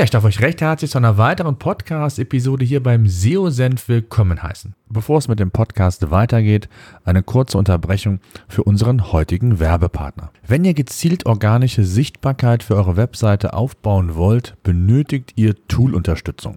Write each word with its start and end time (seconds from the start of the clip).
Ja, 0.00 0.04
ich 0.04 0.10
darf 0.10 0.24
euch 0.24 0.40
recht 0.40 0.62
herzlich 0.62 0.90
zu 0.90 0.96
einer 0.96 1.18
weiteren 1.18 1.58
Podcast-Episode 1.58 2.64
hier 2.64 2.82
beim 2.82 3.06
SEO-Senf 3.06 3.86
willkommen 3.86 4.42
heißen. 4.42 4.74
Bevor 4.88 5.18
es 5.18 5.28
mit 5.28 5.40
dem 5.40 5.50
Podcast 5.50 6.10
weitergeht, 6.10 6.70
eine 7.04 7.22
kurze 7.22 7.58
Unterbrechung 7.58 8.18
für 8.48 8.64
unseren 8.64 9.12
heutigen 9.12 9.60
Werbepartner. 9.60 10.30
Wenn 10.46 10.64
ihr 10.64 10.72
gezielt 10.72 11.26
organische 11.26 11.84
Sichtbarkeit 11.84 12.62
für 12.62 12.76
eure 12.76 12.96
Webseite 12.96 13.52
aufbauen 13.52 14.14
wollt, 14.14 14.56
benötigt 14.62 15.34
ihr 15.36 15.54
Tool-Unterstützung. 15.68 16.56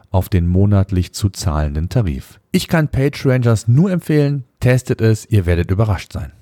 auf 0.11 0.29
den 0.29 0.47
monatlich 0.47 1.13
zu 1.13 1.29
zahlenden 1.29 1.89
Tarif. 1.89 2.39
Ich 2.51 2.67
kann 2.67 2.89
PageRangers 2.89 3.67
nur 3.67 3.91
empfehlen, 3.91 4.43
testet 4.59 5.01
es, 5.01 5.25
ihr 5.25 5.45
werdet 5.45 5.71
überrascht 5.71 6.13
sein. 6.13 6.33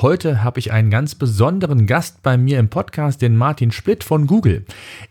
Heute 0.00 0.42
habe 0.42 0.58
ich 0.58 0.72
einen 0.72 0.90
ganz 0.90 1.14
besonderen 1.14 1.86
Gast 1.86 2.22
bei 2.22 2.36
mir 2.36 2.58
im 2.58 2.68
Podcast, 2.68 3.20
den 3.20 3.36
Martin 3.36 3.72
Splitt 3.72 4.02
von 4.02 4.26
Google. 4.26 4.64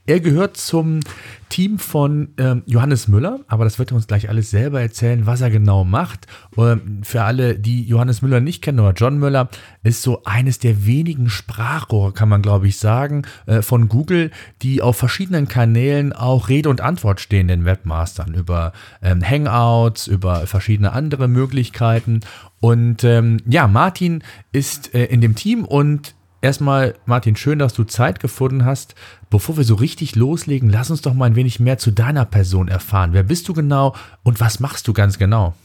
Er 0.08 0.20
gehört 0.20 0.58
zum 0.58 1.02
Team 1.50 1.80
von 1.80 2.30
ähm, 2.38 2.64
Johannes 2.66 3.08
Müller, 3.08 3.42
aber 3.48 3.66
das 3.66 3.78
wird 3.78 3.92
er 3.92 3.96
uns 3.96 4.08
gleich 4.08 4.30
alles 4.30 4.50
selber 4.50 4.82
erzählen, 4.82 5.26
was 5.26 5.42
er 5.42 5.50
genau 5.50 5.84
macht. 5.84 6.26
Ähm, 6.58 7.02
für 7.04 7.24
alle, 7.24 7.60
die 7.60 7.84
Johannes 7.84 8.22
Müller 8.22 8.40
nicht 8.40 8.64
kennen, 8.64 8.80
oder 8.80 8.94
John 8.94 9.20
Müller 9.20 9.50
ist 9.84 10.02
so 10.02 10.24
eines 10.24 10.60
der 10.60 10.86
wenigen 10.86 11.30
Sprachrohre, 11.30 12.14
kann 12.14 12.30
man 12.30 12.42
glaube 12.42 12.68
ich 12.68 12.78
sagen, 12.78 13.24
äh, 13.46 13.62
von 13.62 13.90
Google, 13.90 14.32
die 14.62 14.82
auf 14.82 14.98
verschiedenen 14.98 15.48
Kanälen 15.48 16.14
auch 16.14 16.50
Rede 16.50 16.70
und 16.70 16.82
Antwort 16.82 17.20
stehen 17.20 17.50
den 17.50 17.66
Webmastern 17.66 18.34
über 18.34 18.72
ähm, 19.02 19.22
Hangouts, 19.22 20.08
über 20.08 20.48
verschiedene 20.48 20.94
andere 20.94 21.28
Möglichkeiten. 21.28 22.22
Und 22.62 23.04
ähm, 23.04 23.42
ja, 23.48 23.68
Martin 23.68 24.24
ist 24.52 24.94
äh, 24.94 25.06
in 25.06 25.20
dem 25.20 25.36
Team 25.36 25.66
und 25.66 26.16
erstmal, 26.42 26.96
Martin, 27.06 27.36
schön, 27.36 27.60
dass 27.60 27.74
du 27.74 27.84
Zeit 27.84 28.20
gefunden 28.20 28.66
hast. 28.66 28.96
Bevor 29.30 29.58
wir 29.58 29.64
so 29.64 29.76
richtig 29.76 30.16
loslegen, 30.16 30.70
lass 30.70 30.92
uns 30.92 31.02
doch 31.02 31.14
mal 31.14 31.26
ein 31.26 31.36
wenig 31.36 31.60
mehr 31.60 31.80
zu 31.80 31.92
deiner 31.92 32.26
Person 32.26 32.68
erfahren. 32.68 33.14
Wer 33.14 33.24
bist 33.24 33.50
du 33.50 33.54
genau 33.54 33.96
und 34.24 34.40
was 34.40 34.60
machst 34.60 34.88
du 34.88 34.94
ganz 34.94 35.18
genau? 35.18 35.56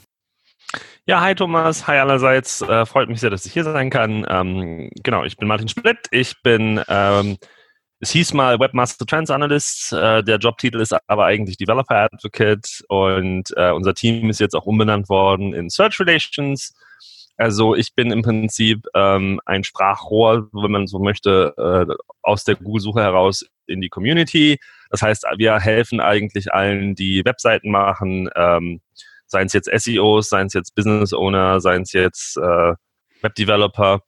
Ja, 1.04 1.20
hi 1.20 1.34
Thomas, 1.34 1.86
hi 1.86 1.98
allerseits. 1.98 2.62
Äh, 2.62 2.86
freut 2.86 3.08
mich 3.08 3.20
sehr, 3.20 3.30
dass 3.30 3.46
ich 3.46 3.52
hier 3.52 3.62
sein 3.62 3.90
kann. 3.90 4.26
Ähm, 4.28 4.90
genau, 5.04 5.22
ich 5.22 5.36
bin 5.36 5.46
Martin 5.46 5.68
Splitt. 5.68 6.08
Ich 6.10 6.42
bin, 6.42 6.82
ähm, 6.88 7.36
es 8.00 8.10
hieß 8.10 8.34
mal 8.34 8.60
Webmaster 8.60 9.06
Trends 9.06 9.30
Analyst. 9.30 9.92
Äh, 9.92 10.22
der 10.22 10.38
Jobtitel 10.38 10.80
ist 10.80 10.94
aber 11.06 11.24
eigentlich 11.24 11.56
Developer 11.56 11.96
Advocate 11.96 12.84
und 12.88 13.44
äh, 13.56 13.70
unser 13.70 13.94
Team 13.94 14.28
ist 14.28 14.40
jetzt 14.40 14.54
auch 14.54 14.66
umbenannt 14.66 15.08
worden 15.08 15.54
in 15.54 15.70
Search 15.70 15.98
Relations. 16.00 16.74
Also 17.38 17.74
ich 17.74 17.94
bin 17.94 18.10
im 18.10 18.22
Prinzip 18.22 18.86
ähm, 18.94 19.40
ein 19.44 19.64
Sprachrohr, 19.64 20.48
wenn 20.52 20.70
man 20.70 20.86
so 20.86 20.98
möchte, 20.98 21.54
äh, 21.56 21.94
aus 22.22 22.44
der 22.44 22.56
Google-Suche 22.56 23.00
heraus 23.00 23.46
in 23.66 23.80
die 23.80 23.88
Community. 23.88 24.58
Das 24.90 25.02
heißt, 25.02 25.24
wir 25.36 25.58
helfen 25.58 26.00
eigentlich 26.00 26.52
allen, 26.52 26.94
die 26.94 27.24
Webseiten 27.24 27.70
machen, 27.70 28.30
ähm, 28.36 28.80
seien 29.26 29.46
es 29.46 29.52
jetzt 29.52 29.70
SEOs, 29.70 30.28
seien 30.28 30.46
es 30.46 30.54
jetzt 30.54 30.74
Business 30.74 31.12
Owner, 31.12 31.60
seien 31.60 31.82
es 31.82 31.92
jetzt 31.92 32.36
äh, 32.36 32.74
Web-Developer, 33.22 34.02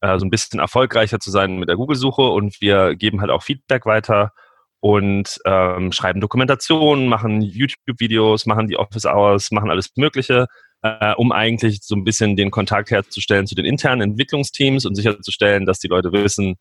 äh, 0.00 0.18
so 0.18 0.26
ein 0.26 0.30
bisschen 0.30 0.60
erfolgreicher 0.60 1.20
zu 1.20 1.30
sein 1.30 1.58
mit 1.58 1.68
der 1.68 1.76
Google-Suche 1.76 2.22
und 2.22 2.60
wir 2.60 2.96
geben 2.96 3.20
halt 3.20 3.30
auch 3.30 3.42
Feedback 3.42 3.86
weiter 3.86 4.32
und 4.80 5.38
ähm, 5.44 5.92
schreiben 5.92 6.20
Dokumentationen, 6.20 7.08
machen 7.08 7.42
YouTube-Videos, 7.42 8.46
machen 8.46 8.68
die 8.68 8.76
Office 8.76 9.06
Hours, 9.06 9.50
machen 9.50 9.70
alles 9.70 9.90
Mögliche 9.96 10.46
äh, 10.82 11.14
um 11.14 11.32
eigentlich 11.32 11.80
so 11.82 11.96
ein 11.96 12.04
bisschen 12.04 12.36
den 12.36 12.50
Kontakt 12.50 12.90
herzustellen 12.90 13.46
zu 13.46 13.54
den 13.54 13.64
internen 13.64 14.00
Entwicklungsteams 14.02 14.86
und 14.86 14.94
sicherzustellen, 14.94 15.66
dass 15.66 15.78
die 15.78 15.88
Leute 15.88 16.12
wissen, 16.12 16.56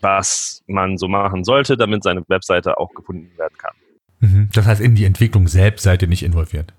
was 0.00 0.62
man 0.66 0.96
so 0.96 1.08
machen 1.08 1.44
sollte, 1.44 1.76
damit 1.76 2.02
seine 2.02 2.22
Webseite 2.28 2.78
auch 2.78 2.90
gefunden 2.94 3.36
werden 3.36 3.56
kann. 3.58 3.74
Mhm. 4.20 4.48
Das 4.52 4.66
heißt, 4.66 4.80
in 4.80 4.94
die 4.94 5.04
Entwicklung 5.04 5.48
selbst 5.48 5.82
seid 5.82 6.02
ihr 6.02 6.08
nicht 6.08 6.22
involviert? 6.22 6.72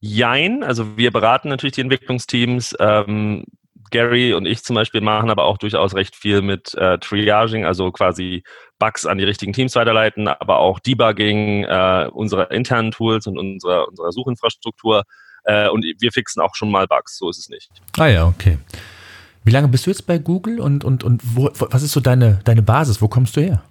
Jein, 0.00 0.62
also 0.62 0.96
wir 0.96 1.10
beraten 1.10 1.48
natürlich 1.48 1.74
die 1.74 1.80
Entwicklungsteams. 1.80 2.76
Ähm, 2.78 3.44
Gary 3.90 4.34
und 4.34 4.46
ich 4.46 4.62
zum 4.64 4.74
Beispiel 4.74 5.00
machen 5.00 5.30
aber 5.30 5.44
auch 5.44 5.58
durchaus 5.58 5.94
recht 5.94 6.16
viel 6.16 6.42
mit 6.42 6.74
äh, 6.74 6.98
Triaging, 6.98 7.64
also 7.64 7.90
quasi 7.92 8.42
Bugs 8.78 9.06
an 9.06 9.18
die 9.18 9.24
richtigen 9.24 9.52
Teams 9.52 9.74
weiterleiten, 9.74 10.28
aber 10.28 10.58
auch 10.58 10.78
Debugging 10.78 11.64
äh, 11.64 12.08
unserer 12.12 12.50
internen 12.50 12.90
Tools 12.90 13.26
und 13.26 13.38
unserer, 13.38 13.88
unserer 13.88 14.12
Suchinfrastruktur. 14.12 15.04
Äh, 15.44 15.68
und 15.68 15.84
wir 15.84 16.12
fixen 16.12 16.42
auch 16.42 16.54
schon 16.54 16.70
mal 16.70 16.86
Bugs, 16.86 17.18
so 17.18 17.30
ist 17.30 17.38
es 17.38 17.48
nicht. 17.48 17.70
Ah 17.98 18.08
ja, 18.08 18.26
okay. 18.26 18.58
Wie 19.44 19.52
lange 19.52 19.68
bist 19.68 19.86
du 19.86 19.90
jetzt 19.90 20.06
bei 20.06 20.18
Google 20.18 20.60
und, 20.60 20.84
und, 20.84 21.04
und 21.04 21.22
wo, 21.22 21.48
was 21.54 21.82
ist 21.82 21.92
so 21.92 22.00
deine, 22.00 22.40
deine 22.44 22.62
Basis? 22.62 23.00
Wo 23.00 23.06
kommst 23.06 23.36
du 23.36 23.42
her? 23.42 23.62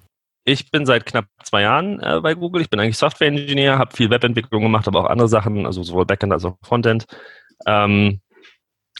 Ich 0.45 0.71
bin 0.71 0.85
seit 0.85 1.05
knapp 1.05 1.25
zwei 1.43 1.63
Jahren 1.63 1.99
äh, 1.99 2.21
bei 2.21 2.33
Google. 2.35 2.61
Ich 2.61 2.69
bin 2.69 2.79
eigentlich 2.79 2.97
Software-Engineer, 2.97 3.77
habe 3.77 3.95
viel 3.95 4.09
Webentwicklung 4.09 4.61
gemacht, 4.61 4.87
aber 4.87 5.01
auch 5.01 5.09
andere 5.09 5.27
Sachen, 5.27 5.65
also 5.65 5.83
sowohl 5.83 6.05
Backend 6.05 6.31
als 6.31 6.45
auch 6.45 6.55
Frontend. 6.61 7.05
Ähm, 7.65 8.21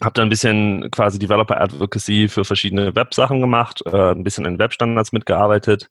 habe 0.02 0.12
dann 0.14 0.26
ein 0.26 0.30
bisschen 0.30 0.90
quasi 0.90 1.18
Developer 1.18 1.60
Advocacy 1.60 2.28
für 2.28 2.44
verschiedene 2.44 2.94
Web-Sachen 2.94 3.40
gemacht, 3.40 3.82
äh, 3.86 4.12
ein 4.12 4.24
bisschen 4.24 4.44
in 4.44 4.58
Webstandards 4.58 5.12
mitgearbeitet 5.12 5.88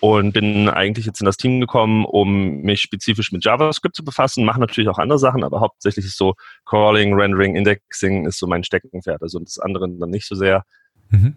und 0.00 0.32
bin 0.32 0.68
eigentlich 0.68 1.06
jetzt 1.06 1.20
in 1.20 1.26
das 1.26 1.36
Team 1.36 1.60
gekommen, 1.60 2.04
um 2.04 2.60
mich 2.62 2.80
spezifisch 2.80 3.32
mit 3.32 3.44
JavaScript 3.44 3.94
zu 3.94 4.04
befassen, 4.04 4.44
mache 4.44 4.60
natürlich 4.60 4.88
auch 4.88 4.98
andere 4.98 5.18
Sachen, 5.18 5.44
aber 5.44 5.60
hauptsächlich 5.60 6.06
ist 6.06 6.18
so 6.18 6.34
Crawling, 6.66 7.14
Rendering, 7.14 7.54
Indexing 7.54 8.26
ist 8.26 8.38
so 8.38 8.46
mein 8.46 8.64
Steckenpferd, 8.64 9.22
also 9.22 9.38
das 9.38 9.58
andere 9.58 9.88
dann 9.90 10.10
nicht 10.10 10.26
so 10.26 10.34
sehr. 10.34 10.64
Mhm. 11.10 11.36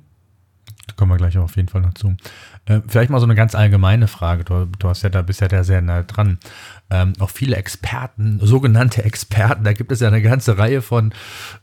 Kommen 0.96 1.12
wir 1.12 1.18
gleich 1.18 1.38
auf 1.38 1.56
jeden 1.56 1.68
Fall 1.68 1.82
noch 1.82 1.94
zu. 1.94 2.16
Äh, 2.66 2.82
vielleicht 2.88 3.10
mal 3.10 3.20
so 3.20 3.26
eine 3.26 3.36
ganz 3.36 3.56
allgemeine 3.56 4.08
Frage. 4.08 4.44
Du, 4.44 4.66
du 4.66 4.90
hast 4.90 5.04
ja 5.04 5.10
da 5.10 5.22
bist 5.22 5.42
ja 5.42 5.48
da 5.48 5.64
sehr 5.64 5.82
nah 5.82 6.04
dran. 6.04 6.40
Ähm, 6.90 7.14
auch 7.20 7.30
viele 7.30 7.56
Experten, 7.56 8.40
sogenannte 8.42 9.04
Experten, 9.04 9.64
da 9.64 9.74
gibt 9.74 9.92
es 9.92 10.00
ja 10.00 10.08
eine 10.08 10.22
ganze 10.22 10.58
Reihe 10.58 10.82
von. 10.82 11.14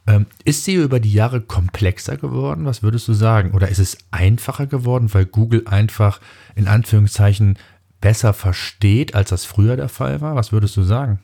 Ähm, 0.06 0.26
ist 0.44 0.64
sie 0.64 0.74
über 0.74 1.00
die 1.00 1.12
Jahre 1.12 1.40
komplexer 1.40 2.16
geworden? 2.16 2.66
Was 2.66 2.82
würdest 2.82 3.08
du 3.08 3.14
sagen? 3.14 3.52
Oder 3.52 3.68
ist 3.68 3.78
es 3.78 3.98
einfacher 4.10 4.66
geworden, 4.66 5.12
weil 5.12 5.24
Google 5.24 5.62
einfach 5.66 6.20
in 6.54 6.68
Anführungszeichen 6.68 7.58
besser 8.00 8.34
versteht, 8.34 9.14
als 9.14 9.30
das 9.30 9.44
früher 9.44 9.76
der 9.76 9.88
Fall 9.88 10.20
war? 10.20 10.36
Was 10.36 10.52
würdest 10.52 10.76
du 10.76 10.82
sagen? 10.82 11.20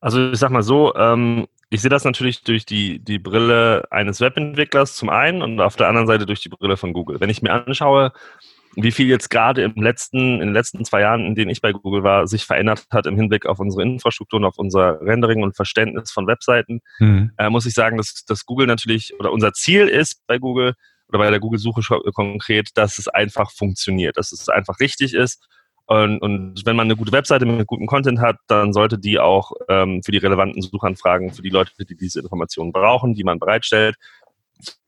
Also 0.00 0.30
ich 0.30 0.38
sag 0.38 0.50
mal 0.50 0.62
so, 0.62 0.94
ähm, 0.94 1.46
ich 1.72 1.80
sehe 1.80 1.88
das 1.88 2.04
natürlich 2.04 2.42
durch 2.42 2.66
die, 2.66 2.98
die 2.98 3.18
Brille 3.18 3.84
eines 3.90 4.20
Webentwicklers 4.20 4.94
zum 4.94 5.08
einen 5.08 5.40
und 5.40 5.58
auf 5.58 5.74
der 5.74 5.88
anderen 5.88 6.06
Seite 6.06 6.26
durch 6.26 6.40
die 6.40 6.50
Brille 6.50 6.76
von 6.76 6.92
Google. 6.92 7.18
Wenn 7.18 7.30
ich 7.30 7.40
mir 7.40 7.52
anschaue, 7.52 8.12
wie 8.76 8.92
viel 8.92 9.06
jetzt 9.06 9.30
gerade 9.30 9.62
im 9.62 9.74
letzten, 9.76 10.34
in 10.34 10.48
den 10.48 10.52
letzten 10.52 10.84
zwei 10.84 11.00
Jahren, 11.00 11.24
in 11.24 11.34
denen 11.34 11.50
ich 11.50 11.62
bei 11.62 11.72
Google 11.72 12.02
war, 12.02 12.26
sich 12.26 12.44
verändert 12.44 12.84
hat 12.90 13.06
im 13.06 13.16
Hinblick 13.16 13.46
auf 13.46 13.58
unsere 13.58 13.82
Infrastruktur 13.84 14.38
und 14.38 14.44
auf 14.44 14.58
unser 14.58 15.00
Rendering 15.00 15.42
und 15.42 15.56
Verständnis 15.56 16.12
von 16.12 16.26
Webseiten, 16.26 16.82
mhm. 16.98 17.32
äh, 17.38 17.48
muss 17.48 17.64
ich 17.64 17.72
sagen, 17.72 17.96
dass, 17.96 18.22
dass 18.26 18.44
Google 18.44 18.66
natürlich 18.66 19.14
oder 19.18 19.32
unser 19.32 19.54
Ziel 19.54 19.88
ist 19.88 20.26
bei 20.26 20.36
Google 20.36 20.74
oder 21.08 21.20
bei 21.20 21.30
der 21.30 21.40
Google-Suche 21.40 21.82
konkret, 22.12 22.68
dass 22.74 22.98
es 22.98 23.08
einfach 23.08 23.50
funktioniert, 23.50 24.18
dass 24.18 24.32
es 24.32 24.50
einfach 24.50 24.78
richtig 24.78 25.14
ist. 25.14 25.42
Und, 25.92 26.22
und 26.22 26.64
wenn 26.64 26.74
man 26.74 26.86
eine 26.86 26.96
gute 26.96 27.12
Webseite 27.12 27.44
mit 27.44 27.66
gutem 27.66 27.86
Content 27.86 28.18
hat, 28.18 28.36
dann 28.46 28.72
sollte 28.72 28.98
die 28.98 29.18
auch 29.18 29.52
ähm, 29.68 30.02
für 30.02 30.10
die 30.10 30.16
relevanten 30.16 30.62
Suchanfragen, 30.62 31.34
für 31.34 31.42
die 31.42 31.50
Leute, 31.50 31.72
die 31.84 31.94
diese 31.94 32.20
Informationen 32.20 32.72
brauchen, 32.72 33.12
die 33.12 33.24
man 33.24 33.38
bereitstellt, 33.38 33.96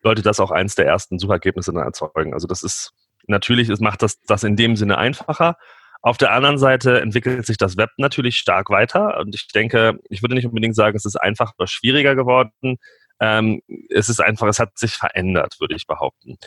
sollte 0.02 0.22
das 0.22 0.40
auch 0.40 0.50
eins 0.50 0.76
der 0.76 0.86
ersten 0.86 1.18
Suchergebnisse 1.18 1.74
dann 1.74 1.82
erzeugen. 1.82 2.32
Also 2.32 2.46
das 2.46 2.62
ist 2.62 2.94
natürlich 3.26 3.68
ist, 3.68 3.82
macht 3.82 4.00
das 4.00 4.18
das 4.22 4.44
in 4.44 4.56
dem 4.56 4.76
Sinne 4.76 4.96
einfacher. 4.96 5.58
Auf 6.00 6.16
der 6.16 6.32
anderen 6.32 6.56
Seite 6.56 7.02
entwickelt 7.02 7.44
sich 7.44 7.58
das 7.58 7.76
Web 7.76 7.90
natürlich 7.98 8.38
stark 8.38 8.70
weiter 8.70 9.18
und 9.20 9.34
ich 9.34 9.48
denke, 9.48 9.98
ich 10.08 10.22
würde 10.22 10.36
nicht 10.36 10.46
unbedingt 10.46 10.74
sagen, 10.74 10.96
es 10.96 11.04
ist 11.04 11.16
einfach 11.16 11.52
oder 11.58 11.66
schwieriger 11.66 12.14
geworden. 12.14 12.78
Ähm, 13.20 13.60
es 13.90 14.08
ist 14.08 14.20
einfach, 14.20 14.46
es 14.46 14.58
hat 14.58 14.78
sich 14.78 14.94
verändert, 14.94 15.56
würde 15.60 15.76
ich 15.76 15.86
behaupten. 15.86 16.38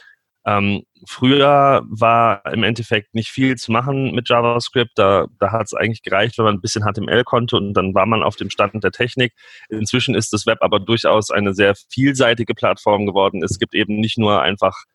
Ähm, 0.47 0.83
früher 1.05 1.83
war 1.89 2.41
im 2.53 2.63
Endeffekt 2.63 3.13
nicht 3.13 3.29
viel 3.29 3.57
zu 3.57 3.71
machen 3.73 4.15
mit 4.15 4.29
JavaScript. 4.29 4.91
Da, 4.95 5.27
da 5.39 5.51
hat 5.51 5.65
es 5.65 5.73
eigentlich 5.73 6.03
gereicht, 6.03 6.37
wenn 6.37 6.45
man 6.45 6.55
ein 6.55 6.61
bisschen 6.61 6.85
HTML 6.85 7.25
konnte 7.25 7.57
und 7.57 7.73
dann 7.73 7.93
war 7.93 8.05
man 8.05 8.23
auf 8.23 8.37
dem 8.37 8.49
Stand 8.49 8.81
der 8.81 8.91
Technik. 8.91 9.33
Inzwischen 9.67 10.15
ist 10.15 10.31
das 10.31 10.45
Web 10.45 10.59
aber 10.61 10.79
durchaus 10.79 11.31
eine 11.31 11.53
sehr 11.53 11.75
vielseitige 11.89 12.55
Plattform 12.55 13.05
geworden. 13.05 13.43
Es 13.43 13.59
gibt 13.59 13.75
eben 13.75 13.99
nicht 13.99 14.17
nur 14.17 14.41
einfach 14.41 14.85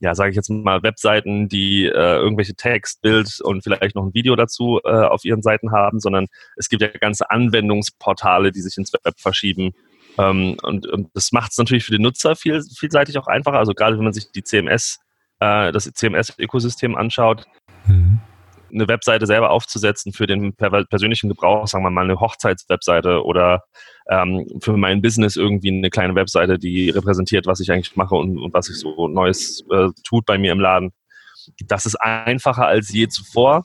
ja, 0.00 0.14
sage 0.14 0.30
ich 0.30 0.36
jetzt 0.36 0.50
mal, 0.50 0.82
Webseiten, 0.82 1.48
die 1.48 1.86
äh, 1.86 2.16
irgendwelche 2.16 2.54
Text, 2.54 3.00
Bild 3.00 3.40
und 3.42 3.62
vielleicht 3.62 3.94
noch 3.94 4.04
ein 4.04 4.12
Video 4.12 4.36
dazu 4.36 4.80
äh, 4.84 4.90
auf 4.90 5.24
ihren 5.24 5.40
Seiten 5.40 5.70
haben, 5.70 6.00
sondern 6.00 6.26
es 6.56 6.68
gibt 6.68 6.82
ja 6.82 6.88
ganze 6.88 7.30
Anwendungsportale, 7.30 8.50
die 8.52 8.60
sich 8.60 8.76
ins 8.76 8.92
Web 8.92 9.14
verschieben. 9.16 9.72
Ähm, 10.18 10.56
und, 10.62 10.86
und 10.86 11.10
das 11.14 11.32
macht 11.32 11.52
es 11.52 11.58
natürlich 11.58 11.84
für 11.84 11.92
den 11.92 12.02
Nutzer 12.02 12.36
viel, 12.36 12.62
vielseitig 12.62 13.18
auch 13.18 13.26
einfacher. 13.26 13.58
Also 13.58 13.72
gerade 13.72 13.96
wenn 13.96 14.04
man 14.04 14.12
sich 14.12 14.30
die 14.30 14.42
CMS, 14.42 15.00
äh, 15.40 15.72
das 15.72 15.84
CMS-Ökosystem 15.92 16.96
anschaut, 16.96 17.46
mhm 17.86 18.20
eine 18.74 18.88
Webseite 18.88 19.26
selber 19.26 19.50
aufzusetzen 19.50 20.12
für 20.12 20.26
den 20.26 20.54
persönlichen 20.54 21.28
Gebrauch, 21.28 21.66
sagen 21.66 21.84
wir 21.84 21.90
mal 21.90 22.04
eine 22.04 22.20
Hochzeitswebseite 22.20 23.24
oder 23.24 23.62
ähm, 24.10 24.46
für 24.60 24.76
mein 24.76 25.00
Business 25.00 25.36
irgendwie 25.36 25.68
eine 25.68 25.90
kleine 25.90 26.14
Webseite, 26.14 26.58
die 26.58 26.90
repräsentiert, 26.90 27.46
was 27.46 27.60
ich 27.60 27.70
eigentlich 27.70 27.96
mache 27.96 28.16
und, 28.16 28.38
und 28.38 28.52
was 28.52 28.68
ich 28.68 28.76
so 28.76 29.08
Neues 29.08 29.64
äh, 29.70 29.88
tut 30.02 30.26
bei 30.26 30.38
mir 30.38 30.52
im 30.52 30.60
Laden. 30.60 30.92
Das 31.66 31.86
ist 31.86 31.96
einfacher 31.96 32.66
als 32.66 32.92
je 32.92 33.08
zuvor. 33.08 33.64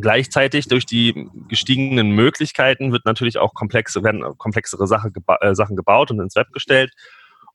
Gleichzeitig 0.00 0.68
durch 0.68 0.86
die 0.86 1.28
gestiegenen 1.48 2.12
Möglichkeiten 2.12 2.92
wird 2.92 3.04
natürlich 3.04 3.38
auch 3.38 3.52
komplexe, 3.52 4.02
werden 4.02 4.22
komplexere 4.38 4.86
Sache 4.86 5.10
äh, 5.40 5.54
Sachen 5.54 5.76
gebaut 5.76 6.10
und 6.10 6.20
ins 6.20 6.34
Web 6.34 6.50
gestellt. 6.52 6.92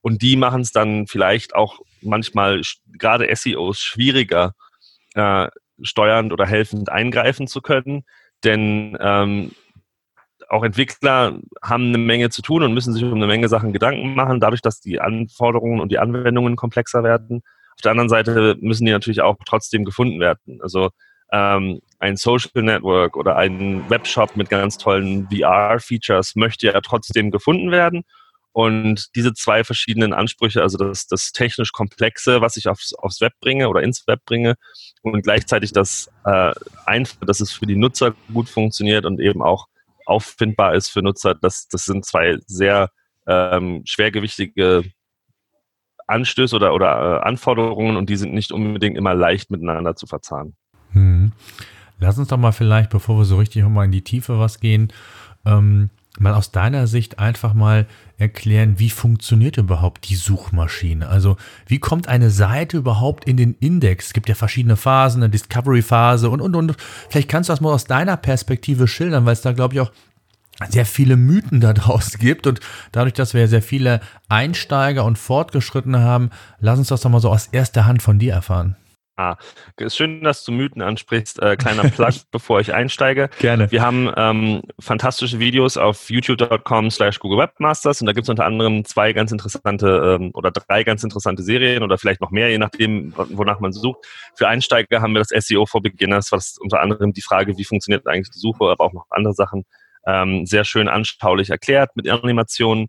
Und 0.02 0.22
die 0.22 0.36
machen 0.36 0.62
es 0.62 0.72
dann 0.72 1.08
vielleicht 1.08 1.56
auch 1.56 1.80
manchmal 2.02 2.62
gerade 2.94 3.28
SEOs 3.36 3.82
schwieriger, 3.82 4.54
äh, 5.16 5.48
steuernd 5.82 6.32
oder 6.32 6.46
helfend 6.46 6.90
eingreifen 6.90 7.48
zu 7.48 7.62
können. 7.62 8.04
Denn 8.44 8.96
ähm, 9.00 9.52
auch 10.50 10.64
Entwickler 10.64 11.40
haben 11.62 11.88
eine 11.88 11.98
Menge 11.98 12.30
zu 12.30 12.42
tun 12.42 12.64
und 12.64 12.74
müssen 12.74 12.94
sich 12.94 13.04
um 13.04 13.16
eine 13.16 13.28
Menge 13.28 13.50
Sachen 13.50 13.74
Gedanken 13.74 14.14
machen, 14.14 14.40
dadurch, 14.40 14.62
dass 14.62 14.80
die 14.80 15.02
Anforderungen 15.02 15.82
und 15.82 15.92
die 15.92 16.00
Anwendungen 16.00 16.56
komplexer 16.56 17.04
werden. 17.04 17.42
Auf 17.76 17.82
der 17.82 17.92
anderen 17.92 18.10
Seite 18.10 18.56
müssen 18.62 18.86
die 18.86 18.92
natürlich 18.92 19.22
auch 19.22 19.38
trotzdem 19.46 19.86
gefunden 19.86 20.20
werden. 20.20 20.62
Also 20.62 20.92
ähm, 21.32 21.82
ein 22.00 22.16
Social 22.16 22.64
Network 22.64 23.18
oder 23.18 23.36
ein 23.36 23.90
Webshop 23.90 24.36
mit 24.36 24.50
ganz 24.50 24.78
tollen 24.78 25.28
VR-Features 25.30 26.36
möchte 26.36 26.68
ja 26.68 26.80
trotzdem 26.82 27.32
gefunden 27.32 27.72
werden. 27.72 28.04
Und 28.54 29.16
diese 29.16 29.34
zwei 29.34 29.64
verschiedenen 29.64 30.14
Ansprüche, 30.14 30.64
also 30.64 30.80
das, 30.80 31.06
das 31.06 31.32
technisch 31.32 31.72
Komplexe, 31.72 32.42
was 32.42 32.58
ich 32.58 32.68
aufs, 32.68 32.94
aufs 32.96 33.22
Web 33.22 33.34
bringe 33.40 33.70
oder 33.70 33.84
ins 33.84 34.08
Web 34.08 34.22
bringe, 34.26 34.56
und 35.04 35.22
gleichzeitig 35.22 35.74
das 35.74 36.10
äh, 36.26 36.54
Einfache, 36.86 37.26
dass 37.26 37.40
es 37.40 37.52
für 37.52 37.68
die 37.68 37.76
Nutzer 37.76 38.16
gut 38.34 38.50
funktioniert 38.50 39.06
und 39.06 39.20
eben 39.20 39.44
auch 39.44 39.68
auffindbar 40.08 40.74
ist 40.74 40.90
für 40.90 41.04
Nutzer, 41.04 41.36
das, 41.36 41.68
das 41.68 41.86
sind 41.86 42.06
zwei 42.06 42.38
sehr 42.48 42.90
ähm, 43.28 43.84
schwergewichtige 43.86 44.86
Anstöße 46.08 46.56
oder, 46.56 46.74
oder 46.74 47.20
äh, 47.22 47.28
Anforderungen 47.28 47.98
und 47.98 48.10
die 48.10 48.16
sind 48.16 48.34
nicht 48.34 48.52
unbedingt 48.52 48.98
immer 48.98 49.14
leicht 49.14 49.52
miteinander 49.52 49.96
zu 49.96 50.08
verzahnen. 50.08 50.56
Hm. 50.94 51.32
Lass 52.00 52.18
uns 52.18 52.28
doch 52.28 52.38
mal 52.38 52.52
vielleicht, 52.52 52.90
bevor 52.90 53.18
wir 53.18 53.26
so 53.26 53.38
richtig 53.38 53.64
nochmal 53.64 53.86
in 53.86 53.92
die 53.92 54.04
Tiefe 54.04 54.40
was 54.40 54.60
gehen, 54.60 54.94
ähm, 55.46 55.90
mal 56.20 56.34
aus 56.34 56.52
deiner 56.52 56.88
Sicht 56.88 57.20
einfach 57.20 57.54
mal 57.54 57.86
erklären, 58.18 58.80
wie 58.80 58.90
funktioniert 58.90 59.58
überhaupt 59.58 60.10
die 60.10 60.16
Suchmaschine? 60.16 61.08
Also 61.08 61.38
wie 61.68 61.80
kommt 61.80 62.08
eine 62.08 62.32
Seite 62.32 62.78
überhaupt 62.78 63.26
in 63.26 63.38
den 63.38 63.54
Index? 63.60 64.08
Es 64.08 64.14
gibt 64.14 64.30
ja 64.30 64.36
verschiedene 64.36 64.78
Phasen, 64.78 65.22
eine 65.22 65.30
Discovery-Phase 65.30 66.30
und, 66.30 66.42
und, 66.42 66.56
und. 66.56 66.76
Vielleicht 67.10 67.30
kannst 67.30 67.50
du 67.50 67.54
das 67.54 67.62
mal 67.62 67.74
aus 67.74 67.86
deiner 67.86 68.18
Perspektive 68.18 68.88
schildern, 68.88 69.26
weil 69.26 69.34
es 69.34 69.42
da, 69.42 69.52
glaube 69.52 69.76
ich, 69.76 69.82
auch 69.82 69.92
sehr 70.70 70.88
viele 70.88 71.18
Mythen 71.18 71.62
da 71.62 71.74
draußen 71.74 72.20
gibt 72.20 72.48
und 72.48 72.60
dadurch, 72.92 73.14
dass 73.14 73.34
wir 73.34 73.48
sehr 73.48 73.62
viele 73.62 74.02
Einsteiger 74.28 75.06
und 75.06 75.20
Fortgeschrittene 75.20 76.00
haben, 76.00 76.32
lass 76.60 76.80
uns 76.80 76.88
das 76.88 77.02
doch 77.02 77.12
mal 77.12 77.22
so 77.22 77.30
aus 77.30 77.48
erster 77.48 77.86
Hand 77.86 78.02
von 78.02 78.18
dir 78.18 78.34
erfahren. 78.34 78.76
Ah, 79.20 79.36
schön, 79.88 80.22
dass 80.22 80.44
du 80.44 80.52
Mythen 80.52 80.84
ansprichst. 80.84 81.42
Äh, 81.42 81.58
kleiner 81.58 81.90
Plug, 81.90 82.14
bevor 82.32 82.60
ich 82.60 82.76
einsteige. 82.76 83.32
Gerne. 83.40 83.72
Wir 83.72 83.82
haben 83.82 84.12
ähm, 84.16 84.62
fantastische 84.80 85.40
Videos 85.40 85.76
auf 85.76 86.12
youtube.com 86.12 86.92
slash 86.92 87.18
Google 87.18 87.40
Webmasters 87.40 88.00
und 88.00 88.06
da 88.06 88.14
gibt 88.14 88.26
es 88.26 88.30
unter 88.30 88.46
anderem 88.46 88.86
zwei 88.86 89.14
ganz 89.14 89.32
interessante 89.32 90.20
ähm, 90.20 90.30
oder 90.36 90.52
drei 90.52 90.84
ganz 90.84 91.04
interessante 91.04 91.42
Serien 91.42 91.82
oder 91.82 91.98
vielleicht 91.98 92.22
noch 92.22 92.30
mehr, 92.30 92.52
je 92.52 92.60
nachdem, 92.60 93.12
wonach 93.16 93.60
man 93.60 93.74
sucht. 93.74 94.06
Für 94.36 94.50
Einsteiger 94.50 95.02
haben 95.02 95.14
wir 95.14 95.24
das 95.24 95.48
SEO 95.48 95.66
for 95.66 95.82
Beginners, 95.82 96.32
was 96.32 96.60
unter 96.60 96.82
anderem 96.82 97.12
die 97.12 97.24
Frage, 97.24 97.58
wie 97.58 97.66
funktioniert 97.66 98.06
eigentlich 98.06 98.30
die 98.30 98.40
Suche, 98.40 98.66
aber 98.66 98.84
auch 98.84 98.94
noch 98.94 99.08
andere 99.10 99.34
Sachen 99.34 99.66
ähm, 100.06 100.46
sehr 100.46 100.64
schön 100.64 100.88
anschaulich 100.88 101.50
erklärt 101.50 101.96
mit 101.96 102.08
Animationen. 102.08 102.86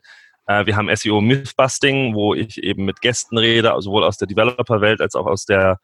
Äh, 0.47 0.67
wir 0.67 0.77
haben 0.77 0.95
SEO 0.95 1.23
Mythbusting, 1.23 2.15
wo 2.15 2.35
ich 2.35 2.63
eben 2.63 2.85
mit 2.85 3.01
Gästen 3.01 3.39
rede, 3.39 3.75
sowohl 3.79 4.05
aus 4.05 4.19
der 4.19 4.29
Developer-Welt 4.29 5.01
als 5.01 5.15
auch 5.15 5.27
aus 5.27 5.47
der 5.47 5.79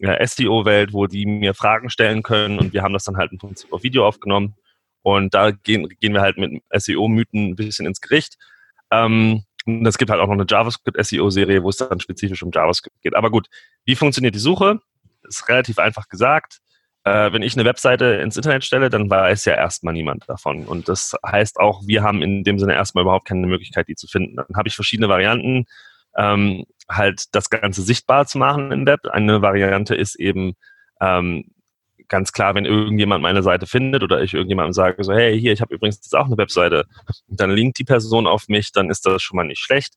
SEO-Welt, 0.00 0.92
wo 0.92 1.06
die 1.06 1.26
mir 1.26 1.54
Fragen 1.54 1.90
stellen 1.90 2.22
können 2.22 2.58
und 2.58 2.72
wir 2.72 2.82
haben 2.82 2.92
das 2.92 3.04
dann 3.04 3.16
halt 3.16 3.32
im 3.32 3.38
Prinzip 3.38 3.72
auf 3.72 3.82
Video 3.82 4.06
aufgenommen 4.06 4.54
und 5.02 5.34
da 5.34 5.52
gehen, 5.52 5.88
gehen 6.00 6.14
wir 6.14 6.20
halt 6.20 6.36
mit 6.36 6.62
SEO-Mythen 6.72 7.50
ein 7.50 7.54
bisschen 7.56 7.86
ins 7.86 8.00
Gericht. 8.00 8.36
Ähm, 8.90 9.44
und 9.64 9.86
es 9.86 9.98
gibt 9.98 10.10
halt 10.10 10.20
auch 10.20 10.26
noch 10.26 10.34
eine 10.34 10.46
JavaScript-SEO-Serie, 10.48 11.62
wo 11.62 11.68
es 11.68 11.76
dann 11.76 12.00
spezifisch 12.00 12.42
um 12.42 12.50
JavaScript 12.52 13.00
geht. 13.02 13.14
Aber 13.14 13.30
gut, 13.30 13.48
wie 13.84 13.96
funktioniert 13.96 14.34
die 14.34 14.40
Suche? 14.40 14.80
Ist 15.22 15.48
relativ 15.48 15.78
einfach 15.78 16.08
gesagt. 16.08 16.58
Äh, 17.04 17.32
wenn 17.32 17.42
ich 17.42 17.54
eine 17.54 17.64
Webseite 17.64 18.04
ins 18.16 18.36
Internet 18.36 18.64
stelle, 18.64 18.90
dann 18.90 19.08
weiß 19.08 19.44
ja 19.44 19.54
erstmal 19.54 19.94
niemand 19.94 20.28
davon. 20.28 20.66
Und 20.66 20.88
das 20.88 21.14
heißt 21.24 21.58
auch, 21.60 21.82
wir 21.86 22.02
haben 22.02 22.20
in 22.20 22.42
dem 22.42 22.58
Sinne 22.58 22.74
erstmal 22.74 23.02
überhaupt 23.02 23.28
keine 23.28 23.46
Möglichkeit, 23.46 23.86
die 23.86 23.94
zu 23.94 24.08
finden. 24.08 24.34
Dann 24.34 24.56
habe 24.56 24.68
ich 24.68 24.74
verschiedene 24.74 25.08
Varianten 25.08 25.66
ähm, 26.16 26.64
halt 26.88 27.34
das 27.34 27.50
Ganze 27.50 27.82
sichtbar 27.82 28.26
zu 28.26 28.38
machen 28.38 28.72
im 28.72 28.86
Web. 28.86 29.00
Eine 29.10 29.42
Variante 29.42 29.94
ist 29.94 30.16
eben 30.16 30.54
ähm, 31.00 31.44
ganz 32.08 32.32
klar, 32.32 32.54
wenn 32.54 32.64
irgendjemand 32.64 33.22
meine 33.22 33.42
Seite 33.42 33.66
findet 33.66 34.02
oder 34.02 34.22
ich 34.22 34.34
irgendjemandem 34.34 34.72
sage, 34.72 35.02
so, 35.02 35.12
hey, 35.12 35.38
hier, 35.38 35.52
ich 35.52 35.60
habe 35.60 35.74
übrigens 35.74 35.96
jetzt 35.96 36.16
auch 36.16 36.26
eine 36.26 36.38
Webseite, 36.38 36.84
und 37.28 37.40
dann 37.40 37.50
linkt 37.50 37.78
die 37.78 37.84
Person 37.84 38.26
auf 38.26 38.48
mich, 38.48 38.72
dann 38.72 38.90
ist 38.90 39.06
das 39.06 39.22
schon 39.22 39.36
mal 39.36 39.44
nicht 39.46 39.60
schlecht. 39.60 39.94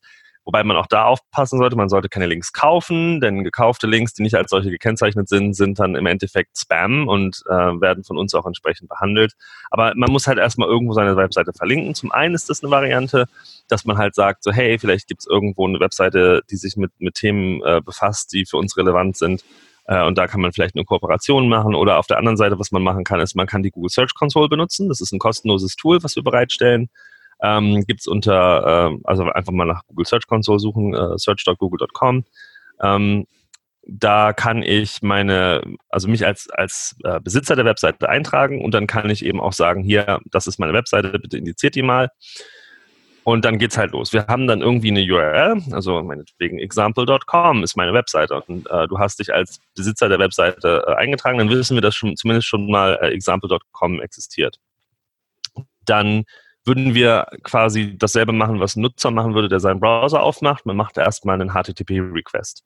Wobei 0.49 0.63
man 0.63 0.77
auch 0.77 0.87
da 0.87 1.03
aufpassen 1.03 1.59
sollte, 1.59 1.75
man 1.75 1.89
sollte 1.89 2.09
keine 2.09 2.25
Links 2.25 2.53
kaufen, 2.53 3.21
denn 3.21 3.43
gekaufte 3.43 3.85
Links, 3.85 4.15
die 4.15 4.23
nicht 4.23 4.33
als 4.33 4.49
solche 4.49 4.71
gekennzeichnet 4.71 5.29
sind, 5.29 5.53
sind 5.53 5.77
dann 5.77 5.93
im 5.93 6.07
Endeffekt 6.07 6.57
Spam 6.57 7.07
und 7.07 7.43
äh, 7.45 7.51
werden 7.51 8.03
von 8.03 8.17
uns 8.17 8.33
auch 8.33 8.47
entsprechend 8.47 8.89
behandelt. 8.89 9.33
Aber 9.69 9.93
man 9.95 10.11
muss 10.11 10.25
halt 10.25 10.39
erstmal 10.39 10.67
irgendwo 10.67 10.93
seine 10.93 11.15
Webseite 11.15 11.53
verlinken. 11.53 11.93
Zum 11.93 12.11
einen 12.11 12.33
ist 12.33 12.49
das 12.49 12.63
eine 12.63 12.71
Variante, 12.71 13.27
dass 13.67 13.85
man 13.85 13.99
halt 13.99 14.15
sagt, 14.15 14.43
so 14.43 14.51
hey, 14.51 14.79
vielleicht 14.79 15.07
gibt 15.07 15.21
es 15.21 15.27
irgendwo 15.27 15.67
eine 15.67 15.79
Webseite, 15.79 16.41
die 16.49 16.57
sich 16.57 16.77
mit, 16.77 16.93
mit 16.97 17.13
Themen 17.13 17.61
äh, 17.61 17.79
befasst, 17.85 18.33
die 18.33 18.47
für 18.47 18.57
uns 18.57 18.75
relevant 18.75 19.17
sind. 19.17 19.43
Äh, 19.85 20.03
und 20.03 20.17
da 20.17 20.25
kann 20.25 20.41
man 20.41 20.51
vielleicht 20.51 20.75
eine 20.75 20.83
Kooperation 20.83 21.47
machen. 21.47 21.75
Oder 21.75 21.99
auf 21.99 22.07
der 22.07 22.17
anderen 22.17 22.37
Seite, 22.37 22.57
was 22.57 22.71
man 22.71 22.81
machen 22.81 23.03
kann, 23.03 23.19
ist, 23.19 23.35
man 23.35 23.45
kann 23.45 23.61
die 23.61 23.69
Google 23.69 23.91
Search 23.91 24.15
Console 24.15 24.49
benutzen. 24.49 24.89
Das 24.89 24.99
ist 24.99 25.11
ein 25.11 25.19
kostenloses 25.19 25.75
Tool, 25.75 26.01
was 26.01 26.15
wir 26.15 26.23
bereitstellen 26.23 26.89
ähm, 27.41 27.83
gibt 27.85 28.01
es 28.01 28.07
unter, 28.07 28.91
äh, 28.91 28.97
also 29.03 29.23
einfach 29.25 29.53
mal 29.53 29.65
nach 29.65 29.85
Google 29.87 30.05
Search 30.05 30.27
Console 30.27 30.59
suchen, 30.59 30.93
äh, 30.93 31.17
search.google.com. 31.17 32.25
Ähm, 32.81 33.25
da 33.91 34.33
kann 34.33 34.61
ich 34.61 35.01
meine, 35.01 35.61
also 35.89 36.07
mich 36.07 36.25
als, 36.25 36.49
als 36.49 36.95
äh, 37.03 37.19
Besitzer 37.19 37.55
der 37.55 37.65
Webseite 37.65 38.07
eintragen 38.07 38.63
und 38.63 38.73
dann 38.73 38.87
kann 38.87 39.09
ich 39.09 39.25
eben 39.25 39.39
auch 39.39 39.53
sagen, 39.53 39.83
hier, 39.83 40.19
das 40.25 40.47
ist 40.47 40.59
meine 40.59 40.73
Webseite, 40.73 41.17
bitte 41.17 41.37
indiziert 41.37 41.75
die 41.75 41.81
mal. 41.81 42.09
Und 43.23 43.45
dann 43.45 43.59
geht's 43.59 43.77
halt 43.77 43.91
los. 43.91 44.13
Wir 44.13 44.27
haben 44.27 44.47
dann 44.47 44.61
irgendwie 44.61 44.89
eine 44.89 45.01
URL, 45.01 45.61
also 45.71 46.01
meinetwegen 46.01 46.57
example.com 46.57 47.63
ist 47.63 47.75
meine 47.75 47.93
Webseite 47.93 48.41
und 48.41 48.67
äh, 48.69 48.87
du 48.87 48.97
hast 48.97 49.19
dich 49.19 49.33
als 49.33 49.59
Besitzer 49.75 50.09
der 50.09 50.19
Webseite 50.19 50.83
äh, 50.87 50.95
eingetragen, 50.95 51.37
dann 51.37 51.49
wissen 51.49 51.75
wir, 51.75 51.81
dass 51.81 51.95
schon, 51.95 52.15
zumindest 52.15 52.47
schon 52.47 52.69
mal 52.69 52.97
äh, 53.01 53.09
example.com 53.09 54.01
existiert. 54.01 54.57
Dann 55.85 56.25
würden 56.69 56.93
wir 56.93 57.25
quasi 57.41 57.97
dasselbe 57.97 58.31
machen, 58.31 58.59
was 58.59 58.75
ein 58.75 58.81
Nutzer 58.81 59.09
machen 59.09 59.33
würde, 59.33 59.49
der 59.49 59.59
seinen 59.59 59.79
Browser 59.79 60.21
aufmacht. 60.21 60.67
Man 60.67 60.77
macht 60.77 60.97
erstmal 60.97 61.41
einen 61.41 61.49
HTTP-Request. 61.49 62.63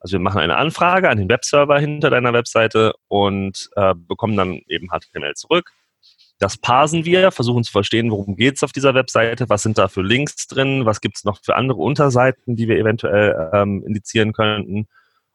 Also 0.00 0.12
wir 0.12 0.20
machen 0.20 0.40
eine 0.40 0.56
Anfrage 0.56 1.10
an 1.10 1.18
den 1.18 1.28
Webserver 1.28 1.78
hinter 1.80 2.10
deiner 2.10 2.32
Webseite 2.32 2.92
und 3.08 3.68
äh, 3.74 3.94
bekommen 3.96 4.36
dann 4.36 4.60
eben 4.68 4.88
HTML 4.90 5.34
zurück. 5.34 5.72
Das 6.38 6.56
parsen 6.56 7.04
wir, 7.04 7.32
versuchen 7.32 7.64
zu 7.64 7.72
verstehen, 7.72 8.10
worum 8.12 8.36
geht 8.36 8.56
es 8.56 8.62
auf 8.62 8.72
dieser 8.72 8.94
Webseite, 8.94 9.48
was 9.48 9.62
sind 9.62 9.76
da 9.76 9.88
für 9.88 10.02
Links 10.02 10.46
drin, 10.46 10.86
was 10.86 11.00
gibt 11.00 11.16
es 11.16 11.24
noch 11.24 11.40
für 11.42 11.56
andere 11.56 11.78
Unterseiten, 11.78 12.54
die 12.54 12.68
wir 12.68 12.78
eventuell 12.78 13.50
ähm, 13.52 13.84
indizieren 13.84 14.32
könnten. 14.32 14.86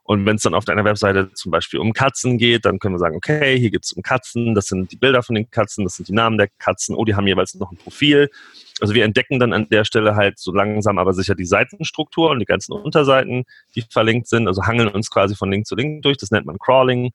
Und 0.08 0.26
wenn 0.26 0.38
es 0.38 0.44
dann 0.44 0.54
auf 0.54 0.64
deiner 0.64 0.86
Webseite 0.86 1.34
zum 1.34 1.52
Beispiel 1.52 1.82
um 1.82 1.92
Katzen 1.92 2.38
geht, 2.38 2.64
dann 2.64 2.80
können 2.80 2.96
wir 2.96 3.00
sagen, 3.00 3.18
okay, 3.18 3.60
hier 3.60 3.70
geht 3.70 3.84
es 3.84 3.92
um 3.92 4.02
Katzen, 4.02 4.56
das 4.56 4.68
sind 4.68 4.90
die 4.90 4.96
Bilder 4.96 5.22
von 5.22 5.36
den 5.36 5.52
Katzen, 5.52 5.84
das 5.84 5.98
sind 5.98 6.08
die 6.08 6.14
Namen 6.14 6.38
der 6.38 6.48
Katzen, 6.60 6.96
oh, 6.96 7.04
die 7.04 7.14
haben 7.14 7.28
jeweils 7.28 7.56
noch 7.56 7.74
ein 7.74 7.78
Profil. 7.78 8.30
Also 8.80 8.94
wir 8.94 9.04
entdecken 9.04 9.38
dann 9.38 9.52
an 9.52 9.68
der 9.68 9.84
Stelle 9.84 10.16
halt 10.16 10.40
so 10.40 10.54
langsam 10.54 10.98
aber 10.98 11.12
sicher 11.12 11.36
die 11.36 11.44
Seitenstruktur 11.44 12.30
und 12.30 12.40
die 12.40 12.46
ganzen 12.46 12.72
Unterseiten, 12.72 13.44
die 13.76 13.82
verlinkt 13.82 14.30
sind, 14.30 14.48
also 14.48 14.64
hangeln 14.64 14.88
uns 14.88 15.12
quasi 15.12 15.36
von 15.36 15.52
Link 15.52 15.68
zu 15.68 15.76
Link 15.76 16.04
durch, 16.04 16.16
das 16.16 16.32
nennt 16.32 16.46
man 16.46 16.58
Crawling. 16.58 17.12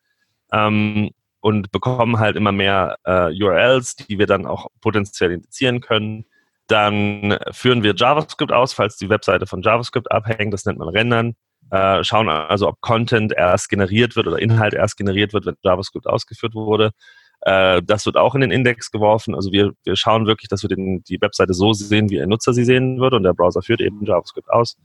Ähm, 0.53 1.13
und 1.41 1.73
bekommen 1.73 2.19
halt 2.19 2.37
immer 2.37 2.53
mehr 2.53 2.99
äh, 3.05 3.33
URLs, 3.43 3.97
die 3.97 4.19
wir 4.19 4.27
dann 4.27 4.45
auch 4.45 4.67
potenziell 4.83 5.33
indizieren 5.33 5.81
können. 5.81 6.27
Dann 6.67 7.39
führen 7.53 7.83
wir 7.83 7.95
JavaScript 7.97 8.53
aus, 8.53 8.75
falls 8.75 8.99
die 8.99 9.09
Webseite 9.09 9.47
von 9.47 9.63
JavaScript 9.63 10.13
abhängt, 10.13 10.53
das 10.53 10.67
nennt 10.67 10.79
man 10.79 10.89
Rendern. 10.89 11.37
Äh, 11.73 12.05
schauen 12.05 12.29
also, 12.29 12.69
ob 12.69 12.83
Content 12.83 13.33
erst 13.33 13.71
generiert 13.71 14.15
wird 14.15 14.27
oder 14.27 14.39
Inhalt 14.39 14.75
erst 14.75 14.99
generiert 14.99 15.33
wird, 15.33 15.47
wenn 15.47 15.57
JavaScript 15.63 16.07
ausgeführt 16.07 16.55
wurde. 16.55 16.91
Äh, 17.41 17.81
das 17.83 18.05
wird 18.05 18.19
auch 18.19 18.35
in 18.35 18.43
den 18.43 18.51
Index 18.51 18.91
geworfen. 18.91 19.35
Also 19.35 19.53
wir, 19.53 19.73
wir 19.85 19.97
schauen 19.97 20.27
wirklich, 20.27 20.51
dass 20.51 20.63
wir 20.63 20.69
den, 20.69 21.03
die 21.05 21.19
Webseite 21.23 21.55
so 21.55 21.73
sehen, 21.73 22.11
wie 22.11 22.21
ein 22.21 22.29
Nutzer 22.29 22.53
sie 22.53 22.65
sehen 22.65 23.01
würde 23.01 23.17
und 23.17 23.23
der 23.23 23.33
Browser 23.33 23.63
führt 23.63 23.81
eben 23.81 24.05
JavaScript 24.05 24.51
aus. 24.51 24.77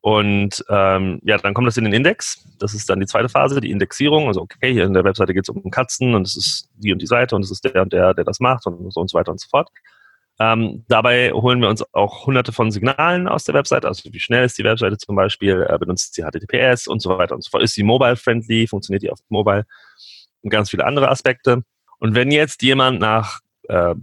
Und 0.00 0.64
ähm, 0.68 1.20
ja, 1.22 1.38
dann 1.38 1.54
kommt 1.54 1.68
das 1.68 1.76
in 1.76 1.84
den 1.84 1.92
Index. 1.92 2.44
Das 2.58 2.74
ist 2.74 2.90
dann 2.90 2.98
die 2.98 3.06
zweite 3.06 3.28
Phase, 3.28 3.60
die 3.60 3.70
Indexierung. 3.70 4.26
Also 4.26 4.40
okay, 4.40 4.72
hier 4.72 4.84
in 4.84 4.94
der 4.94 5.04
Webseite 5.04 5.32
geht 5.32 5.48
es 5.48 5.54
um 5.54 5.70
Katzen 5.70 6.16
und 6.16 6.26
es 6.26 6.36
ist 6.36 6.68
die 6.74 6.92
und 6.92 7.00
die 7.00 7.06
Seite 7.06 7.36
und 7.36 7.44
es 7.44 7.52
ist 7.52 7.64
der 7.64 7.82
und 7.82 7.92
der, 7.92 8.12
der 8.12 8.24
das 8.24 8.40
macht 8.40 8.66
und 8.66 8.92
so 8.92 9.00
und 9.00 9.08
so 9.08 9.16
weiter 9.16 9.30
und 9.30 9.40
so 9.40 9.46
fort. 9.48 9.68
Ähm, 10.42 10.84
dabei 10.88 11.30
holen 11.30 11.60
wir 11.60 11.68
uns 11.68 11.84
auch 11.94 12.26
hunderte 12.26 12.50
von 12.50 12.72
Signalen 12.72 13.28
aus 13.28 13.44
der 13.44 13.54
Webseite, 13.54 13.86
also 13.86 14.12
wie 14.12 14.18
schnell 14.18 14.44
ist 14.44 14.58
die 14.58 14.64
Webseite 14.64 14.98
zum 14.98 15.14
Beispiel, 15.14 15.64
äh, 15.68 15.78
benutzt 15.78 16.14
sie 16.14 16.24
HTTPS 16.24 16.88
und 16.88 17.00
so 17.00 17.16
weiter 17.16 17.36
und 17.36 17.44
so 17.44 17.50
fort. 17.50 17.62
Ist 17.62 17.74
sie 17.74 17.84
mobile-friendly, 17.84 18.66
funktioniert 18.66 19.04
die 19.04 19.10
auf 19.12 19.20
Mobile 19.28 19.66
und 20.40 20.50
ganz 20.50 20.70
viele 20.70 20.84
andere 20.84 21.10
Aspekte. 21.10 21.62
Und 22.00 22.16
wenn 22.16 22.32
jetzt 22.32 22.60
jemand 22.62 22.98
nach 22.98 23.38
äh, 23.68 23.94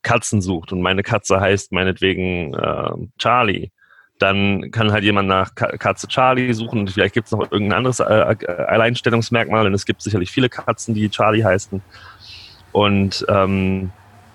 Katzen 0.00 0.40
sucht 0.40 0.72
und 0.72 0.80
meine 0.80 1.02
Katze 1.02 1.38
heißt 1.38 1.72
meinetwegen 1.72 2.54
äh, 2.54 2.92
Charlie, 3.18 3.70
dann 4.18 4.70
kann 4.70 4.92
halt 4.92 5.04
jemand 5.04 5.28
nach 5.28 5.54
Katze 5.54 6.08
Charlie 6.08 6.54
suchen 6.54 6.80
und 6.80 6.90
vielleicht 6.90 7.12
gibt 7.12 7.26
es 7.26 7.32
noch 7.32 7.52
irgendein 7.52 7.76
anderes 7.76 8.00
äh, 8.00 8.04
äh, 8.04 8.46
Alleinstellungsmerkmal, 8.46 9.64
denn 9.64 9.74
es 9.74 9.84
gibt 9.84 10.00
sicherlich 10.00 10.30
viele 10.30 10.48
Katzen, 10.48 10.94
die 10.94 11.10
Charlie 11.10 11.44
heißen. 11.44 11.82
Und 12.72 13.26
ähm, 13.28 13.92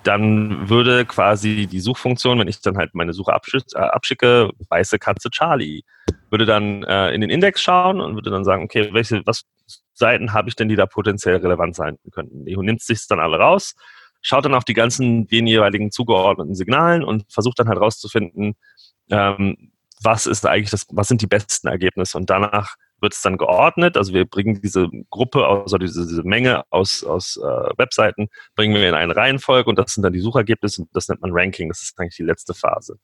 dann 0.08 0.70
würde 0.70 1.06
quasi 1.06 1.68
die 1.68 1.82
Suchfunktion, 1.82 2.40
wenn 2.40 2.48
ich 2.48 2.62
dann 2.62 2.78
halt 2.78 2.96
meine 2.96 3.14
Suche 3.14 3.32
äh, 3.32 3.78
abschicke, 3.78 4.52
weiße 4.70 5.00
Katze 5.00 5.30
Charlie, 5.30 5.84
würde 6.30 6.46
dann 6.46 6.84
äh, 6.84 7.12
in 7.12 7.22
den 7.22 7.30
Index 7.30 7.62
schauen 7.62 8.00
und 8.00 8.16
würde 8.16 8.30
dann 8.30 8.46
sagen, 8.46 8.64
okay, 8.64 8.90
welche 8.94 9.22
was 9.26 9.44
Seiten 9.94 10.32
habe 10.32 10.48
ich 10.48 10.56
denn, 10.56 10.70
die 10.70 10.76
da 10.76 10.86
potenziell 10.86 11.38
relevant 11.38 11.76
sein 11.76 11.98
könnten. 12.12 12.46
Die 12.46 12.56
nimmt 12.56 12.82
sich 12.82 13.06
dann 13.08 13.20
alle 13.20 13.38
raus, 13.38 13.76
schaut 14.22 14.46
dann 14.46 14.54
auf 14.54 14.64
die 14.64 14.74
ganzen 14.74 15.28
den 15.28 15.48
jeweiligen 15.48 15.92
zugeordneten 15.92 16.56
Signalen 16.56 17.04
und 17.04 17.26
versucht 17.30 17.60
dann 17.60 17.68
halt 17.68 17.80
rauszufinden, 17.80 18.56
ähm, 19.10 19.72
was 20.02 20.26
ist 20.26 20.46
eigentlich 20.46 20.70
das, 20.70 20.86
was 20.92 21.08
sind 21.08 21.22
die 21.22 21.28
besten 21.28 21.68
Ergebnisse 21.68 22.18
und 22.18 22.30
danach 22.30 22.76
wird 23.00 23.13
es 23.13 23.22
dann 23.22 23.38
geordnet. 23.38 23.98
Also 23.98 24.13
wir 24.13 24.25
bringen 24.25 24.62
diese 24.62 24.89
Gruppe, 25.10 25.46
also 25.48 25.77
diese, 25.77 26.08
diese 26.08 26.24
Menge 26.24 26.63
aus, 26.70 27.04
aus 27.04 27.38
äh, 27.38 27.77
Webseiten, 27.77 28.30
bringen 28.56 28.75
wir 28.75 28.88
in 28.88 28.96
eine 28.96 29.16
Reihenfolge 29.16 29.70
und 29.70 29.77
das 29.77 29.94
sind 29.94 30.04
dann 30.04 30.13
die 30.13 30.20
Suchergebnisse 30.20 30.86
das 30.94 31.08
nennt 31.08 31.22
man 31.22 31.32
Ranking. 31.34 31.70
Das 31.70 31.82
ist 31.82 32.00
eigentlich 32.00 32.16
die 32.16 32.24
letzte 32.24 32.54
Phase. 32.54 32.98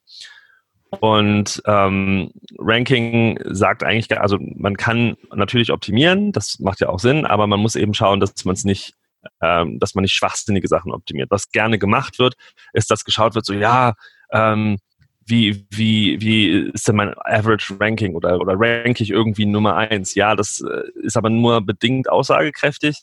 Und 0.99 1.61
ähm, 1.65 2.31
Ranking 2.59 3.39
sagt 3.45 3.83
eigentlich, 3.83 4.19
also 4.19 4.37
man 4.39 4.77
kann 4.77 5.17
natürlich 5.33 5.71
optimieren, 5.71 6.31
das 6.31 6.59
macht 6.59 6.81
ja 6.81 6.89
auch 6.89 6.99
Sinn, 6.99 7.25
aber 7.25 7.47
man 7.47 7.59
muss 7.59 7.75
eben 7.75 7.93
schauen, 7.93 8.19
dass 8.19 8.45
man 8.45 8.53
es 8.53 8.63
nicht, 8.63 8.93
ähm, 9.41 9.79
dass 9.79 9.95
man 9.95 10.03
nicht 10.03 10.13
schwachsinnige 10.13 10.67
Sachen 10.67 10.91
optimiert. 10.91 11.31
Was 11.31 11.49
gerne 11.51 11.79
gemacht 11.79 12.19
wird, 12.19 12.35
ist, 12.73 12.91
dass 12.91 13.05
geschaut 13.05 13.33
wird, 13.33 13.45
so 13.45 13.53
ja, 13.53 13.93
ähm, 14.31 14.77
wie, 15.25 15.65
wie, 15.69 16.19
wie 16.21 16.69
ist 16.73 16.87
denn 16.87 16.95
mein 16.95 17.13
Average 17.17 17.75
Ranking 17.79 18.15
oder, 18.15 18.39
oder 18.39 18.55
rank 18.57 18.99
ich 19.01 19.11
irgendwie 19.11 19.45
Nummer 19.45 19.75
eins? 19.75 20.15
Ja, 20.15 20.35
das 20.35 20.61
äh, 20.61 20.83
ist 21.01 21.17
aber 21.17 21.29
nur 21.29 21.61
bedingt 21.61 22.09
aussagekräftig, 22.09 22.97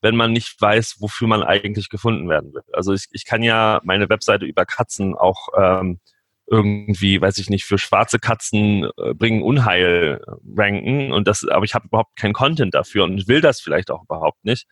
wenn 0.00 0.16
man 0.16 0.32
nicht 0.32 0.60
weiß, 0.60 0.96
wofür 1.00 1.28
man 1.28 1.42
eigentlich 1.42 1.88
gefunden 1.88 2.28
werden 2.28 2.52
will. 2.54 2.62
Also 2.72 2.92
ich, 2.92 3.06
ich 3.12 3.24
kann 3.24 3.42
ja 3.42 3.80
meine 3.84 4.08
Webseite 4.08 4.44
über 4.44 4.66
Katzen 4.66 5.14
auch 5.14 5.48
ähm, 5.56 6.00
irgendwie, 6.46 7.20
weiß 7.20 7.38
ich 7.38 7.48
nicht, 7.50 7.64
für 7.64 7.78
schwarze 7.78 8.18
Katzen 8.18 8.88
äh, 8.96 9.14
bringen 9.14 9.42
Unheil 9.42 10.20
ranken 10.56 11.12
und 11.12 11.26
das, 11.26 11.46
aber 11.48 11.64
ich 11.64 11.74
habe 11.74 11.86
überhaupt 11.86 12.16
keinen 12.16 12.32
Content 12.34 12.74
dafür 12.74 13.04
und 13.04 13.28
will 13.28 13.40
das 13.40 13.60
vielleicht 13.60 13.90
auch 13.90 14.02
überhaupt 14.04 14.44
nicht. 14.44 14.66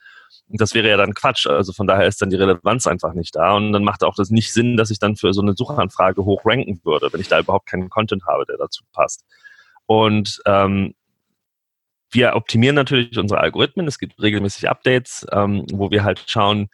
Und 0.49 0.61
das 0.61 0.75
wäre 0.75 0.89
ja 0.89 0.97
dann 0.97 1.15
Quatsch. 1.15 1.47
Also 1.47 1.73
von 1.73 1.87
daher 1.87 2.07
ist 2.07 2.21
dann 2.21 2.31
die 2.31 2.37
Relevanz 2.37 2.87
einfach 2.87 3.15
nicht 3.15 3.37
da. 3.37 3.55
Und 3.55 3.73
dann 3.73 3.85
macht 3.85 4.03
auch 4.03 4.17
das 4.17 4.31
nicht 4.31 4.53
Sinn, 4.53 4.77
dass 4.77 4.91
ich 4.91 4.99
dann 4.99 5.15
für 5.15 5.33
so 5.33 5.43
eine 5.43 5.55
Suchanfrage 5.57 6.25
hoch 6.25 6.43
ranken 6.45 6.81
würde, 6.85 7.12
wenn 7.12 7.21
ich 7.21 7.29
da 7.29 7.39
überhaupt 7.39 7.67
keinen 7.67 7.89
Content 7.89 8.25
habe, 8.27 8.45
der 8.47 8.57
dazu 8.59 8.83
passt. 8.93 9.25
Und 9.87 10.41
ähm, 10.47 10.95
wir 12.11 12.35
optimieren 12.35 12.75
natürlich 12.75 13.17
unsere 13.17 13.41
Algorithmen. 13.41 13.87
Es 13.87 13.99
gibt 13.99 14.21
regelmäßig 14.21 14.69
Updates, 14.69 15.25
ähm, 15.31 15.67
wo 15.73 15.91
wir 15.93 16.03
halt 16.03 16.25
schauen, 16.27 16.69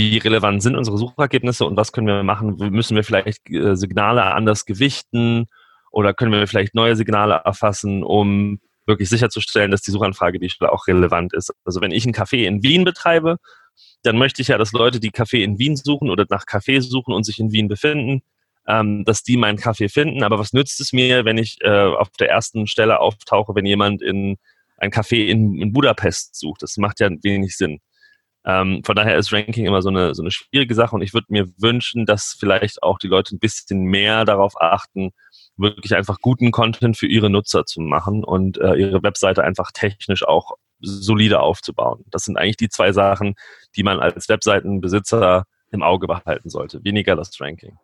wie 0.00 0.16
relevant 0.16 0.62
sind 0.62 0.76
unsere 0.76 0.96
Suchergebnisse 0.96 1.66
und 1.66 1.76
was 1.76 1.92
können 1.92 2.06
wir 2.06 2.22
machen? 2.22 2.56
Müssen 2.70 2.96
wir 2.96 3.04
vielleicht 3.04 3.50
äh, 3.50 3.76
Signale 3.76 4.24
anders 4.24 4.64
gewichten 4.64 5.46
oder 5.90 6.14
können 6.14 6.32
wir 6.32 6.46
vielleicht 6.46 6.74
neue 6.74 6.96
Signale 6.96 7.42
erfassen, 7.44 8.02
um 8.02 8.60
wirklich 8.86 9.10
sicherzustellen, 9.10 9.70
dass 9.70 9.82
die 9.82 9.90
Suchanfrage, 9.90 10.38
die 10.38 10.48
stelle, 10.48 10.72
auch 10.72 10.86
relevant 10.86 11.34
ist. 11.34 11.52
Also 11.64 11.82
wenn 11.82 11.90
ich 11.90 12.04
einen 12.04 12.14
Café 12.14 12.44
in 12.44 12.62
Wien 12.62 12.84
betreibe, 12.84 13.36
dann 14.02 14.16
möchte 14.16 14.40
ich 14.40 14.48
ja, 14.48 14.56
dass 14.56 14.72
Leute, 14.72 15.00
die 15.00 15.10
Kaffee 15.10 15.44
in 15.44 15.58
Wien 15.58 15.76
suchen 15.76 16.08
oder 16.08 16.24
nach 16.30 16.46
Kaffee 16.46 16.80
suchen 16.80 17.12
und 17.12 17.24
sich 17.24 17.38
in 17.38 17.52
Wien 17.52 17.68
befinden, 17.68 18.22
ähm, 18.66 19.04
dass 19.04 19.22
die 19.22 19.36
meinen 19.36 19.58
Kaffee 19.58 19.90
finden. 19.90 20.22
Aber 20.22 20.38
was 20.38 20.54
nützt 20.54 20.80
es 20.80 20.94
mir, 20.94 21.26
wenn 21.26 21.36
ich 21.36 21.58
äh, 21.60 21.68
auf 21.68 22.08
der 22.18 22.30
ersten 22.30 22.66
Stelle 22.66 23.00
auftauche, 23.00 23.54
wenn 23.54 23.66
jemand 23.66 24.00
in 24.00 24.38
ein 24.78 24.90
Café 24.90 25.26
in, 25.26 25.60
in 25.60 25.74
Budapest 25.74 26.36
sucht? 26.36 26.62
Das 26.62 26.78
macht 26.78 27.00
ja 27.00 27.10
wenig 27.22 27.54
Sinn. 27.54 27.80
Ähm, 28.44 28.82
von 28.84 28.96
daher 28.96 29.16
ist 29.18 29.32
Ranking 29.32 29.66
immer 29.66 29.82
so 29.82 29.90
eine, 29.90 30.14
so 30.14 30.22
eine 30.22 30.30
schwierige 30.30 30.74
Sache 30.74 30.94
und 30.94 31.02
ich 31.02 31.12
würde 31.12 31.26
mir 31.28 31.46
wünschen, 31.58 32.06
dass 32.06 32.36
vielleicht 32.38 32.82
auch 32.82 32.98
die 32.98 33.08
Leute 33.08 33.34
ein 33.34 33.38
bisschen 33.38 33.82
mehr 33.82 34.24
darauf 34.24 34.60
achten, 34.60 35.10
wirklich 35.56 35.94
einfach 35.94 36.18
guten 36.20 36.50
Content 36.50 36.96
für 36.96 37.06
ihre 37.06 37.28
Nutzer 37.28 37.66
zu 37.66 37.80
machen 37.80 38.24
und 38.24 38.58
äh, 38.58 38.74
ihre 38.76 39.02
Webseite 39.02 39.44
einfach 39.44 39.70
technisch 39.72 40.26
auch 40.26 40.52
solide 40.80 41.40
aufzubauen. 41.40 42.04
Das 42.10 42.24
sind 42.24 42.38
eigentlich 42.38 42.56
die 42.56 42.70
zwei 42.70 42.92
Sachen, 42.92 43.34
die 43.76 43.82
man 43.82 44.00
als 44.00 44.28
Webseitenbesitzer 44.28 45.44
im 45.70 45.82
Auge 45.82 46.06
behalten 46.06 46.48
sollte. 46.48 46.82
Weniger 46.82 47.16
das 47.16 47.38
Ranking. 47.40 47.76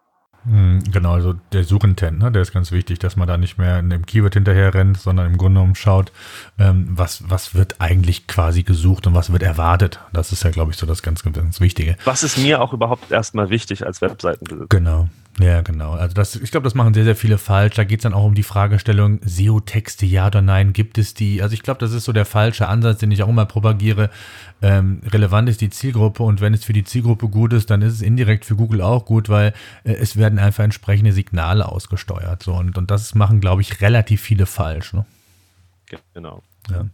Hm, 0.44 0.82
genau, 0.92 1.14
also 1.14 1.34
der 1.52 1.64
Suchintent, 1.64 2.18
ne, 2.18 2.30
der 2.30 2.42
ist 2.42 2.52
ganz 2.52 2.70
wichtig, 2.70 2.98
dass 2.98 3.16
man 3.16 3.26
da 3.26 3.36
nicht 3.36 3.58
mehr 3.58 3.80
in 3.80 3.90
dem 3.90 4.06
Keyword 4.06 4.34
hinterher 4.34 4.74
rennt, 4.74 4.98
sondern 4.98 5.26
im 5.26 5.38
Grunde 5.38 5.60
genommen 5.60 5.74
schaut, 5.74 6.12
ähm, 6.58 6.86
was, 6.90 7.28
was 7.28 7.54
wird 7.54 7.80
eigentlich 7.80 8.26
quasi 8.26 8.62
gesucht 8.62 9.06
und 9.06 9.14
was 9.14 9.32
wird 9.32 9.42
erwartet. 9.42 10.00
Das 10.12 10.32
ist 10.32 10.44
ja, 10.44 10.50
glaube 10.50 10.70
ich, 10.70 10.76
so 10.76 10.86
das 10.86 11.02
ganz, 11.02 11.22
ganz 11.22 11.60
Wichtige. 11.60 11.96
Was 12.04 12.22
ist 12.22 12.38
mir 12.38 12.60
auch 12.60 12.72
überhaupt 12.72 13.10
erstmal 13.10 13.50
wichtig 13.50 13.84
als 13.84 14.00
Webseitenbesitzer? 14.00 14.66
Genau. 14.68 15.08
Ja, 15.38 15.60
genau. 15.60 15.92
Also 15.92 16.14
das, 16.14 16.34
ich 16.36 16.50
glaube, 16.50 16.64
das 16.64 16.74
machen 16.74 16.94
sehr, 16.94 17.04
sehr 17.04 17.16
viele 17.16 17.36
falsch. 17.36 17.74
Da 17.74 17.84
geht 17.84 18.00
es 18.00 18.04
dann 18.04 18.14
auch 18.14 18.24
um 18.24 18.34
die 18.34 18.42
Fragestellung, 18.42 19.20
SEO-Texte, 19.22 20.06
ja 20.06 20.28
oder 20.28 20.40
nein, 20.40 20.72
gibt 20.72 20.96
es 20.96 21.12
die? 21.12 21.42
Also 21.42 21.52
ich 21.52 21.62
glaube, 21.62 21.78
das 21.78 21.92
ist 21.92 22.04
so 22.04 22.12
der 22.12 22.24
falsche 22.24 22.68
Ansatz, 22.68 23.00
den 23.00 23.10
ich 23.10 23.22
auch 23.22 23.28
immer 23.28 23.44
propagiere. 23.44 24.08
Ähm, 24.62 25.02
relevant 25.06 25.50
ist 25.50 25.60
die 25.60 25.68
Zielgruppe 25.68 26.22
und 26.22 26.40
wenn 26.40 26.54
es 26.54 26.64
für 26.64 26.72
die 26.72 26.84
Zielgruppe 26.84 27.28
gut 27.28 27.52
ist, 27.52 27.68
dann 27.68 27.82
ist 27.82 27.92
es 27.92 28.00
indirekt 28.00 28.46
für 28.46 28.56
Google 28.56 28.80
auch 28.80 29.04
gut, 29.04 29.28
weil 29.28 29.52
äh, 29.84 29.92
es 29.92 30.16
werden 30.16 30.38
einfach 30.38 30.64
entsprechende 30.64 31.12
Signale 31.12 31.68
ausgesteuert. 31.68 32.42
So. 32.42 32.54
Und, 32.54 32.78
und 32.78 32.90
das 32.90 33.14
machen, 33.14 33.40
glaube 33.40 33.60
ich, 33.60 33.82
relativ 33.82 34.22
viele 34.22 34.46
falsch. 34.46 34.94
Ne? 34.94 35.04
Genau. 36.14 36.42
Ja. 36.70 36.86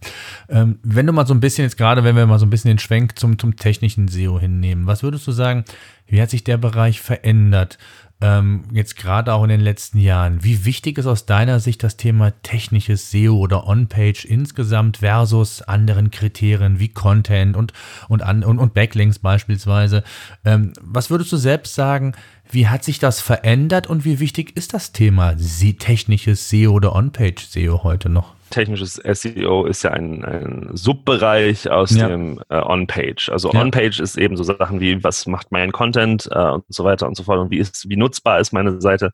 Ähm, 0.49 0.79
wenn 0.83 1.07
du 1.07 1.13
mal 1.13 1.25
so 1.25 1.33
ein 1.33 1.39
bisschen 1.39 1.63
jetzt 1.63 1.77
gerade, 1.77 2.03
wenn 2.03 2.15
wir 2.15 2.25
mal 2.25 2.39
so 2.39 2.45
ein 2.45 2.49
bisschen 2.49 2.69
den 2.69 2.79
Schwenk 2.79 3.17
zum, 3.17 3.39
zum 3.39 3.55
technischen 3.55 4.07
SEO 4.07 4.39
hinnehmen, 4.39 4.85
was 4.85 5.03
würdest 5.03 5.25
du 5.27 5.31
sagen, 5.31 5.65
wie 6.07 6.21
hat 6.21 6.29
sich 6.29 6.43
der 6.43 6.57
Bereich 6.57 7.01
verändert? 7.01 7.77
Ähm, 8.21 8.63
jetzt 8.71 8.95
gerade 8.95 9.33
auch 9.33 9.43
in 9.43 9.49
den 9.49 9.59
letzten 9.59 9.99
Jahren. 9.99 10.43
Wie 10.43 10.63
wichtig 10.63 10.97
ist 10.97 11.07
aus 11.07 11.25
deiner 11.25 11.59
Sicht 11.59 11.83
das 11.83 11.97
Thema 11.97 12.31
technisches 12.41 13.11
SEO 13.11 13.35
oder 13.35 13.67
On-Page 13.67 14.23
insgesamt 14.23 14.97
versus 14.97 15.61
anderen 15.61 16.09
Kriterien 16.09 16.79
wie 16.79 16.87
Content 16.87 17.57
und, 17.57 17.73
und, 18.07 18.21
und, 18.21 18.45
und 18.45 18.73
Backlinks 18.73 19.19
beispielsweise? 19.19 20.03
Ähm, 20.45 20.71
was 20.81 21.09
würdest 21.09 21.33
du 21.33 21.37
selbst 21.37 21.75
sagen, 21.75 22.13
wie 22.49 22.67
hat 22.67 22.85
sich 22.85 22.99
das 22.99 23.19
verändert 23.19 23.87
und 23.87 24.05
wie 24.05 24.19
wichtig 24.19 24.55
ist 24.55 24.73
das 24.73 24.93
Thema 24.93 25.35
technisches 25.79 26.49
SEO 26.49 26.71
oder 26.71 26.95
On-Page 26.95 27.45
SEO 27.45 27.83
heute 27.83 28.07
noch? 28.07 28.35
Technisches 28.53 28.95
SEO 28.95 29.65
ist 29.65 29.83
ja 29.83 29.91
ein, 29.91 30.23
ein 30.23 30.69
Subbereich 30.73 31.69
aus 31.69 31.91
ja. 31.91 32.07
dem 32.07 32.39
äh, 32.49 32.59
On-Page. 32.59 33.29
Also 33.29 33.51
ja. 33.51 33.59
On-Page 33.59 33.99
ist 33.99 34.17
eben 34.17 34.37
so 34.37 34.43
Sachen 34.43 34.79
wie, 34.79 35.03
was 35.03 35.25
macht 35.25 35.51
mein 35.51 35.71
Content 35.71 36.29
äh, 36.31 36.51
und 36.51 36.63
so 36.69 36.83
weiter 36.83 37.07
und 37.07 37.17
so 37.17 37.23
fort 37.23 37.39
und 37.39 37.51
wie, 37.51 37.57
ist, 37.57 37.89
wie 37.89 37.97
nutzbar 37.97 38.39
ist 38.39 38.53
meine 38.53 38.79
Seite. 38.79 39.11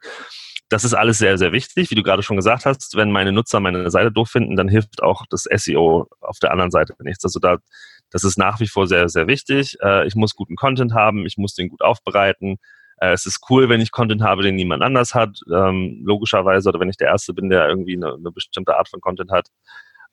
Das 0.67 0.83
ist 0.83 0.93
alles 0.93 1.17
sehr, 1.17 1.37
sehr 1.37 1.51
wichtig, 1.51 1.89
wie 1.89 1.95
du 1.95 2.03
gerade 2.03 2.21
schon 2.21 2.35
gesagt 2.35 2.65
hast. 2.65 2.95
Wenn 2.95 3.11
meine 3.11 3.31
Nutzer 3.31 3.59
meine 3.59 3.89
Seite 3.89 4.11
doof 4.11 4.29
finden, 4.29 4.55
dann 4.55 4.67
hilft 4.67 5.01
auch 5.01 5.25
das 5.29 5.43
SEO 5.43 6.07
auf 6.21 6.37
der 6.39 6.51
anderen 6.51 6.69
Seite 6.69 6.93
nichts. 7.01 7.23
Also 7.23 7.39
da, 7.39 7.57
das 8.11 8.23
ist 8.23 8.37
nach 8.37 8.59
wie 8.59 8.67
vor 8.67 8.87
sehr, 8.87 9.09
sehr 9.09 9.27
wichtig. 9.27 9.77
Äh, 9.81 10.05
ich 10.05 10.15
muss 10.15 10.35
guten 10.35 10.55
Content 10.55 10.93
haben, 10.93 11.25
ich 11.25 11.37
muss 11.37 11.55
den 11.55 11.69
gut 11.69 11.81
aufbereiten 11.81 12.57
äh, 13.01 13.13
es 13.13 13.25
ist 13.25 13.39
cool, 13.49 13.69
wenn 13.69 13.81
ich 13.81 13.91
Content 13.91 14.21
habe, 14.21 14.43
den 14.43 14.55
niemand 14.55 14.83
anders 14.83 15.13
hat, 15.13 15.39
ähm, 15.51 16.01
logischerweise, 16.03 16.69
oder 16.69 16.79
wenn 16.79 16.89
ich 16.89 16.97
der 16.97 17.07
Erste 17.07 17.33
bin, 17.33 17.49
der 17.49 17.67
irgendwie 17.67 17.95
eine, 17.95 18.13
eine 18.13 18.31
bestimmte 18.31 18.75
Art 18.75 18.89
von 18.89 19.01
Content 19.01 19.31
hat. 19.31 19.47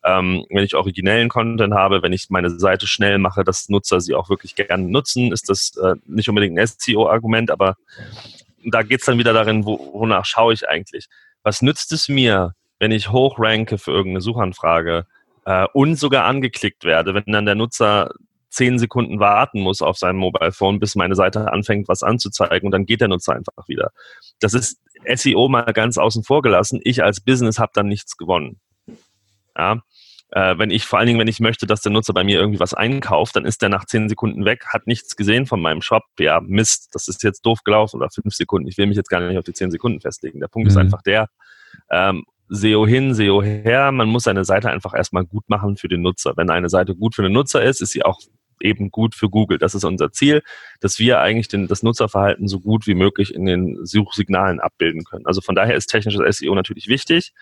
Ähm, 0.04 0.44
wenn 0.50 0.64
ich 0.64 0.76
originellen 0.76 1.28
Content 1.28 1.74
habe, 1.74 2.02
wenn 2.02 2.12
ich 2.12 2.30
meine 2.30 2.50
Seite 2.50 2.86
schnell 2.86 3.18
mache, 3.18 3.42
dass 3.42 3.68
Nutzer 3.68 4.00
sie 4.00 4.14
auch 4.14 4.30
wirklich 4.30 4.54
gerne 4.54 4.84
nutzen, 4.84 5.32
ist 5.32 5.48
das 5.48 5.72
äh, 5.82 5.94
nicht 6.06 6.28
unbedingt 6.28 6.56
ein 6.58 6.66
SEO-Argument, 6.66 7.50
aber 7.50 7.76
da 8.64 8.82
geht 8.82 9.00
es 9.00 9.06
dann 9.06 9.18
wieder 9.18 9.32
darin, 9.32 9.64
wo, 9.64 9.90
wonach 9.94 10.24
schaue 10.24 10.52
ich 10.52 10.68
eigentlich. 10.68 11.06
Was 11.42 11.62
nützt 11.62 11.92
es 11.92 12.08
mir, 12.08 12.52
wenn 12.78 12.92
ich 12.92 13.10
hochranke 13.10 13.78
für 13.78 13.92
irgendeine 13.92 14.20
Suchanfrage 14.20 15.06
äh, 15.44 15.66
und 15.72 15.96
sogar 15.96 16.24
angeklickt 16.24 16.84
werde, 16.84 17.14
wenn 17.14 17.24
dann 17.26 17.46
der 17.46 17.54
Nutzer 17.54 18.10
zehn 18.56 18.78
Sekunden 18.78 19.20
warten 19.20 19.60
muss 19.60 19.82
auf 19.82 19.98
seinem 19.98 20.16
Mobile 20.16 20.50
Phone, 20.50 20.80
bis 20.80 20.96
meine 20.96 21.14
Seite 21.14 21.52
anfängt, 21.52 21.88
was 21.88 22.02
anzuzeigen 22.02 22.66
und 22.66 22.72
dann 22.72 22.86
geht 22.86 23.02
der 23.02 23.08
Nutzer 23.08 23.34
einfach 23.34 23.68
wieder. 23.68 23.90
Das 24.40 24.54
ist 24.54 24.80
SEO 25.14 25.48
mal 25.48 25.72
ganz 25.72 25.98
außen 25.98 26.24
vor 26.24 26.40
gelassen. 26.40 26.80
Ich 26.82 27.04
als 27.04 27.20
Business 27.20 27.58
habe 27.58 27.72
dann 27.74 27.86
nichts 27.86 28.16
gewonnen. 28.16 28.60
Ja. 29.56 29.82
Äh, 30.30 30.58
wenn 30.58 30.70
ich 30.70 30.86
vor 30.86 30.98
allen 30.98 31.06
Dingen, 31.06 31.20
wenn 31.20 31.28
ich 31.28 31.38
möchte, 31.38 31.66
dass 31.66 31.82
der 31.82 31.92
Nutzer 31.92 32.12
bei 32.12 32.24
mir 32.24 32.40
irgendwie 32.40 32.58
was 32.58 32.74
einkauft, 32.74 33.36
dann 33.36 33.44
ist 33.44 33.62
der 33.62 33.68
nach 33.68 33.84
zehn 33.84 34.08
Sekunden 34.08 34.44
weg, 34.44 34.64
hat 34.68 34.86
nichts 34.86 35.16
gesehen 35.16 35.46
von 35.46 35.60
meinem 35.60 35.82
Shop. 35.82 36.02
Ja, 36.18 36.40
Mist, 36.40 36.88
das 36.92 37.08
ist 37.08 37.22
jetzt 37.22 37.42
doof 37.42 37.60
gelaufen 37.62 37.96
oder 37.96 38.10
fünf 38.10 38.34
Sekunden. 38.34 38.66
Ich 38.68 38.78
will 38.78 38.86
mich 38.86 38.96
jetzt 38.96 39.10
gar 39.10 39.20
nicht 39.20 39.38
auf 39.38 39.44
die 39.44 39.52
zehn 39.52 39.70
Sekunden 39.70 40.00
festlegen. 40.00 40.40
Der 40.40 40.48
Punkt 40.48 40.66
mhm. 40.66 40.70
ist 40.70 40.76
einfach 40.78 41.02
der, 41.02 41.28
ähm, 41.90 42.24
SEO 42.48 42.86
hin, 42.86 43.14
SEO 43.14 43.42
her. 43.42 43.92
Man 43.92 44.08
muss 44.08 44.24
seine 44.24 44.44
Seite 44.44 44.70
einfach 44.70 44.94
erstmal 44.94 45.24
gut 45.24 45.48
machen 45.48 45.76
für 45.76 45.88
den 45.88 46.02
Nutzer. 46.02 46.32
Wenn 46.36 46.50
eine 46.50 46.68
Seite 46.68 46.94
gut 46.94 47.14
für 47.14 47.22
den 47.22 47.32
Nutzer 47.32 47.62
ist, 47.62 47.80
ist 47.80 47.90
sie 47.90 48.04
auch 48.04 48.20
eben 48.60 48.90
gut 48.90 49.14
für 49.14 49.28
Google. 49.28 49.58
Das 49.58 49.74
ist 49.74 49.84
unser 49.84 50.12
Ziel, 50.12 50.42
dass 50.80 50.98
wir 50.98 51.20
eigentlich 51.20 51.48
den, 51.48 51.68
das 51.68 51.82
Nutzerverhalten 51.82 52.48
so 52.48 52.60
gut 52.60 52.86
wie 52.86 52.94
möglich 52.94 53.34
in 53.34 53.46
den 53.46 53.84
Suchsignalen 53.84 54.60
abbilden 54.60 55.04
können. 55.04 55.26
Also 55.26 55.40
von 55.40 55.54
daher 55.54 55.76
ist 55.76 55.86
technisches 55.86 56.38
SEO 56.38 56.54
natürlich 56.54 56.88
wichtig. 56.88 57.32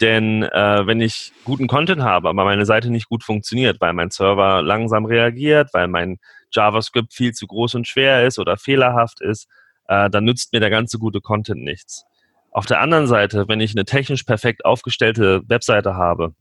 Denn 0.00 0.42
äh, 0.42 0.86
wenn 0.86 1.00
ich 1.00 1.32
guten 1.44 1.68
Content 1.68 2.02
habe, 2.02 2.28
aber 2.28 2.44
meine 2.44 2.66
Seite 2.66 2.90
nicht 2.90 3.08
gut 3.08 3.24
funktioniert, 3.24 3.80
weil 3.80 3.94
mein 3.94 4.10
Server 4.10 4.60
langsam 4.60 5.06
reagiert, 5.06 5.72
weil 5.72 5.88
mein 5.88 6.18
JavaScript 6.52 7.14
viel 7.14 7.32
zu 7.32 7.46
groß 7.46 7.76
und 7.76 7.88
schwer 7.88 8.26
ist 8.26 8.38
oder 8.38 8.56
fehlerhaft 8.56 9.20
ist, 9.20 9.48
äh, 9.88 10.10
dann 10.10 10.24
nützt 10.24 10.52
mir 10.52 10.60
der 10.60 10.70
ganze 10.70 10.98
gute 10.98 11.20
Content 11.20 11.62
nichts. 11.62 12.04
Auf 12.50 12.66
der 12.66 12.80
anderen 12.80 13.06
Seite, 13.06 13.48
wenn 13.48 13.60
ich 13.60 13.74
eine 13.74 13.84
technisch 13.84 14.24
perfekt 14.24 14.64
aufgestellte 14.64 15.42
Webseite 15.48 15.94
habe 15.94 16.34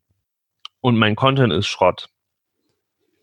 und 0.81 0.97
mein 0.97 1.15
Content 1.15 1.53
ist 1.53 1.67
Schrott, 1.67 2.09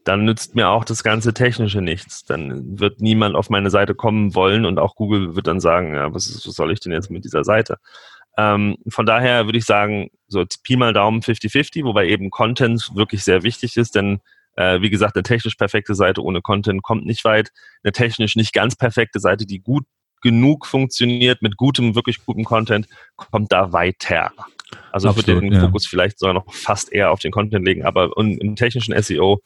dann 0.05 0.25
nützt 0.25 0.55
mir 0.55 0.69
auch 0.69 0.85
das 0.85 1.03
ganze 1.03 1.33
Technische 1.33 1.81
nichts. 1.81 2.25
Dann 2.25 2.79
wird 2.79 3.01
niemand 3.01 3.37
auf 3.37 3.51
meine 3.51 3.71
Seite 3.71 3.95
kommen 3.95 4.35
wollen 4.35 4.65
und 4.65 4.79
auch 4.79 4.97
Google 4.97 5.37
wird 5.37 5.47
dann 5.47 5.61
sagen, 5.61 5.95
ja, 5.95 6.13
was, 6.13 6.35
was 6.47 6.55
soll 6.55 6.73
ich 6.73 6.81
denn 6.81 6.93
jetzt 6.93 7.11
mit 7.11 7.25
dieser 7.25 7.45
Seite? 7.45 7.79
Ähm, 8.37 8.77
von 8.89 9.07
daher 9.07 9.47
würde 9.47 9.59
ich 9.59 9.65
sagen, 9.65 10.11
so 10.27 10.45
Pi 10.63 10.77
mal 10.77 10.93
Daumen 10.93 11.21
50-50, 11.21 11.85
wobei 11.85 12.09
eben 12.09 12.31
Content 12.31 12.91
wirklich 12.95 13.25
sehr 13.25 13.43
wichtig 13.43 13.77
ist, 13.77 13.95
denn 13.95 14.21
äh, 14.57 14.81
wie 14.81 14.91
gesagt, 14.91 15.17
eine 15.17 15.23
technisch 15.23 15.55
perfekte 15.55 15.95
Seite 15.95 16.23
ohne 16.23 16.43
Content 16.43 16.83
kommt 16.83 17.07
nicht 17.07 17.25
weit. 17.25 17.51
Eine 17.83 17.93
technisch 17.93 18.37
nicht 18.37 18.53
ganz 18.53 18.77
perfekte 18.77 19.21
Seite, 19.21 19.47
die 19.47 19.61
gut 19.61 19.85
genug 20.23 20.67
funktioniert, 20.67 21.43
mit 21.43 21.57
gutem, 21.57 21.95
wirklich 21.95 22.25
gutem 22.25 22.45
Content, 22.45 22.87
kommt 23.17 23.51
da 23.51 23.73
weiter. 23.73 24.33
Also 24.93 25.09
Absolut, 25.09 25.29
ich 25.29 25.35
würde 25.35 25.41
den 25.49 25.53
ja. 25.53 25.61
Fokus 25.61 25.87
vielleicht 25.87 26.19
sogar 26.19 26.35
noch 26.35 26.53
fast 26.53 26.93
eher 26.93 27.11
auf 27.11 27.21
den 27.21 27.33
Content 27.33 27.67
legen, 27.67 27.85
aber 27.85 28.11
im 28.17 28.57
technischen 28.57 29.01
SEO 29.03 29.41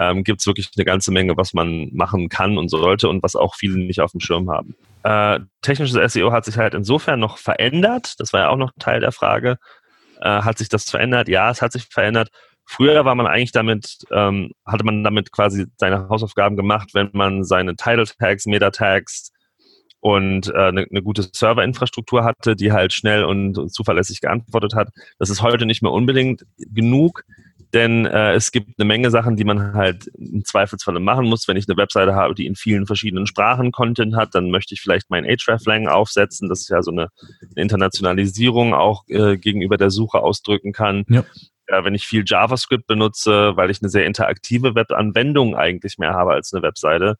ähm, 0.00 0.24
gibt 0.24 0.40
es 0.40 0.46
wirklich 0.46 0.70
eine 0.76 0.86
ganze 0.86 1.12
Menge, 1.12 1.36
was 1.36 1.52
man 1.52 1.90
machen 1.92 2.30
kann 2.30 2.56
und 2.56 2.70
sollte 2.70 3.08
und 3.08 3.22
was 3.22 3.36
auch 3.36 3.54
viele 3.54 3.78
nicht 3.78 4.00
auf 4.00 4.12
dem 4.12 4.20
Schirm 4.20 4.50
haben. 4.50 4.74
Äh, 5.02 5.40
technisches 5.60 6.14
SEO 6.14 6.32
hat 6.32 6.46
sich 6.46 6.56
halt 6.56 6.72
insofern 6.72 7.20
noch 7.20 7.36
verändert. 7.36 8.18
Das 8.18 8.32
war 8.32 8.40
ja 8.40 8.48
auch 8.48 8.56
noch 8.56 8.72
Teil 8.78 9.00
der 9.00 9.12
Frage. 9.12 9.58
Äh, 10.22 10.42
hat 10.42 10.56
sich 10.56 10.70
das 10.70 10.88
verändert? 10.88 11.28
Ja, 11.28 11.50
es 11.50 11.60
hat 11.60 11.72
sich 11.72 11.84
verändert. 11.84 12.30
Früher 12.64 13.04
war 13.04 13.14
man 13.14 13.26
eigentlich 13.26 13.52
damit, 13.52 13.98
ähm, 14.10 14.52
hatte 14.64 14.84
man 14.84 15.04
damit 15.04 15.32
quasi 15.32 15.66
seine 15.76 16.08
Hausaufgaben 16.08 16.56
gemacht, 16.56 16.90
wenn 16.94 17.10
man 17.12 17.44
seine 17.44 17.76
Title 17.76 18.04
Tags, 18.06 18.46
Meta 18.46 18.70
Tags 18.70 19.32
und 19.98 20.48
äh, 20.48 20.68
eine, 20.68 20.86
eine 20.88 21.02
gute 21.02 21.28
Serverinfrastruktur 21.30 22.24
hatte, 22.24 22.56
die 22.56 22.72
halt 22.72 22.94
schnell 22.94 23.24
und 23.24 23.70
zuverlässig 23.70 24.20
geantwortet 24.20 24.74
hat. 24.74 24.88
Das 25.18 25.28
ist 25.28 25.42
heute 25.42 25.66
nicht 25.66 25.82
mehr 25.82 25.92
unbedingt 25.92 26.46
genug 26.58 27.24
denn 27.72 28.06
äh, 28.06 28.32
es 28.32 28.50
gibt 28.50 28.78
eine 28.78 28.86
Menge 28.86 29.10
Sachen, 29.10 29.36
die 29.36 29.44
man 29.44 29.74
halt 29.74 30.08
im 30.08 30.44
Zweifelsfall 30.44 30.98
machen 30.98 31.26
muss. 31.26 31.46
Wenn 31.46 31.56
ich 31.56 31.68
eine 31.68 31.76
Webseite 31.76 32.14
habe, 32.14 32.34
die 32.34 32.46
in 32.46 32.56
vielen 32.56 32.86
verschiedenen 32.86 33.26
Sprachen 33.26 33.70
Content 33.70 34.16
hat, 34.16 34.34
dann 34.34 34.50
möchte 34.50 34.74
ich 34.74 34.80
vielleicht 34.80 35.10
mein 35.10 35.24
Hreflang 35.24 35.86
aufsetzen. 35.86 36.48
Das 36.48 36.68
ja 36.68 36.82
so 36.82 36.90
eine, 36.90 37.08
eine 37.40 37.62
Internationalisierung 37.62 38.74
auch 38.74 39.04
äh, 39.08 39.36
gegenüber 39.36 39.76
der 39.76 39.90
Suche 39.90 40.18
ausdrücken 40.18 40.72
kann. 40.72 41.04
Ja. 41.08 41.24
Äh, 41.66 41.84
wenn 41.84 41.94
ich 41.94 42.06
viel 42.06 42.24
JavaScript 42.26 42.86
benutze, 42.86 43.56
weil 43.56 43.70
ich 43.70 43.80
eine 43.82 43.88
sehr 43.88 44.06
interaktive 44.06 44.74
Webanwendung 44.74 45.54
eigentlich 45.54 45.98
mehr 45.98 46.14
habe 46.14 46.32
als 46.32 46.52
eine 46.52 46.62
Webseite, 46.62 47.16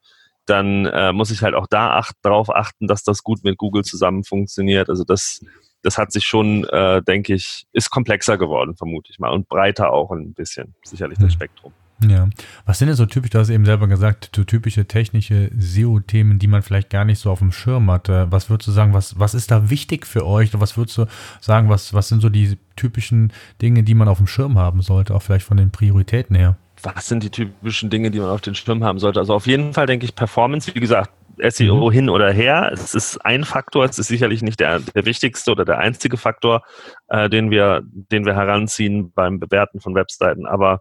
dann 0.47 0.87
äh, 0.87 1.13
muss 1.13 1.31
ich 1.31 1.43
halt 1.43 1.55
auch 1.55 1.69
da 1.69 1.93
acht, 1.93 2.17
darauf 2.23 2.51
achten, 2.51 2.89
dass 2.89 3.05
das 3.05 3.23
gut 3.23 3.45
mit 3.45 3.57
Google 3.57 3.85
zusammen 3.85 4.25
funktioniert. 4.25 4.89
Also 4.89 5.05
das 5.05 5.45
das 5.83 5.99
hat 5.99 6.13
sich 6.13 6.25
schon, 6.25 6.65
äh, 6.65 7.03
denke 7.03 7.35
ich, 7.35 7.67
ist 7.73 7.91
komplexer 7.91 8.39
geworden, 8.39 8.77
vermute 8.77 9.11
ich 9.11 9.19
mal. 9.19 9.31
Und 9.31 9.49
breiter 9.49 9.93
auch 9.93 10.11
ein 10.11 10.35
bisschen, 10.35 10.75
sicherlich 10.85 11.19
das 11.19 11.29
hm. 11.29 11.33
Spektrum. 11.33 11.73
Ja. 12.09 12.29
Was 12.65 12.79
sind 12.79 12.89
denn 12.89 12.97
so 12.97 13.07
typisch, 13.07 13.31
du 13.31 13.39
hast 13.39 13.51
eben 13.51 13.67
selber 13.67 13.87
gesagt, 13.87 14.31
so 14.35 14.45
typische 14.45 14.87
technische 14.87 15.51
SEO-Themen, 15.57 16.39
die 16.39 16.47
man 16.47 16.63
vielleicht 16.63 16.89
gar 16.89 17.05
nicht 17.05 17.19
so 17.19 17.31
auf 17.31 17.41
dem 17.41 17.53
Schirm 17.53 17.91
hat? 17.91 18.09
Was 18.09 18.49
würdest 18.49 18.69
du 18.69 18.73
sagen, 18.73 18.95
was, 18.95 19.19
was 19.19 19.35
ist 19.35 19.51
da 19.51 19.69
wichtig 19.69 20.07
für 20.07 20.27
euch? 20.27 20.51
Was 20.59 20.77
würdest 20.77 20.97
du 20.97 21.07
sagen, 21.41 21.69
was, 21.69 21.93
was 21.93 22.09
sind 22.09 22.21
so 22.21 22.31
die 22.31 22.57
typischen 22.77 23.33
Dinge, 23.61 23.83
die 23.83 23.95
man 23.95 24.09
auf 24.09 24.19
dem 24.19 24.27
Schirm 24.27 24.59
haben 24.59 24.81
sollte, 24.81 25.15
auch 25.15 25.23
vielleicht 25.23 25.45
von 25.45 25.59
den 25.59 25.71
Prioritäten 25.71 26.35
her? 26.35 26.57
Was 26.83 27.09
sind 27.09 27.23
die 27.23 27.31
typischen 27.31 27.91
Dinge, 27.91 28.11
die 28.11 28.21
man 28.21 28.31
auf 28.31 28.41
den 28.41 28.55
Schirm 28.55 28.83
haben 28.83 28.99
sollte? 28.99 29.21
Also 29.21 29.35
auf 29.35 29.47
jeden 29.47 29.75
Fall 29.75 29.85
denke 29.87 30.07
ich 30.07 30.15
Performance, 30.15 30.75
wie 30.75 30.81
gesagt, 30.81 31.11
SEO 31.49 31.89
mhm. 31.89 31.93
hin 31.93 32.09
oder 32.09 32.33
her. 32.33 32.71
Es 32.73 32.95
ist 32.95 33.19
ein 33.25 33.45
Faktor, 33.45 33.85
es 33.85 33.99
ist 33.99 34.09
sicherlich 34.09 34.43
nicht 34.43 34.61
der, 34.61 34.81
der 34.81 35.05
wichtigste 35.05 35.51
oder 35.51 35.65
der 35.65 35.79
einzige 35.79 36.17
Faktor, 36.17 36.63
äh, 37.09 37.29
den, 37.29 37.51
wir, 37.51 37.83
den 37.85 38.25
wir 38.25 38.35
heranziehen 38.35 39.13
beim 39.13 39.41
Bewerten 39.41 39.81
von 39.81 39.95
Webseiten. 39.95 40.47
Aber 40.47 40.81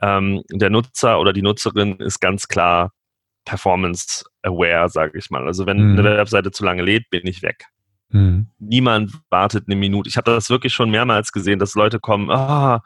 ähm, 0.00 0.42
der 0.50 0.70
Nutzer 0.70 1.20
oder 1.20 1.32
die 1.32 1.42
Nutzerin 1.42 1.96
ist 1.96 2.20
ganz 2.20 2.48
klar 2.48 2.92
performance-aware, 3.44 4.88
sage 4.88 5.18
ich 5.18 5.30
mal. 5.30 5.46
Also 5.46 5.66
wenn 5.66 5.92
mhm. 5.92 5.98
eine 5.98 6.16
Webseite 6.16 6.50
zu 6.50 6.64
lange 6.64 6.82
lädt, 6.82 7.10
bin 7.10 7.26
ich 7.26 7.42
weg. 7.42 7.66
Mhm. 8.10 8.48
Niemand 8.58 9.12
wartet 9.30 9.64
eine 9.66 9.76
Minute. 9.76 10.08
Ich 10.08 10.16
habe 10.16 10.30
das 10.30 10.50
wirklich 10.50 10.72
schon 10.72 10.90
mehrmals 10.90 11.32
gesehen, 11.32 11.58
dass 11.58 11.74
Leute 11.74 12.00
kommen, 12.00 12.30
ah, 12.30 12.82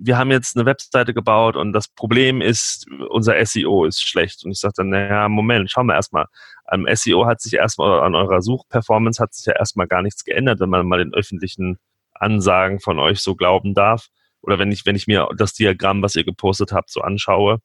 wir 0.00 0.16
haben 0.16 0.30
jetzt 0.30 0.56
eine 0.56 0.64
Webseite 0.64 1.12
gebaut 1.12 1.56
und 1.56 1.72
das 1.72 1.88
Problem 1.88 2.40
ist, 2.40 2.86
unser 3.10 3.44
SEO 3.44 3.84
ist 3.84 4.00
schlecht. 4.00 4.44
Und 4.44 4.52
ich 4.52 4.60
sage 4.60 4.74
dann, 4.76 4.90
naja, 4.90 5.28
Moment, 5.28 5.70
schauen 5.70 5.86
wir 5.86 5.94
erstmal. 5.94 6.26
Am 6.64 6.86
SEO 6.94 7.26
hat 7.26 7.40
sich 7.40 7.54
erstmal, 7.54 8.00
an 8.00 8.14
eurer 8.14 8.40
Suchperformance 8.40 9.20
hat 9.20 9.34
sich 9.34 9.46
ja 9.46 9.54
erstmal 9.54 9.88
gar 9.88 10.02
nichts 10.02 10.24
geändert, 10.24 10.60
wenn 10.60 10.70
man 10.70 10.86
mal 10.86 10.98
den 10.98 11.14
öffentlichen 11.14 11.78
Ansagen 12.14 12.78
von 12.78 12.98
euch 13.00 13.20
so 13.20 13.34
glauben 13.34 13.74
darf. 13.74 14.06
Oder 14.40 14.58
wenn 14.58 14.70
ich, 14.70 14.86
wenn 14.86 14.96
ich 14.96 15.08
mir 15.08 15.28
das 15.36 15.54
Diagramm, 15.54 16.00
was 16.02 16.14
ihr 16.14 16.24
gepostet 16.24 16.72
habt, 16.72 16.90
so 16.90 17.00
anschaue. 17.00 17.58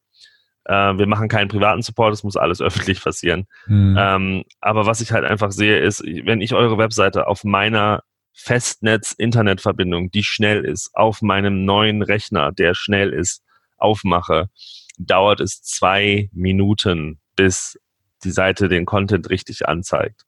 Äh, 0.65 0.98
wir 0.98 1.06
machen 1.06 1.28
keinen 1.30 1.50
privaten 1.50 1.84
Support, 1.84 2.13
es 2.13 2.24
muss 2.24 2.38
alles 2.38 2.62
öffentlich 2.63 3.04
passieren. 3.04 3.46
Mhm. 3.67 3.96
Ähm, 4.00 4.43
aber 4.60 4.88
was 4.88 5.02
ich 5.02 5.12
halt 5.12 5.26
einfach 5.26 5.52
sehe, 5.52 5.78
ist, 5.80 6.04
wenn 6.04 6.41
ich 6.41 6.56
eure 6.56 6.80
Webseite 6.80 7.28
auf 7.28 7.43
meiner 7.43 8.02
Festnetz-Internetverbindung, 8.34 10.12
die 10.12 10.24
schnell 10.24 10.65
ist, 10.65 10.91
auf 10.93 11.22
meinem 11.22 11.65
neuen 11.65 12.02
Rechner, 12.02 12.52
der 12.52 12.74
schnell 12.74 13.13
ist, 13.13 13.43
aufmache, 13.78 14.50
dauert 14.98 15.39
es 15.39 15.62
zwei 15.62 16.30
Minuten, 16.34 17.19
bis 17.36 17.80
die 18.24 18.32
Seite 18.32 18.69
den 18.69 18.86
Content 18.86 19.30
richtig 19.30 19.67
anzeigt. 19.67 20.24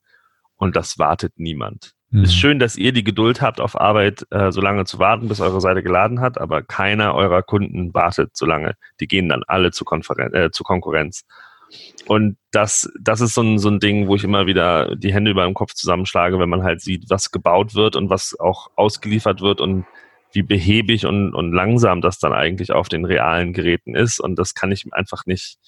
Und 0.56 0.76
das 0.76 0.98
wartet 0.98 1.34
niemand. 1.36 1.92
Mhm. 2.10 2.24
Ist 2.24 2.36
schön, 2.36 2.58
dass 2.58 2.76
ihr 2.76 2.92
die 2.92 3.04
Geduld 3.04 3.40
habt, 3.42 3.60
auf 3.60 3.78
Arbeit 3.78 4.26
äh, 4.30 4.52
so 4.52 4.60
lange 4.60 4.84
zu 4.84 4.98
warten, 4.98 5.28
bis 5.28 5.40
eure 5.40 5.60
Seite 5.60 5.82
geladen 5.82 6.20
hat, 6.20 6.38
aber 6.38 6.62
keiner 6.62 7.14
eurer 7.14 7.42
Kunden 7.42 7.92
wartet 7.94 8.36
so 8.36 8.46
lange. 8.46 8.74
Die 9.00 9.08
gehen 9.08 9.28
dann 9.28 9.42
alle 9.46 9.72
zu, 9.72 9.84
Konferen 9.84 10.32
äh, 10.32 10.50
zu 10.50 10.62
Konkurrenz. 10.62 11.24
Und 12.06 12.36
das, 12.52 12.90
das 13.00 13.20
ist 13.20 13.34
so 13.34 13.42
ein, 13.42 13.58
so 13.58 13.68
ein 13.68 13.80
Ding, 13.80 14.06
wo 14.06 14.14
ich 14.16 14.24
immer 14.24 14.46
wieder 14.46 14.94
die 14.96 15.12
Hände 15.12 15.30
über 15.30 15.44
dem 15.44 15.54
Kopf 15.54 15.74
zusammenschlage, 15.74 16.38
wenn 16.38 16.48
man 16.48 16.62
halt 16.62 16.80
sieht, 16.80 17.04
was 17.08 17.30
gebaut 17.30 17.74
wird 17.74 17.96
und 17.96 18.10
was 18.10 18.38
auch 18.38 18.70
ausgeliefert 18.76 19.40
wird 19.40 19.60
und 19.60 19.86
wie 20.32 20.42
behäbig 20.42 21.06
und, 21.06 21.34
und 21.34 21.52
langsam 21.52 22.00
das 22.00 22.18
dann 22.18 22.32
eigentlich 22.32 22.72
auf 22.72 22.88
den 22.88 23.04
realen 23.04 23.52
Geräten 23.52 23.94
ist. 23.94 24.20
Und 24.20 24.38
das 24.38 24.54
kann 24.54 24.70
ich 24.70 24.84
einfach 24.92 25.26
nicht, 25.26 25.58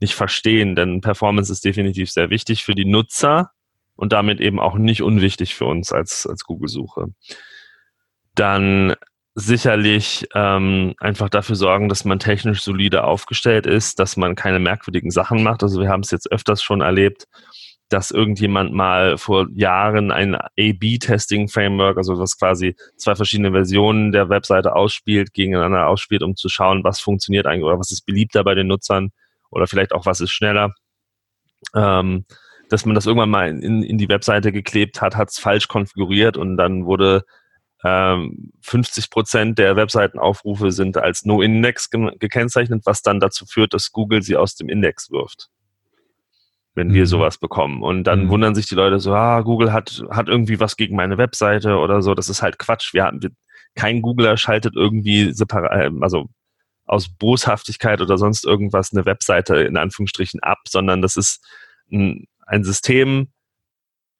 nicht 0.00 0.14
verstehen, 0.14 0.76
denn 0.76 1.00
Performance 1.00 1.52
ist 1.52 1.64
definitiv 1.64 2.10
sehr 2.10 2.30
wichtig 2.30 2.64
für 2.64 2.74
die 2.74 2.84
Nutzer 2.84 3.50
und 3.96 4.12
damit 4.12 4.40
eben 4.40 4.60
auch 4.60 4.76
nicht 4.76 5.02
unwichtig 5.02 5.54
für 5.54 5.66
uns 5.66 5.92
als, 5.92 6.26
als 6.26 6.44
Google-Suche. 6.44 7.06
Dann 8.34 8.94
sicherlich 9.34 10.28
ähm, 10.34 10.94
einfach 10.98 11.28
dafür 11.28 11.56
sorgen, 11.56 11.88
dass 11.88 12.04
man 12.04 12.20
technisch 12.20 12.62
solide 12.62 13.04
aufgestellt 13.04 13.66
ist, 13.66 13.98
dass 13.98 14.16
man 14.16 14.36
keine 14.36 14.60
merkwürdigen 14.60 15.10
Sachen 15.10 15.42
macht. 15.42 15.62
Also 15.62 15.80
wir 15.80 15.88
haben 15.88 16.02
es 16.02 16.12
jetzt 16.12 16.30
öfters 16.30 16.62
schon 16.62 16.80
erlebt, 16.80 17.26
dass 17.88 18.12
irgendjemand 18.12 18.72
mal 18.72 19.18
vor 19.18 19.48
Jahren 19.54 20.12
ein 20.12 20.36
A-B-Testing-Framework, 20.36 21.96
also 21.96 22.18
was 22.18 22.38
quasi 22.38 22.76
zwei 22.96 23.14
verschiedene 23.16 23.50
Versionen 23.50 24.12
der 24.12 24.28
Webseite 24.28 24.74
ausspielt, 24.74 25.32
gegeneinander 25.34 25.88
ausspielt, 25.88 26.22
um 26.22 26.36
zu 26.36 26.48
schauen, 26.48 26.84
was 26.84 27.00
funktioniert 27.00 27.46
eigentlich 27.46 27.64
oder 27.64 27.78
was 27.78 27.90
ist 27.90 28.06
beliebter 28.06 28.44
bei 28.44 28.54
den 28.54 28.68
Nutzern 28.68 29.10
oder 29.50 29.66
vielleicht 29.66 29.92
auch 29.92 30.06
was 30.06 30.20
ist 30.20 30.32
schneller. 30.32 30.72
Ähm, 31.74 32.24
dass 32.68 32.86
man 32.86 32.94
das 32.94 33.06
irgendwann 33.06 33.30
mal 33.30 33.48
in, 33.48 33.82
in 33.82 33.98
die 33.98 34.08
Webseite 34.08 34.52
geklebt 34.52 35.02
hat, 35.02 35.16
hat 35.16 35.30
es 35.30 35.38
falsch 35.38 35.68
konfiguriert 35.68 36.36
und 36.36 36.56
dann 36.56 36.86
wurde 36.86 37.24
ähm, 37.84 38.52
50 38.62 39.10
Prozent 39.10 39.58
der 39.58 39.76
Webseitenaufrufe 39.76 40.72
sind 40.72 40.96
als 40.96 41.24
No-Index 41.24 41.90
ge 41.90 42.10
gekennzeichnet, 42.18 42.82
was 42.84 43.02
dann 43.02 43.20
dazu 43.20 43.44
führt, 43.46 43.74
dass 43.74 43.92
Google 43.92 44.22
sie 44.22 44.36
aus 44.36 44.56
dem 44.56 44.68
Index 44.68 45.10
wirft 45.10 45.50
wenn 46.74 46.92
wir 46.92 47.02
mhm. 47.02 47.06
sowas 47.06 47.38
bekommen. 47.38 47.82
Und 47.82 48.04
dann 48.04 48.24
mhm. 48.24 48.28
wundern 48.30 48.54
sich 48.54 48.66
die 48.66 48.74
Leute 48.74 48.98
so, 48.98 49.14
ah, 49.14 49.40
Google 49.42 49.72
hat, 49.72 50.04
hat 50.10 50.28
irgendwie 50.28 50.60
was 50.60 50.76
gegen 50.76 50.96
meine 50.96 51.18
Webseite 51.18 51.76
oder 51.76 52.02
so. 52.02 52.14
Das 52.14 52.28
ist 52.28 52.42
halt 52.42 52.58
Quatsch. 52.58 52.92
Wir 52.94 53.04
hatten, 53.04 53.36
kein 53.74 54.02
Googler 54.02 54.36
schaltet 54.36 54.74
irgendwie 54.76 55.32
separat, 55.32 55.86
ähm, 55.86 56.02
also 56.02 56.26
aus 56.86 57.08
Boshaftigkeit 57.08 58.00
oder 58.00 58.18
sonst 58.18 58.44
irgendwas 58.44 58.92
eine 58.92 59.06
Webseite 59.06 59.56
in 59.56 59.76
Anführungsstrichen 59.76 60.40
ab, 60.40 60.58
sondern 60.68 61.00
das 61.00 61.16
ist 61.16 61.44
ein, 61.90 62.26
ein 62.46 62.62
System 62.62 63.28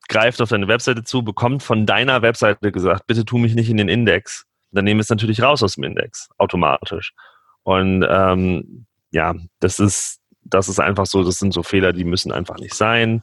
greift 0.09 0.41
auf 0.41 0.49
deine 0.51 0.69
Webseite 0.69 1.05
zu, 1.05 1.23
bekommt 1.23 1.63
von 1.63 1.87
deiner 1.87 2.23
Webseite 2.23 2.73
gesagt, 2.73 3.07
bitte 3.07 3.25
tu 3.25 3.39
mich 3.39 3.55
nicht 3.55 3.71
in 3.71 3.77
den 3.77 3.89
Index. 3.89 4.47
Dann 4.71 4.85
nehmen 4.85 4.99
wir 4.99 5.03
es 5.03 5.11
natürlich 5.11 5.43
raus 5.43 5.63
aus 5.63 5.75
dem 5.75 5.85
Index, 5.85 6.29
automatisch. 6.39 7.13
Und 7.63 8.05
ähm, 8.09 8.87
ja, 9.11 9.35
das 9.61 9.79
ist, 9.79 10.21
das 10.43 10.69
ist 10.69 10.81
einfach 10.81 11.07
so, 11.07 11.23
das 11.23 11.37
sind 11.37 11.55
so 11.55 11.63
Fehler, 11.63 11.93
die 11.93 12.05
müssen 12.05 12.33
einfach 12.33 12.57
nicht 12.57 12.75
sein. 12.75 13.23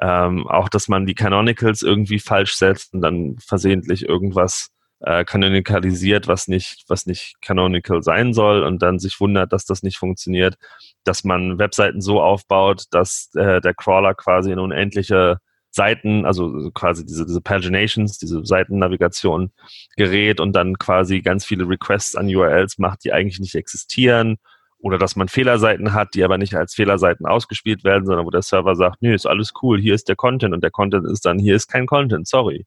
Ähm, 0.00 0.46
auch, 0.46 0.68
dass 0.68 0.88
man 0.88 1.06
die 1.06 1.14
Canonicals 1.14 1.82
irgendwie 1.82 2.20
falsch 2.20 2.54
setzt 2.54 2.94
und 2.94 3.02
dann 3.02 3.36
versehentlich 3.38 4.08
irgendwas 4.08 4.68
äh, 5.00 5.24
kanonikalisiert, 5.24 6.28
was 6.28 6.48
nicht, 6.48 6.84
was 6.88 7.06
nicht 7.06 7.36
canonical 7.40 8.02
sein 8.02 8.32
soll 8.32 8.62
und 8.62 8.82
dann 8.82 8.98
sich 8.98 9.20
wundert, 9.20 9.52
dass 9.52 9.64
das 9.64 9.82
nicht 9.82 9.98
funktioniert, 9.98 10.56
dass 11.04 11.24
man 11.24 11.58
Webseiten 11.58 12.00
so 12.00 12.20
aufbaut, 12.22 12.84
dass 12.90 13.30
äh, 13.34 13.60
der 13.60 13.74
Crawler 13.74 14.14
quasi 14.14 14.52
in 14.52 14.58
unendliche 14.58 15.38
Seiten, 15.70 16.26
also 16.26 16.70
quasi 16.72 17.06
diese, 17.06 17.26
diese 17.26 17.40
Paginations, 17.40 18.18
diese 18.18 18.44
Seitennavigation 18.44 19.52
gerät 19.96 20.40
und 20.40 20.52
dann 20.52 20.78
quasi 20.78 21.20
ganz 21.20 21.44
viele 21.44 21.68
Requests 21.68 22.16
an 22.16 22.26
URLs 22.26 22.78
macht, 22.78 23.04
die 23.04 23.12
eigentlich 23.12 23.40
nicht 23.40 23.54
existieren 23.54 24.38
oder 24.82 24.98
dass 24.98 25.16
man 25.16 25.28
Fehlerseiten 25.28 25.92
hat, 25.92 26.14
die 26.14 26.24
aber 26.24 26.38
nicht 26.38 26.54
als 26.54 26.74
Fehlerseiten 26.74 27.26
ausgespielt 27.26 27.84
werden, 27.84 28.06
sondern 28.06 28.26
wo 28.26 28.30
der 28.30 28.42
Server 28.42 28.74
sagt, 28.74 29.02
nee, 29.02 29.14
ist 29.14 29.26
alles 29.26 29.52
cool, 29.62 29.80
hier 29.80 29.94
ist 29.94 30.08
der 30.08 30.16
Content 30.16 30.54
und 30.54 30.62
der 30.62 30.70
Content 30.70 31.06
ist 31.06 31.24
dann, 31.24 31.38
hier 31.38 31.54
ist 31.54 31.68
kein 31.68 31.86
Content, 31.86 32.26
sorry. 32.26 32.66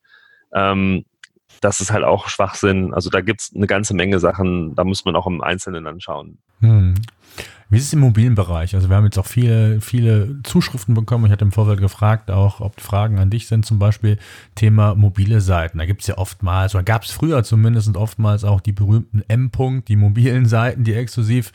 Ähm, 0.53 1.05
das 1.61 1.79
ist 1.79 1.91
halt 1.91 2.03
auch 2.03 2.27
Schwachsinn. 2.29 2.93
Also 2.93 3.09
da 3.09 3.21
gibt 3.21 3.41
es 3.41 3.51
eine 3.55 3.67
ganze 3.67 3.95
Menge 3.95 4.19
Sachen, 4.19 4.75
da 4.75 4.83
muss 4.83 5.05
man 5.05 5.15
auch 5.15 5.27
im 5.27 5.41
Einzelnen 5.41 5.87
anschauen. 5.87 6.37
Hm. 6.59 6.95
Wie 7.73 7.77
ist 7.77 7.85
es 7.85 7.93
im 7.93 8.01
mobilen 8.01 8.35
Bereich? 8.35 8.75
Also 8.75 8.89
wir 8.89 8.95
haben 8.95 9.05
jetzt 9.05 9.17
auch 9.17 9.25
viele, 9.25 9.81
viele 9.81 10.43
Zuschriften 10.43 10.93
bekommen. 10.93 11.25
Ich 11.25 11.31
hatte 11.31 11.43
im 11.43 11.51
Vorfeld 11.51 11.79
gefragt, 11.81 12.29
auch 12.29 12.59
ob 12.61 12.79
Fragen 12.79 13.17
an 13.17 13.31
dich 13.31 13.47
sind, 13.47 13.65
zum 13.65 13.79
Beispiel 13.79 14.19
Thema 14.53 14.93
mobile 14.93 15.41
Seiten. 15.41 15.79
Da 15.79 15.87
gibt 15.87 16.01
es 16.01 16.07
ja 16.07 16.19
oftmals, 16.19 16.75
oder 16.75 16.83
gab 16.83 17.01
es 17.01 17.09
früher 17.09 17.43
zumindest 17.43 17.97
oftmals 17.97 18.43
auch 18.43 18.61
die 18.61 18.73
berühmten 18.73 19.23
M-Punkt, 19.27 19.87
die 19.87 19.95
mobilen 19.95 20.45
Seiten, 20.45 20.83
die 20.83 20.93
exklusiv 20.93 21.51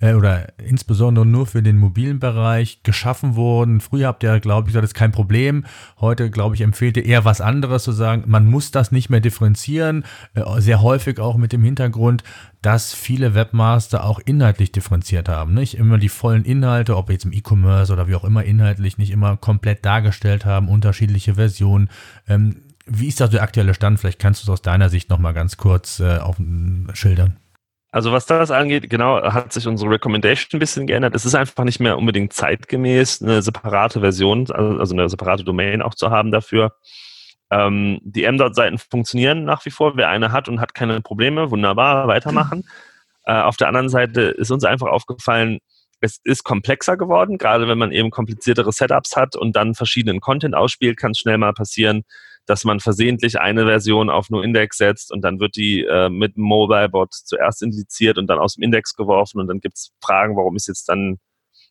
äh, 0.00 0.14
oder 0.14 0.54
insbesondere 0.56 1.26
nur 1.26 1.46
für 1.46 1.62
den 1.62 1.76
mobilen 1.76 2.18
Bereich 2.18 2.82
geschaffen 2.82 3.34
wurden. 3.34 3.82
Früher 3.82 4.06
habt 4.06 4.22
ihr, 4.22 4.40
glaube 4.40 4.62
ich, 4.62 4.66
gesagt, 4.68 4.84
das 4.84 4.92
ist 4.92 4.94
kein 4.94 5.12
Problem. 5.12 5.66
Heute, 6.00 6.30
glaube 6.30 6.54
ich, 6.54 6.62
empfehlt 6.62 6.96
ihr 6.96 7.04
eher 7.04 7.26
was 7.26 7.42
anderes 7.42 7.82
zu 7.82 7.92
sagen. 7.92 8.24
Man 8.26 8.46
muss 8.46 8.70
das 8.70 8.90
nicht 8.90 9.10
mehr 9.10 9.20
differenzieren. 9.20 10.04
Äh, 10.32 10.62
sehr 10.62 10.80
häufig 10.80 11.20
auch 11.20 11.36
mit 11.36 11.52
dem 11.52 11.62
Hintergrund, 11.62 12.24
dass 12.62 12.94
viele 12.94 13.34
Webmaster 13.34 14.04
auch 14.04 14.20
inhaltlich 14.24 14.72
differenziert 14.72 15.28
haben. 15.28 15.54
Nicht 15.54 15.74
immer 15.74 15.98
die 15.98 16.08
vollen 16.08 16.44
Inhalte, 16.44 16.96
ob 16.96 17.10
jetzt 17.10 17.24
im 17.24 17.32
E-Commerce 17.32 17.92
oder 17.92 18.08
wie 18.08 18.14
auch 18.14 18.24
immer 18.24 18.44
inhaltlich, 18.44 18.98
nicht 18.98 19.10
immer 19.10 19.36
komplett 19.36 19.84
dargestellt 19.84 20.44
haben, 20.44 20.68
unterschiedliche 20.68 21.34
Versionen. 21.34 21.88
Ähm, 22.28 22.62
wie 22.86 23.08
ist 23.08 23.20
da 23.20 23.28
der 23.28 23.42
aktuelle 23.42 23.74
Stand? 23.74 24.00
Vielleicht 24.00 24.18
kannst 24.18 24.42
du 24.42 24.44
es 24.46 24.50
aus 24.50 24.62
deiner 24.62 24.88
Sicht 24.88 25.10
nochmal 25.10 25.34
ganz 25.34 25.56
kurz 25.56 26.00
äh, 26.00 26.18
auf, 26.18 26.36
schildern. 26.94 27.36
Also 27.90 28.12
was 28.12 28.26
das 28.26 28.50
angeht, 28.50 28.90
genau, 28.90 29.22
hat 29.22 29.52
sich 29.52 29.66
unsere 29.66 29.92
Recommendation 29.92 30.58
ein 30.58 30.60
bisschen 30.60 30.86
geändert. 30.86 31.14
Es 31.14 31.24
ist 31.24 31.34
einfach 31.34 31.64
nicht 31.64 31.80
mehr 31.80 31.96
unbedingt 31.96 32.34
zeitgemäß, 32.34 33.22
eine 33.22 33.40
separate 33.40 34.00
Version, 34.00 34.50
also 34.50 34.94
eine 34.94 35.08
separate 35.08 35.42
Domain 35.44 35.80
auch 35.80 35.94
zu 35.94 36.10
haben 36.10 36.30
dafür. 36.30 36.72
Ähm, 37.50 38.00
die 38.02 38.24
M-Dot-Seiten 38.24 38.78
funktionieren 38.78 39.44
nach 39.44 39.64
wie 39.64 39.70
vor. 39.70 39.96
Wer 39.96 40.08
eine 40.08 40.32
hat 40.32 40.48
und 40.48 40.60
hat 40.60 40.74
keine 40.74 41.00
Probleme, 41.00 41.50
wunderbar, 41.50 42.08
weitermachen. 42.08 42.64
Äh, 43.24 43.42
auf 43.42 43.58
der 43.58 43.68
anderen 43.68 43.90
Seite 43.90 44.22
ist 44.22 44.50
uns 44.50 44.64
einfach 44.64 44.86
aufgefallen, 44.86 45.58
es 46.00 46.18
ist 46.24 46.44
komplexer 46.44 46.96
geworden, 46.96 47.36
gerade 47.36 47.68
wenn 47.68 47.76
man 47.76 47.92
eben 47.92 48.10
kompliziertere 48.10 48.72
Setups 48.72 49.16
hat 49.16 49.36
und 49.36 49.54
dann 49.54 49.74
verschiedenen 49.74 50.20
Content 50.20 50.54
ausspielt, 50.54 50.96
kann 50.96 51.10
es 51.10 51.18
schnell 51.18 51.36
mal 51.36 51.52
passieren, 51.52 52.04
dass 52.46 52.64
man 52.64 52.80
versehentlich 52.80 53.38
eine 53.38 53.66
Version 53.66 54.08
auf 54.08 54.30
nur 54.30 54.42
Index 54.42 54.78
setzt 54.78 55.12
und 55.12 55.20
dann 55.20 55.40
wird 55.40 55.56
die 55.56 55.84
äh, 55.84 56.08
mit 56.08 56.38
Mobile-Bot 56.38 57.12
zuerst 57.12 57.62
indiziert 57.62 58.16
und 58.16 58.28
dann 58.28 58.38
aus 58.38 58.54
dem 58.54 58.62
Index 58.62 58.94
geworfen 58.94 59.40
und 59.40 59.48
dann 59.48 59.60
gibt 59.60 59.76
es 59.76 59.92
Fragen, 60.02 60.36
warum 60.36 60.56
ist 60.56 60.68
jetzt 60.68 60.88
dann 60.88 61.18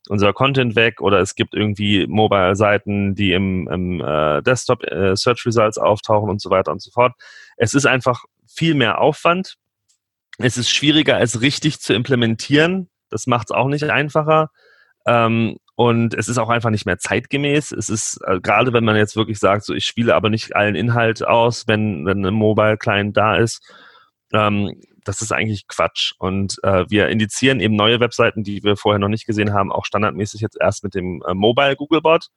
unser 0.10 0.34
Content 0.34 0.76
weg 0.76 1.02
oder 1.02 1.20
es 1.20 1.36
gibt 1.36 1.54
irgendwie 1.54 2.08
Mobile-Seiten, 2.08 3.16
die 3.16 3.34
im, 3.34 3.68
im 3.68 4.02
äh, 4.02 4.42
Desktop 4.42 4.84
äh, 4.84 5.16
Search 5.16 5.46
Results 5.46 5.78
auftauchen 5.78 6.30
und 6.30 6.42
so 6.42 6.50
weiter 6.50 6.72
und 6.72 6.82
so 6.82 6.92
fort. 6.92 7.14
Es 7.58 7.74
ist 7.74 7.86
einfach 7.86 8.26
viel 8.48 8.74
mehr 8.74 9.00
Aufwand. 9.00 9.56
Es 10.38 10.58
ist 10.58 10.70
schwieriger, 10.70 11.20
es 11.20 11.42
richtig 11.42 11.80
zu 11.80 11.94
implementieren. 11.94 12.90
Das 13.10 13.28
macht 13.28 13.50
es 13.50 13.56
auch 13.56 13.68
nicht 13.68 13.84
einfacher. 13.86 14.50
Ähm, 15.06 15.58
und 15.76 16.16
es 16.16 16.28
ist 16.28 16.40
auch 16.40 16.50
einfach 16.50 16.72
nicht 16.72 16.86
mehr 16.86 16.98
zeitgemäß. 16.98 17.72
Es 17.72 17.90
ist, 17.90 18.20
äh, 18.26 18.40
gerade 18.40 18.74
wenn 18.74 18.84
man 18.84 18.96
jetzt 18.96 19.16
wirklich 19.16 19.40
sagt, 19.40 19.64
so 19.64 19.74
ich 19.74 19.86
spiele 19.86 20.16
aber 20.16 20.30
nicht 20.30 20.56
allen 20.56 20.76
Inhalt 20.76 21.26
aus, 21.26 21.68
wenn, 21.68 22.06
wenn 22.06 22.26
ein 22.26 22.34
Mobile-Client 22.34 23.16
da 23.16 23.36
ist, 23.36 23.62
ähm, 24.34 24.82
das 25.08 25.22
ist 25.22 25.32
eigentlich 25.32 25.68
Quatsch. 25.68 26.14
Und 26.20 26.58
äh, 26.64 26.86
wir 26.90 27.10
indizieren 27.10 27.60
eben 27.60 27.76
neue 27.76 28.00
Webseiten, 28.00 28.44
die 28.44 28.64
wir 28.64 28.76
vorher 28.76 29.00
noch 29.00 29.08
nicht 29.08 29.26
gesehen 29.26 29.54
haben, 29.54 29.72
auch 29.72 29.86
standardmäßig 29.86 30.42
jetzt 30.42 30.58
erst 30.60 30.84
mit 30.84 30.96
dem 30.96 31.24
äh, 31.28 31.34
Mobile 31.34 31.76
Googlebot. 31.76 32.28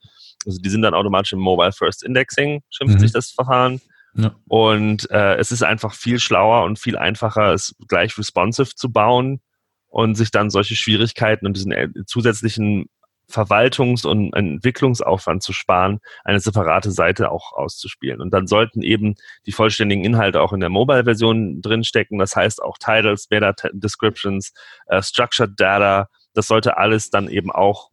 Also 0.46 0.58
die 0.58 0.70
sind 0.70 0.82
dann 0.82 0.94
automatisch 0.94 1.32
im 1.32 1.40
Mobile 1.40 1.72
First 1.72 2.02
Indexing, 2.02 2.62
schimpft 2.70 2.96
mhm. 2.96 3.00
sich 3.00 3.12
das 3.12 3.30
Verfahren. 3.30 3.80
Ja. 4.14 4.34
Und 4.48 5.10
äh, 5.10 5.36
es 5.36 5.52
ist 5.52 5.62
einfach 5.62 5.94
viel 5.94 6.18
schlauer 6.18 6.64
und 6.64 6.78
viel 6.78 6.96
einfacher, 6.96 7.52
es 7.52 7.74
gleich 7.88 8.16
responsive 8.18 8.74
zu 8.74 8.90
bauen 8.90 9.40
und 9.88 10.14
sich 10.14 10.30
dann 10.30 10.50
solche 10.50 10.76
Schwierigkeiten 10.76 11.46
und 11.46 11.56
diesen 11.56 11.72
äh, 11.72 11.88
zusätzlichen 12.06 12.88
Verwaltungs- 13.30 14.06
und 14.06 14.34
Entwicklungsaufwand 14.34 15.42
zu 15.42 15.52
sparen, 15.52 16.00
eine 16.24 16.40
separate 16.40 16.90
Seite 16.90 17.30
auch 17.30 17.52
auszuspielen. 17.52 18.20
Und 18.20 18.32
dann 18.32 18.46
sollten 18.46 18.82
eben 18.82 19.14
die 19.46 19.52
vollständigen 19.52 20.04
Inhalte 20.04 20.40
auch 20.40 20.52
in 20.52 20.60
der 20.60 20.68
Mobile-Version 20.68 21.62
drinstecken. 21.62 22.18
Das 22.18 22.36
heißt 22.36 22.62
auch 22.62 22.78
Titles, 22.78 23.28
Meta-Descriptions, 23.30 24.52
uh, 24.92 25.00
Structured 25.02 25.52
Data. 25.56 26.08
Das 26.34 26.46
sollte 26.46 26.76
alles 26.76 27.10
dann 27.10 27.28
eben 27.28 27.50
auch 27.50 27.90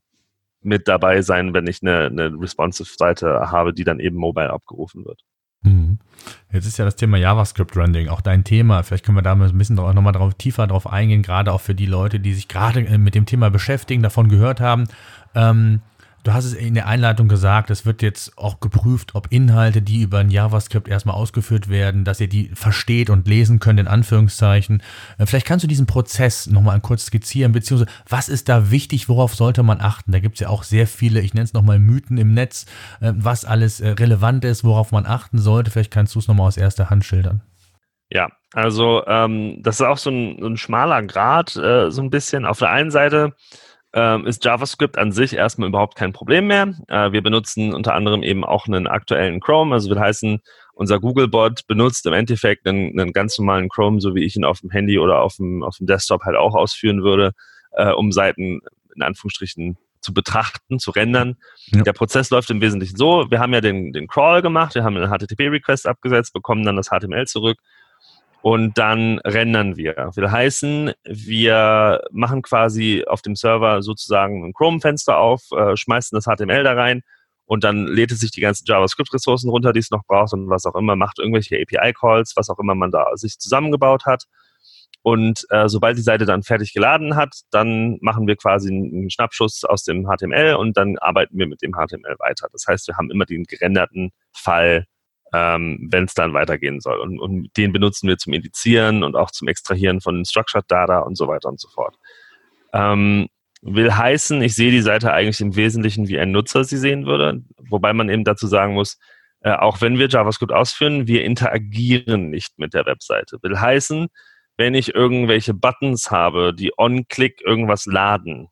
mit 0.62 0.88
dabei 0.88 1.22
sein, 1.22 1.54
wenn 1.54 1.68
ich 1.68 1.82
eine, 1.82 2.08
eine 2.08 2.34
responsive 2.40 2.90
Seite 2.98 3.52
habe, 3.52 3.74
die 3.74 3.84
dann 3.84 4.00
eben 4.00 4.18
mobile 4.18 4.50
abgerufen 4.50 5.06
wird. 5.06 5.22
Mhm. 5.64 6.00
Jetzt 6.52 6.66
ist 6.66 6.78
ja 6.78 6.86
das 6.86 6.96
Thema 6.96 7.18
JavaScript-Rendering 7.18 8.10
auch 8.10 8.22
dein 8.22 8.44
Thema. 8.44 8.84
Vielleicht 8.84 9.06
können 9.06 9.18
wir 9.18 9.22
da 9.22 9.34
ein 9.34 9.58
bisschen 9.58 9.76
nochmal 9.76 10.14
drauf, 10.14 10.34
tiefer 10.36 10.68
drauf 10.68 10.88
eingehen, 10.88 11.22
gerade 11.22 11.54
auch 11.54 11.62
für 11.62 11.76
die 11.76 11.86
Leute, 11.86 12.20
die 12.20 12.34
sich 12.34 12.48
gerade 12.48 12.82
äh, 12.82 12.98
mit 12.98 13.16
dem 13.16 13.26
Thema 13.26 13.50
beschäftigen, 13.50 14.02
davon 14.02 14.30
gehört 14.30 14.60
haben. 14.60 14.86
Ähm, 15.36 15.82
Du 16.28 16.34
hast 16.34 16.44
es 16.44 16.54
in 16.54 16.74
der 16.74 16.88
Einleitung 16.88 17.30
gesagt, 17.30 17.70
es 17.70 17.86
wird 17.86 18.02
jetzt 18.02 18.38
auch 18.38 18.60
geprüft, 18.60 19.16
ob 19.16 19.32
Inhalte, 19.32 19.82
die 19.82 20.02
über 20.02 20.18
ein 20.18 20.30
JavaScript 20.30 20.90
erstmal 20.90 21.16
ausgeführt 21.16 21.70
werden, 21.70 22.04
dass 22.04 22.20
ihr 22.20 22.28
die 22.28 22.50
versteht 22.54 23.10
und 23.10 23.30
lesen 23.30 23.60
könnt, 23.62 23.80
in 23.80 23.88
Anführungszeichen. 23.88 24.84
Äh, 25.18 25.26
vielleicht 25.26 25.48
kannst 25.48 25.64
du 25.64 25.70
diesen 25.70 25.88
Prozess 25.88 26.48
nochmal 26.48 26.82
kurz 26.82 27.06
skizzieren, 27.06 27.54
beziehungsweise 27.54 27.90
was 28.10 28.28
ist 28.28 28.50
da 28.50 28.72
wichtig, 28.72 29.08
worauf 29.08 29.36
sollte 29.36 29.64
man 29.64 29.80
achten? 29.80 30.12
Da 30.12 30.20
gibt 30.20 30.36
es 30.36 30.42
ja 30.42 30.50
auch 30.50 30.64
sehr 30.64 30.86
viele, 30.86 31.22
ich 31.22 31.34
nenne 31.34 31.46
es 31.46 31.54
nochmal 31.54 31.80
Mythen 31.80 32.18
im 32.18 32.34
Netz, 32.34 32.66
äh, 33.00 33.14
was 33.16 33.46
alles 33.46 33.80
äh, 33.80 33.92
relevant 33.92 34.44
ist, 34.44 34.66
worauf 34.66 34.92
man 34.92 35.06
achten 35.06 35.38
sollte. 35.38 35.72
Vielleicht 35.72 35.92
kannst 35.92 36.14
du 36.14 36.20
es 36.20 36.28
nochmal 36.28 36.50
aus 36.50 36.58
erster 36.58 36.90
Hand 36.90 37.06
schildern. 37.06 37.42
Ja, 38.10 38.28
also 38.52 39.06
ähm, 39.08 39.64
das 39.64 39.80
ist 39.80 39.86
auch 39.86 39.98
so 39.98 40.10
ein, 40.10 40.40
so 40.42 40.48
ein 40.48 40.58
schmaler 40.58 41.04
Grad, 41.04 41.56
äh, 41.56 41.90
so 41.90 42.02
ein 42.02 42.10
bisschen. 42.10 42.46
Auf 42.46 42.60
der 42.60 42.72
einen 42.72 42.92
Seite 42.92 43.34
ähm, 43.94 44.26
ist 44.26 44.44
JavaScript 44.44 44.98
an 44.98 45.12
sich 45.12 45.34
erstmal 45.34 45.70
überhaupt 45.70 45.96
kein 45.96 46.14
Problem 46.14 46.48
mehr. 46.48 46.74
Äh, 46.88 47.12
wir 47.12 47.22
benutzen 47.22 47.74
unter 47.74 47.94
anderem 47.94 48.24
eben 48.24 48.44
auch 48.44 48.68
einen 48.68 48.88
aktuellen 48.88 49.40
Chrome, 49.40 49.74
also 49.74 49.90
will 49.90 50.00
heißen, 50.00 50.40
unser 50.74 51.00
Googlebot 51.00 51.66
benutzt 51.68 52.06
im 52.06 52.14
Endeffekt 52.14 52.68
einen, 52.68 53.00
einen, 53.00 53.14
ganz 53.14 53.38
normalen 53.40 53.70
Chrome, 53.70 54.00
so 54.00 54.14
wie 54.14 54.24
ich 54.24 54.36
ihn 54.36 54.46
auf 54.46 54.60
dem 54.60 54.70
Handy 54.70 55.00
oder 55.00 55.22
auf 55.22 55.38
dem, 55.38 55.64
auf 55.64 55.78
dem 55.78 55.88
Desktop 55.88 56.24
halt 56.24 56.36
auch 56.36 56.54
ausführen 56.54 57.04
würde, 57.04 57.32
äh, 57.72 57.92
um 57.92 58.12
Seiten 58.12 58.60
in 58.96 59.02
Anführungsstrichen 59.02 59.78
zu 60.02 60.14
betrachten, 60.14 60.80
zu 60.80 60.92
rendern. 60.92 61.38
Ja. 61.68 61.82
Der 61.82 61.94
Prozess 61.94 62.30
läuft 62.30 62.50
im 62.50 62.62
Wesentlichen 62.62 62.98
so, 62.98 63.26
wir 63.30 63.40
haben 63.40 63.54
ja 63.54 63.62
den, 63.62 63.94
den 63.94 64.08
Crawl 64.08 64.42
gemacht, 64.42 64.76
wir 64.76 64.84
haben 64.84 64.96
einen 64.96 65.10
HTTP-Request 65.10 65.88
abgesetzt, 65.88 66.34
bekommen 66.34 66.64
dann 66.64 66.76
das 66.76 66.90
HTML 66.90 67.26
zurück 67.26 67.58
und 68.48 68.78
dann 68.78 69.20
rendern 69.26 69.76
wir. 69.76 70.12
Will 70.16 70.32
heißen, 70.32 70.94
wir 71.04 72.00
machen 72.12 72.42
quasi 72.44 73.04
auf 73.06 73.22
dem 73.22 73.36
Server 73.36 73.82
sozusagen 73.82 74.46
ein 74.46 74.54
Chrome-Fenster 74.54 75.18
auf, 75.18 75.42
äh, 75.52 75.76
schmeißen 75.76 76.16
das 76.16 76.34
HTML 76.34 76.64
da 76.64 76.72
rein 76.72 77.02
und 77.44 77.66
dann 77.66 77.88
lädt 77.88 78.14
es 78.14 78.22
sich 78.22 78.32
die 78.32 78.40
ganzen 78.40 78.64
JavaScript-Ressourcen 78.66 79.50
runter, 79.50 79.74
die 79.74 79.82
es 79.82 79.92
noch 79.92 80.06
braucht 80.06 80.32
und 80.32 80.50
was 80.50 80.66
auch 80.66 80.76
immer, 80.76 80.96
macht 80.96 81.20
irgendwelche 81.20 81.58
API-Calls, 81.58 82.38
was 82.38 82.50
auch 82.50 82.58
immer 82.58 82.74
man 82.74 82.90
da 82.90 83.12
sich 83.16 83.38
zusammengebaut 83.38 84.06
hat. 84.06 84.24
Und 85.02 85.46
äh, 85.50 85.68
sobald 85.68 85.98
die 85.98 86.02
Seite 86.02 86.24
dann 86.24 86.44
fertig 86.44 86.72
geladen 86.72 87.18
hat, 87.18 87.42
dann 87.52 87.98
machen 88.00 88.28
wir 88.28 88.38
quasi 88.38 88.70
einen 88.70 89.10
Schnappschuss 89.10 89.66
aus 89.66 89.84
dem 89.84 90.08
HTML 90.08 90.56
und 90.56 90.78
dann 90.78 90.98
arbeiten 91.00 91.38
wir 91.38 91.48
mit 91.48 91.62
dem 91.62 91.74
HTML 91.74 92.16
weiter. 92.20 92.48
Das 92.54 92.64
heißt, 92.66 92.88
wir 92.88 92.96
haben 92.96 93.12
immer 93.12 93.26
den 93.26 93.44
gerenderten 93.44 94.12
Fall 94.32 94.86
ähm, 95.34 95.88
wenn 95.92 96.06
es 96.06 96.14
dann 96.14 96.34
weitergehen 96.34 96.80
soll. 96.80 97.00
Und, 97.00 97.20
und, 97.20 97.50
den 97.58 97.74
benutzen 97.74 98.08
wir 98.08 98.18
zum 98.18 98.34
Indizieren 98.34 99.04
und 99.04 99.16
auch 99.16 99.32
zum 99.32 99.48
Extrahieren 99.48 100.02
von 100.02 100.24
Structured 100.26 100.66
Data 100.68 101.00
und 101.00 101.18
so 101.18 101.28
weiter 101.28 101.50
und 101.50 101.60
so 101.60 101.70
fort. 101.70 101.96
Ähm, 102.74 103.28
will 103.62 103.94
heißen, 103.94 104.42
ich 104.42 104.56
sehe 104.56 104.72
die 104.72 104.82
Seite 104.82 105.14
eigentlich 105.14 105.42
im 105.42 105.56
Wesentlichen 105.56 106.08
wie 106.08 106.20
ein 106.20 106.32
Nutzer 106.32 106.64
sie 106.64 106.78
sehen 106.78 107.06
würde, 107.06 107.44
wobei 107.70 107.94
man 107.94 108.10
eben 108.10 108.24
dazu 108.24 108.48
sagen 108.48 108.74
muss, 108.74 108.98
äh, 109.42 109.52
auch 109.52 109.82
wenn 109.82 110.00
wir 110.00 110.08
JavaScript 110.08 110.52
ausführen, 110.52 111.08
wir 111.08 111.24
interagieren 111.24 112.30
nicht 112.30 112.58
mit 112.58 112.74
der 112.74 112.86
Webseite. 112.86 113.38
Will 113.42 113.60
heißen, 113.60 114.08
wenn 114.58 114.74
ich 114.74 114.96
irgendwelche 114.96 115.54
Buttons 115.54 116.10
habe, 116.12 116.54
die 116.54 116.72
on-click 116.78 117.42
irgendwas 117.46 117.86
laden, 117.86 118.48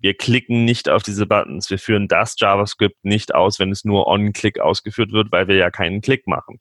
wir 0.00 0.14
klicken 0.14 0.64
nicht 0.64 0.88
auf 0.88 1.02
diese 1.02 1.26
Buttons. 1.26 1.70
Wir 1.70 1.78
führen 1.78 2.08
das 2.08 2.34
JavaScript 2.38 3.04
nicht 3.04 3.34
aus, 3.34 3.58
wenn 3.58 3.70
es 3.70 3.84
nur 3.84 4.06
on-click 4.06 4.58
ausgeführt 4.58 5.12
wird, 5.12 5.30
weil 5.30 5.46
wir 5.46 5.56
ja 5.56 5.70
keinen 5.70 6.00
Klick 6.00 6.26
machen. 6.26 6.60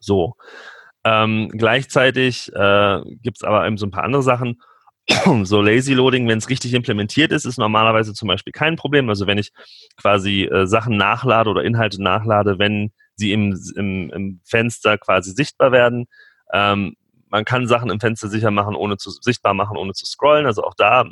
So. 0.00 0.34
Ähm, 1.04 1.48
gleichzeitig 1.50 2.52
äh, 2.54 3.00
gibt 3.22 3.38
es 3.38 3.42
aber 3.42 3.66
eben 3.66 3.76
so 3.76 3.86
ein 3.86 3.90
paar 3.90 4.04
andere 4.04 4.22
Sachen. 4.22 4.60
so 5.44 5.60
Lazy 5.60 5.94
Loading, 5.94 6.28
wenn 6.28 6.38
es 6.38 6.48
richtig 6.48 6.74
implementiert 6.74 7.32
ist, 7.32 7.44
ist 7.44 7.58
normalerweise 7.58 8.14
zum 8.14 8.28
Beispiel 8.28 8.52
kein 8.52 8.76
Problem. 8.76 9.08
Also 9.08 9.26
wenn 9.26 9.38
ich 9.38 9.52
quasi 9.96 10.44
äh, 10.44 10.66
Sachen 10.66 10.96
nachlade 10.96 11.50
oder 11.50 11.64
Inhalte 11.64 12.02
nachlade, 12.02 12.58
wenn 12.58 12.92
sie 13.16 13.32
im, 13.32 13.58
im, 13.76 14.10
im 14.10 14.40
Fenster 14.44 14.98
quasi 14.98 15.32
sichtbar 15.32 15.72
werden. 15.72 16.06
Ähm, 16.52 16.96
man 17.28 17.44
kann 17.44 17.68
Sachen 17.68 17.90
im 17.90 18.00
Fenster 18.00 18.28
sicher 18.28 18.50
machen, 18.50 18.74
ohne 18.74 18.96
zu 18.96 19.10
sichtbar 19.10 19.54
machen, 19.54 19.76
ohne 19.76 19.92
zu 19.92 20.04
scrollen. 20.04 20.46
Also 20.46 20.64
auch 20.64 20.74
da 20.74 21.04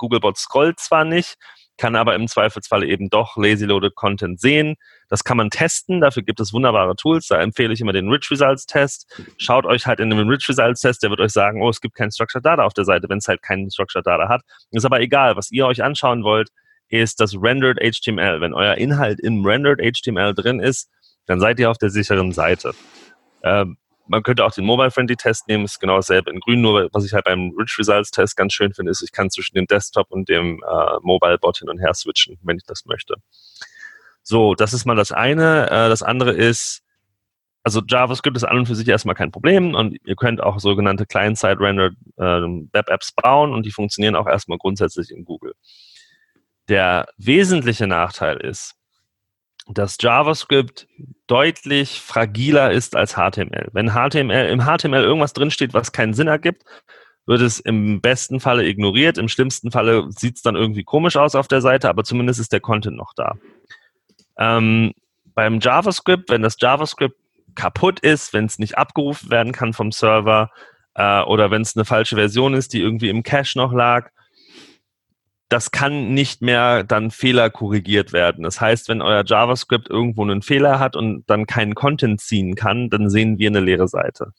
Googlebot 0.00 0.38
scrollt 0.38 0.80
zwar 0.80 1.04
nicht, 1.04 1.36
kann 1.76 1.94
aber 1.94 2.14
im 2.14 2.26
Zweifelsfall 2.26 2.84
eben 2.84 3.08
doch 3.08 3.36
Lazy 3.36 3.64
Loaded 3.64 3.94
Content 3.94 4.40
sehen. 4.40 4.76
Das 5.08 5.24
kann 5.24 5.36
man 5.36 5.50
testen, 5.50 6.00
dafür 6.00 6.22
gibt 6.22 6.40
es 6.40 6.52
wunderbare 6.52 6.96
Tools. 6.96 7.26
Da 7.28 7.40
empfehle 7.40 7.72
ich 7.72 7.80
immer 7.80 7.92
den 7.92 8.08
Rich 8.08 8.30
Results 8.30 8.66
Test. 8.66 9.06
Schaut 9.38 9.64
euch 9.64 9.86
halt 9.86 10.00
in 10.00 10.10
den 10.10 10.28
Rich 10.28 10.48
Results 10.48 10.80
Test, 10.80 11.02
der 11.02 11.10
wird 11.10 11.20
euch 11.20 11.32
sagen, 11.32 11.62
oh, 11.62 11.70
es 11.70 11.80
gibt 11.80 11.94
kein 11.94 12.10
Structured 12.10 12.44
Data 12.44 12.64
auf 12.64 12.74
der 12.74 12.84
Seite, 12.84 13.08
wenn 13.08 13.18
es 13.18 13.28
halt 13.28 13.42
keinen 13.42 13.70
Structured 13.70 14.06
Data 14.06 14.28
hat. 14.28 14.42
Ist 14.70 14.84
aber 14.84 15.00
egal, 15.00 15.36
was 15.36 15.50
ihr 15.50 15.66
euch 15.66 15.82
anschauen 15.82 16.24
wollt, 16.24 16.48
ist 16.88 17.20
das 17.20 17.34
Rendered 17.34 17.78
HTML. 17.78 18.40
Wenn 18.40 18.52
euer 18.52 18.74
Inhalt 18.74 19.20
im 19.20 19.44
Rendered 19.44 19.80
HTML 19.80 20.34
drin 20.34 20.60
ist, 20.60 20.90
dann 21.26 21.40
seid 21.40 21.60
ihr 21.60 21.70
auf 21.70 21.78
der 21.78 21.90
sicheren 21.90 22.32
Seite. 22.32 22.72
Ähm, 23.42 23.76
man 24.10 24.24
könnte 24.24 24.44
auch 24.44 24.50
den 24.50 24.64
Mobile-Friendly-Test 24.64 25.46
nehmen, 25.46 25.64
ist 25.64 25.78
genau 25.78 25.94
dasselbe 25.94 26.30
in 26.30 26.40
grün, 26.40 26.60
nur 26.60 26.88
was 26.92 27.04
ich 27.04 27.12
halt 27.12 27.24
beim 27.24 27.52
Rich 27.56 27.76
Results-Test 27.78 28.36
ganz 28.36 28.52
schön 28.52 28.74
finde, 28.74 28.90
ist, 28.90 29.02
ich 29.02 29.12
kann 29.12 29.30
zwischen 29.30 29.54
dem 29.54 29.66
Desktop 29.66 30.10
und 30.10 30.28
dem 30.28 30.60
äh, 30.68 30.96
Mobile-Bot 31.02 31.58
hin 31.58 31.68
und 31.68 31.78
her 31.78 31.94
switchen, 31.94 32.36
wenn 32.42 32.56
ich 32.56 32.64
das 32.64 32.86
möchte. 32.86 33.14
So, 34.22 34.56
das 34.56 34.72
ist 34.72 34.84
mal 34.84 34.96
das 34.96 35.12
eine. 35.12 35.70
Äh, 35.70 35.88
das 35.88 36.02
andere 36.02 36.32
ist, 36.32 36.82
also 37.62 37.82
JavaScript 37.86 38.36
ist 38.36 38.42
an 38.42 38.58
und 38.58 38.66
für 38.66 38.74
sich 38.74 38.88
erstmal 38.88 39.14
kein 39.14 39.30
Problem 39.30 39.76
und 39.76 39.96
ihr 40.04 40.16
könnt 40.16 40.42
auch 40.42 40.58
sogenannte 40.58 41.06
Client-Side-Rendered 41.06 41.94
äh, 42.16 42.22
Web-Apps 42.72 43.12
bauen 43.12 43.52
und 43.54 43.64
die 43.64 43.70
funktionieren 43.70 44.16
auch 44.16 44.26
erstmal 44.26 44.58
grundsätzlich 44.58 45.12
in 45.12 45.24
Google. 45.24 45.54
Der 46.68 47.06
wesentliche 47.16 47.86
Nachteil 47.86 48.38
ist, 48.38 48.74
dass 49.74 49.96
JavaScript 50.00 50.88
deutlich 51.26 52.00
fragiler 52.00 52.72
ist 52.72 52.96
als 52.96 53.14
HTML. 53.14 53.68
Wenn 53.72 53.90
HTML, 53.90 54.48
im 54.48 54.62
HTML 54.62 55.02
irgendwas 55.02 55.32
drinsteht, 55.32 55.74
was 55.74 55.92
keinen 55.92 56.14
Sinn 56.14 56.26
ergibt, 56.26 56.64
wird 57.26 57.40
es 57.42 57.60
im 57.60 58.00
besten 58.00 58.40
Falle 58.40 58.66
ignoriert. 58.66 59.18
Im 59.18 59.28
schlimmsten 59.28 59.70
Falle 59.70 60.06
sieht 60.10 60.36
es 60.36 60.42
dann 60.42 60.56
irgendwie 60.56 60.82
komisch 60.82 61.16
aus 61.16 61.34
auf 61.34 61.48
der 61.48 61.60
Seite, 61.60 61.88
aber 61.88 62.04
zumindest 62.04 62.40
ist 62.40 62.52
der 62.52 62.60
Content 62.60 62.96
noch 62.96 63.12
da. 63.14 63.36
Ähm, 64.38 64.92
beim 65.34 65.60
JavaScript, 65.60 66.30
wenn 66.30 66.42
das 66.42 66.56
JavaScript 66.58 67.16
kaputt 67.54 68.00
ist, 68.00 68.32
wenn 68.32 68.46
es 68.46 68.58
nicht 68.58 68.78
abgerufen 68.78 69.30
werden 69.30 69.52
kann 69.52 69.72
vom 69.72 69.92
Server 69.92 70.50
äh, 70.94 71.22
oder 71.22 71.50
wenn 71.50 71.62
es 71.62 71.76
eine 71.76 71.84
falsche 71.84 72.16
Version 72.16 72.54
ist, 72.54 72.72
die 72.72 72.80
irgendwie 72.80 73.10
im 73.10 73.22
Cache 73.22 73.56
noch 73.56 73.72
lag, 73.72 74.10
das 75.50 75.72
kann 75.72 76.14
nicht 76.14 76.42
mehr 76.42 76.84
dann 76.84 77.10
Fehler 77.10 77.50
korrigiert 77.50 78.12
werden. 78.12 78.44
Das 78.44 78.60
heißt, 78.60 78.88
wenn 78.88 79.02
euer 79.02 79.24
JavaScript 79.26 79.90
irgendwo 79.90 80.22
einen 80.22 80.42
Fehler 80.42 80.78
hat 80.78 80.94
und 80.94 81.24
dann 81.28 81.44
keinen 81.46 81.74
Content 81.74 82.20
ziehen 82.20 82.54
kann, 82.54 82.88
dann 82.88 83.10
sehen 83.10 83.38
wir 83.38 83.48
eine 83.48 83.58
leere 83.58 83.88
Seite. 83.88 84.32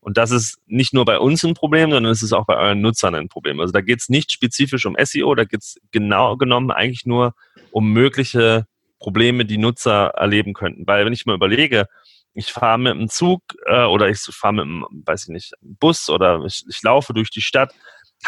Und 0.00 0.18
das 0.18 0.30
ist 0.30 0.58
nicht 0.66 0.92
nur 0.92 1.06
bei 1.06 1.18
uns 1.18 1.42
ein 1.42 1.54
Problem, 1.54 1.90
sondern 1.90 2.12
es 2.12 2.22
ist 2.22 2.34
auch 2.34 2.44
bei 2.44 2.56
euren 2.56 2.82
Nutzern 2.82 3.14
ein 3.14 3.30
Problem. 3.30 3.60
Also 3.60 3.72
da 3.72 3.80
geht 3.80 4.00
es 4.00 4.10
nicht 4.10 4.30
spezifisch 4.30 4.84
um 4.84 4.94
SEO, 5.02 5.34
da 5.34 5.44
geht 5.44 5.62
es 5.62 5.80
genau 5.90 6.36
genommen 6.36 6.70
eigentlich 6.70 7.06
nur 7.06 7.34
um 7.72 7.90
mögliche 7.92 8.66
Probleme, 8.98 9.46
die 9.46 9.58
Nutzer 9.58 10.08
erleben 10.16 10.52
könnten. 10.52 10.86
Weil 10.86 11.06
wenn 11.06 11.14
ich 11.14 11.24
mal 11.24 11.34
überlege, 11.34 11.86
ich 12.34 12.52
fahre 12.52 12.78
mit 12.78 12.94
dem 12.94 13.08
Zug 13.08 13.42
äh, 13.64 13.84
oder 13.84 14.10
ich 14.10 14.18
fahre 14.18 14.52
mit 14.52 14.64
einem, 14.64 14.86
weiß 14.90 15.24
ich 15.24 15.28
nicht, 15.28 15.52
Bus 15.62 16.10
oder 16.10 16.44
ich, 16.44 16.62
ich 16.68 16.82
laufe 16.82 17.14
durch 17.14 17.30
die 17.30 17.40
Stadt 17.40 17.74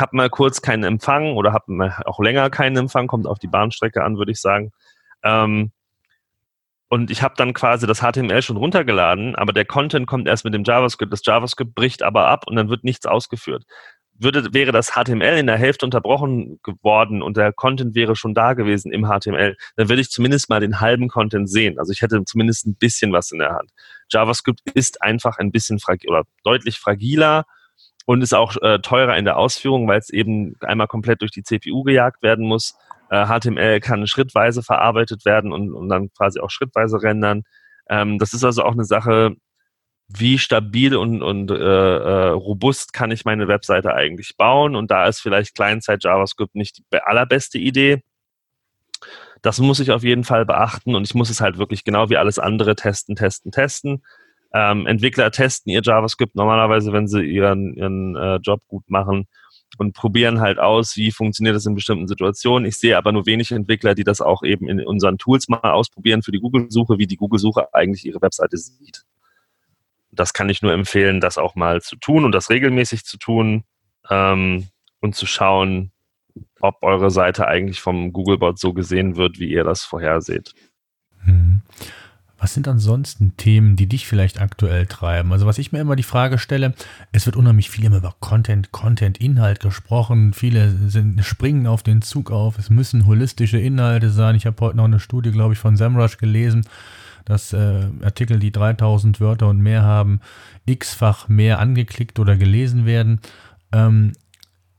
habe 0.01 0.17
mal 0.17 0.31
kurz 0.31 0.63
keinen 0.63 0.85
Empfang 0.85 1.35
oder 1.35 1.53
habe 1.53 1.93
auch 2.07 2.21
länger 2.21 2.51
keinen 2.51 2.77
Empfang, 2.77 3.07
kommt 3.07 3.27
auf 3.27 3.39
die 3.39 3.49
Bahnstrecke 3.49 4.03
an, 4.03 4.19
würde 4.19 4.33
ich 4.33 4.41
sagen. 4.41 4.73
Ähm, 5.23 5.73
und 6.89 7.11
ich 7.11 7.23
habe 7.23 7.35
dann 7.37 7.53
quasi 7.53 7.87
das 7.87 8.01
HTML 8.01 8.41
schon 8.41 8.57
runtergeladen, 8.57 9.35
aber 9.37 9.53
der 9.53 9.67
Content 9.67 10.07
kommt 10.07 10.27
erst 10.27 10.45
mit 10.45 10.55
dem 10.55 10.65
JavaScript. 10.65 11.13
Das 11.13 11.21
JavaScript 11.25 11.75
bricht 11.75 12.03
aber 12.03 12.29
ab 12.29 12.47
und 12.47 12.57
dann 12.57 12.71
wird 12.71 12.83
nichts 12.83 13.05
ausgeführt. 13.05 13.65
Würde, 14.21 14.53
wäre 14.53 14.73
das 14.73 14.93
HTML 14.93 15.39
in 15.39 15.47
der 15.47 15.59
Hälfte 15.59 15.85
unterbrochen 15.85 16.59
geworden 16.63 17.23
und 17.23 17.37
der 17.37 17.53
Content 17.53 17.95
wäre 17.95 18.17
schon 18.17 18.35
da 18.35 18.55
gewesen 18.55 18.91
im 18.91 19.05
HTML, 19.07 19.57
dann 19.77 19.89
würde 19.89 20.01
ich 20.01 20.11
zumindest 20.11 20.49
mal 20.49 20.61
den 20.61 20.81
halben 20.81 21.09
Content 21.09 21.49
sehen. 21.49 21.79
Also 21.79 21.93
ich 21.93 22.03
hätte 22.03 22.25
zumindest 22.25 22.67
ein 22.67 22.75
bisschen 22.75 23.13
was 23.13 23.31
in 23.31 23.39
der 23.39 23.53
Hand. 23.53 23.71
JavaScript 24.11 24.61
ist 24.75 25.03
einfach 25.03 25.39
ein 25.39 25.53
bisschen 25.53 25.79
fragil 25.79 26.11
oder 26.11 26.25
deutlich 26.43 26.79
fragiler 26.79 27.45
und 28.09 28.23
ist 28.23 28.33
auch 28.33 28.57
äh, 28.63 28.79
teurer 28.79 29.19
in 29.19 29.27
der 29.27 29.37
Ausführung, 29.37 29.87
weil 29.87 29.99
es 29.99 30.09
eben 30.09 30.57
einmal 30.61 30.87
komplett 30.87 31.21
durch 31.21 31.31
die 31.31 31.43
CPU 31.43 31.83
gejagt 31.83 32.23
werden 32.23 32.47
muss. 32.47 32.75
Äh, 33.11 33.27
HTML 33.27 33.81
kann 33.81 34.07
schrittweise 34.07 34.63
verarbeitet 34.63 35.27
werden 35.27 35.53
und, 35.53 35.75
und 35.75 35.91
dann 35.91 36.11
quasi 36.15 36.41
auch 36.41 36.49
schrittweise 36.49 37.03
rendern. 37.03 37.43
Ähm, 37.91 38.19
das 38.19 38.33
ist 38.33 38.45
also 38.45 38.63
auch 38.63 38.73
eine 38.73 38.87
Sache, 38.87 39.37
wie 40.09 40.39
stabil 40.39 40.97
und, 40.97 41.23
und 41.23 41.51
äh, 41.51 41.55
äh, 41.55 42.29
robust 42.29 42.95
kann 42.95 43.11
ich 43.11 43.27
meine 43.27 43.47
Webseite 43.47 43.93
eigentlich 43.93 44.39
bauen. 44.39 44.75
Und 44.75 44.91
da 44.91 45.07
ist 45.07 45.21
vielleicht 45.21 45.55
Client-Side 45.55 45.99
JavaScript 46.01 46.55
nicht 46.55 46.79
die 46.79 47.03
allerbeste 47.03 47.59
Idee. 47.59 48.03
Das 49.43 49.59
muss 49.59 49.81
ich 49.81 49.91
auf 49.91 50.03
jeden 50.03 50.25
Fall 50.25 50.47
beachten 50.47 50.95
und 50.95 51.05
ich 51.05 51.15
muss 51.15 51.29
es 51.29 51.43
halt 51.43 51.59
wirklich 51.59 51.85
genau 51.85 52.09
wie 52.09 52.17
alles 52.17 52.39
andere 52.39 52.75
testen, 52.75 53.17
testen, 53.17 53.53
testen. 53.53 54.03
Ähm, 54.53 54.87
Entwickler 54.87 55.31
testen 55.31 55.73
ihr 55.73 55.83
JavaScript 55.83 56.35
normalerweise, 56.35 56.93
wenn 56.93 57.07
sie 57.07 57.23
ihren, 57.23 57.75
ihren 57.75 58.17
äh, 58.17 58.37
Job 58.37 58.63
gut 58.67 58.89
machen 58.89 59.27
und 59.77 59.95
probieren 59.95 60.41
halt 60.41 60.59
aus, 60.59 60.97
wie 60.97 61.13
funktioniert 61.13 61.55
das 61.55 61.67
in 61.67 61.75
bestimmten 61.75 62.09
Situationen. 62.09 62.67
Ich 62.67 62.79
sehe 62.79 62.97
aber 62.97 63.13
nur 63.13 63.27
wenig 63.27 63.53
Entwickler, 63.53 63.95
die 63.95 64.05
das 64.05 64.21
auch 64.21 64.43
eben 64.43 64.69
in 64.69 64.81
unseren 64.81 65.19
Tools 65.19 65.49
mal 65.49 65.61
ausprobieren 65.61 66.23
für 66.23 66.33
die 66.33 66.41
Google-Suche, 66.41 66.99
wie 66.99 67.07
die 67.07 67.17
Google-Suche 67.17 67.75
eigentlich 67.75 68.07
ihre 68.07 68.23
Webseite 68.23 68.57
sieht. 68.57 69.05
Das 70.11 70.33
kann 70.33 70.49
ich 70.49 70.63
nur 70.63 70.73
empfehlen, 70.73 71.21
das 71.21 71.37
auch 71.37 71.55
mal 71.55 71.83
zu 71.83 71.97
tun 71.97 72.25
und 72.25 72.33
das 72.33 72.49
regelmäßig 72.49 73.05
zu 73.05 73.19
tun 73.19 73.65
ähm, 74.09 74.69
und 75.01 75.15
zu 75.15 75.27
schauen, 75.27 75.93
ob 76.61 76.83
eure 76.83 77.11
Seite 77.11 77.47
eigentlich 77.47 77.81
vom 77.81 78.13
Googlebot 78.13 78.59
so 78.59 78.73
gesehen 78.73 79.17
wird, 79.17 79.39
wie 79.39 79.51
ihr 79.51 79.65
das 79.65 79.85
vorherseht. 79.85 80.55
Mhm. 81.25 81.63
Was 82.41 82.55
sind 82.55 82.69
ansonsten 82.69 83.37
Themen, 83.37 83.75
die 83.75 83.89
dich 83.89 84.07
vielleicht 84.07 84.41
aktuell 84.41 84.87
treiben? 84.87 85.33
Also 85.33 85.47
was 85.47 85.59
ich 85.59 85.73
mir 85.73 85.81
immer 85.81 85.97
die 85.97 86.05
Frage 86.05 86.39
stelle, 86.39 86.73
es 87.11 87.27
wird 87.27 87.35
unheimlich 87.35 87.69
viel 87.69 87.85
immer 87.85 87.97
über 87.97 88.15
Content, 88.21 88.71
Content, 88.71 89.19
Inhalt 89.19 89.59
gesprochen. 89.59 90.33
Viele 90.33 90.71
sind, 90.89 91.25
springen 91.25 91.67
auf 91.67 91.83
den 91.83 92.01
Zug 92.01 92.31
auf. 92.31 92.57
Es 92.57 92.71
müssen 92.71 93.07
holistische 93.07 93.59
Inhalte 93.59 94.11
sein. 94.11 94.37
Ich 94.37 94.47
habe 94.47 94.61
heute 94.61 94.77
noch 94.77 94.85
eine 94.85 95.01
Studie, 95.01 95.33
glaube 95.33 95.55
ich, 95.55 95.59
von 95.59 95.77
SEMrush 95.77 96.19
gelesen, 96.19 96.65
dass 97.25 97.53
äh, 97.53 97.89
Artikel, 98.03 98.39
die 98.39 98.53
3000 98.53 99.21
Wörter 99.21 99.49
und 99.49 99.59
mehr 99.59 99.83
haben, 99.83 100.21
x-fach 100.65 101.29
mehr 101.29 101.59
angeklickt 101.59 102.21
oder 102.21 102.37
gelesen 102.37 102.87
werden. 102.87 103.21
Ähm, 103.73 104.13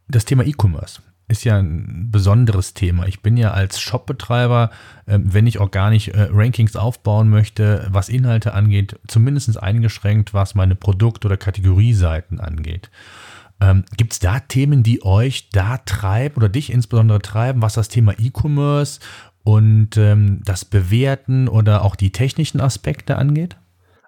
das 0.07 0.23
Thema 0.23 0.45
E-Commerce 0.45 1.01
ist 1.29 1.43
ja 1.45 1.57
ein 1.59 2.09
besonderes 2.11 2.73
Thema. 2.73 3.07
Ich 3.07 3.21
bin 3.21 3.37
ja 3.37 3.51
als 3.51 3.79
Shopbetreiber, 3.79 4.71
äh, 5.05 5.19
wenn 5.21 5.47
ich 5.47 5.59
auch 5.59 5.71
gar 5.71 5.89
nicht 5.89 6.09
äh, 6.09 6.27
Rankings 6.31 6.75
aufbauen 6.75 7.29
möchte, 7.29 7.87
was 7.89 8.09
Inhalte 8.09 8.53
angeht, 8.53 8.99
zumindest 9.07 9.61
eingeschränkt, 9.61 10.33
was 10.33 10.55
meine 10.55 10.75
Produkt- 10.75 11.25
oder 11.25 11.37
Kategorieseiten 11.37 12.39
angeht. 12.39 12.89
Ähm, 13.61 13.85
Gibt 13.95 14.13
es 14.13 14.19
da 14.19 14.39
Themen, 14.39 14.83
die 14.83 15.03
euch 15.05 15.49
da 15.49 15.77
treiben 15.77 16.37
oder 16.37 16.49
dich 16.49 16.71
insbesondere 16.71 17.21
treiben, 17.21 17.61
was 17.61 17.73
das 17.73 17.89
Thema 17.89 18.13
E-Commerce 18.17 18.99
und 19.43 19.97
ähm, 19.97 20.41
das 20.45 20.65
Bewerten 20.65 21.47
oder 21.47 21.83
auch 21.83 21.95
die 21.95 22.11
technischen 22.11 22.59
Aspekte 22.59 23.17
angeht? 23.17 23.57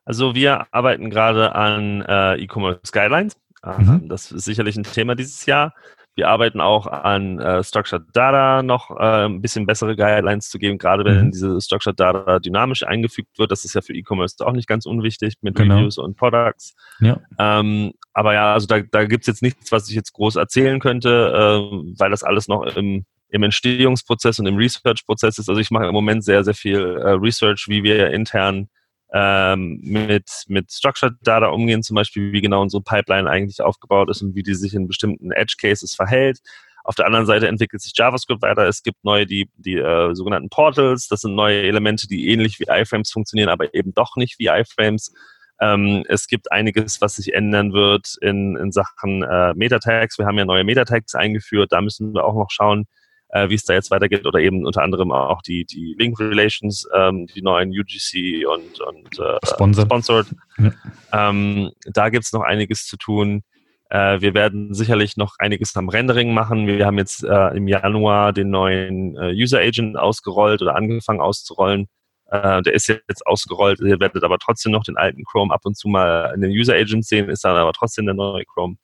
Also 0.05 0.34
wir 0.34 0.67
arbeiten 0.71 1.10
gerade 1.10 1.53
an 1.53 2.01
äh, 2.01 2.36
E-Commerce 2.36 2.91
Guidelines. 2.91 3.36
Mhm. 3.63 4.10
Das 4.10 4.31
ist 4.31 4.45
sicherlich 4.45 4.75
ein 4.75 4.84
Thema 4.84 5.15
dieses 5.15 5.45
Jahr. 5.45 5.73
Wir 6.15 6.28
arbeiten 6.28 6.60
auch 6.60 6.88
an 6.88 7.39
äh, 7.39 7.63
Structured 7.63 8.04
Data 8.13 8.63
noch 8.63 8.91
äh, 8.91 9.26
ein 9.26 9.41
bisschen 9.41 9.65
bessere 9.65 9.95
Guidelines 9.95 10.50
zu 10.50 10.60
geben, 10.60 10.78
gerade 10.78 11.06
wenn 11.06 11.28
mhm. 11.28 11.32
diese 11.32 11.62
Structured 11.62 12.00
Data 12.00 12.39
dynamisch 12.39 12.84
eingefügt 12.84 13.39
wird. 13.39 13.52
Das 13.52 13.63
ist 13.63 13.76
ja 13.76 13.82
für 13.82 13.93
E-Commerce 13.93 14.36
auch 14.45 14.52
nicht 14.52 14.67
ganz 14.67 14.86
unwichtig 14.86 15.36
mit 15.41 15.56
genau. 15.56 15.78
Reviews 15.78 15.97
und 15.97 16.17
Products. 16.17 16.74
Ja. 17.00 17.21
Ähm, 17.39 17.93
aber 18.13 18.34
ja, 18.34 18.54
also 18.54 18.67
da, 18.67 18.82
da 18.82 19.06
gibt 19.06 19.24
es 19.24 19.28
jetzt 19.28 19.41
nichts, 19.41 19.71
was 19.71 19.89
ich 19.89 19.95
jetzt 19.95 20.12
groß 20.13 20.36
erzählen 20.36 20.80
könnte, 20.80 21.10
äh, 21.10 21.76
weil 21.97 22.12
das 22.12 22.24
alles 22.24 22.50
noch 22.50 22.63
im, 22.63 23.06
im 23.30 23.43
Entstehungsprozess 23.43 24.38
und 24.39 24.47
im 24.47 24.58
Research-Prozess 24.58 25.38
ist. 25.38 25.47
Also 25.47 25.62
ich 25.62 25.71
mache 25.71 25.86
im 25.86 25.93
Moment 25.93 26.26
sehr, 26.26 26.43
sehr 26.43 26.54
viel 26.54 26.80
äh, 26.80 27.12
Research, 27.12 27.65
wie 27.69 27.84
wir 27.84 28.12
intern 28.12 28.67
ähm, 29.13 29.80
mit, 29.84 30.30
mit 30.47 30.71
Structured 30.71 31.15
Data 31.21 31.47
umgehen, 31.47 31.84
zum 31.84 31.95
Beispiel, 31.95 32.32
wie 32.32 32.41
genau 32.41 32.62
unsere 32.62 32.82
Pipeline 32.82 33.30
eigentlich 33.30 33.62
aufgebaut 33.62 34.10
ist 34.10 34.21
und 34.21 34.36
wie 34.36 34.43
die 34.43 34.56
sich 34.56 34.74
in 34.74 34.88
bestimmten 34.88 35.32
Edge 35.32 35.56
Cases 35.60 35.93
verhält. 35.93 36.39
Auf 36.84 36.95
der 36.95 37.06
anderen 37.06 37.26
Seite 37.26 37.47
entwickelt 37.47 37.82
sich 37.82 37.93
JavaScript 37.95 38.41
weiter. 38.41 38.67
Es 38.67 38.82
gibt 38.82 39.04
neue, 39.04 39.26
die, 39.26 39.50
die 39.56 39.78
äh, 39.78 40.15
sogenannten 40.15 40.50
Portals. 40.50 41.08
Das 41.08 41.21
sind 41.21 41.36
neue 41.36 41.62
Elemente, 41.62 42.08
die 42.08 42.30
ähnlich 42.30 42.60
wie 42.60 42.65
iFrames 42.69 43.12
funktionieren, 43.12 43.50
aber 43.50 43.74
eben 43.76 43.93
doch 43.93 44.15
nicht 44.15 44.39
wie 44.39 44.47
iFrames. 44.47 45.13
Ähm, 45.60 46.04
es 46.08 46.26
gibt 46.26 46.52
einiges, 46.52 47.02
was 47.02 47.17
sich 47.17 47.34
ändern 47.34 47.74
wird 47.74 48.15
in, 48.21 48.56
in 48.56 48.71
Sachen 48.71 49.21
äh, 49.21 49.54
Metatags. 49.54 50.17
Wir 50.17 50.26
haben 50.26 50.39
ja 50.39 50.45
neue 50.45 50.63
Metatags 50.63 51.13
eingeführt. 51.13 51.71
Da 51.71 51.82
müssen 51.82 52.13
wir 52.13 52.26
auch 52.26 52.34
noch 52.34 52.50
schauen, 52.50 52.88
äh, 53.32 53.50
wie 53.50 53.56
es 53.56 53.63
da 53.63 53.74
jetzt 53.74 53.91
weitergeht 53.91 54.26
oder 54.26 54.39
eben 54.39 54.65
unter 54.65 54.84
anderem 54.84 55.12
auch 55.12 55.41
die, 55.41 55.65
die 55.65 55.96
Link 55.98 56.20
Relations, 56.20 56.88
ähm, 56.96 57.28
die 57.28 57.41
neuen 57.41 57.70
UGC 57.70 58.46
und, 58.46 58.80
und 58.82 59.20
äh, 59.20 59.38
Sponsored. 59.46 59.88
Sponsored. 59.88 60.28
Ja. 60.58 61.30
Ähm, 61.30 61.72
da 61.86 62.10
gibt 62.10 62.26
es 62.26 62.34
noch 62.34 62.41
einiges 62.41 62.86
zu 62.86 62.98
tun. 62.98 63.44
Äh, 63.89 64.22
wir 64.22 64.34
werden 64.34 64.74
sicherlich 64.74 65.17
noch 65.17 65.36
einiges 65.39 65.76
am 65.76 65.89
Rendering 65.89 66.34
machen. 66.34 66.67
Wir 66.67 66.86
haben 66.86 66.98
jetzt 66.98 67.24
äh, 67.24 67.56
im 67.56 67.67
Januar 67.67 68.34
den 68.34 68.50
neuen 68.50 69.17
äh, 69.17 69.34
User 69.34 69.60
Agent 69.60 69.98
ausgerollt 69.98 70.62
oder 70.62 70.76
angefangen 70.76 71.22
auszurollen. 71.22 71.88
Äh, 72.28 72.62
der 72.62 72.74
ist 72.74 72.88
jetzt 72.88 73.26
ausgerollt. 73.26 73.80
Ihr 73.82 74.00
werdet 74.00 74.24
aber 74.24 74.39
trotzdem 74.39 74.72
noch 74.72 74.84
den 74.84 74.98
alten 74.98 75.24
Chrome 75.26 75.54
ab 75.54 75.62
und 75.63 75.78
zu 75.78 75.88
mal 75.89 76.32
in 76.34 76.41
den 76.41 76.52
User 76.52 76.74
Agent 76.74 77.06
sehen, 77.06 77.30
ist 77.30 77.44
dann 77.44 77.58
aber 77.58 77.74
trotzdem 77.74 78.06
der 78.06 78.15
neue 78.15 78.46
Chrome. 78.46 78.76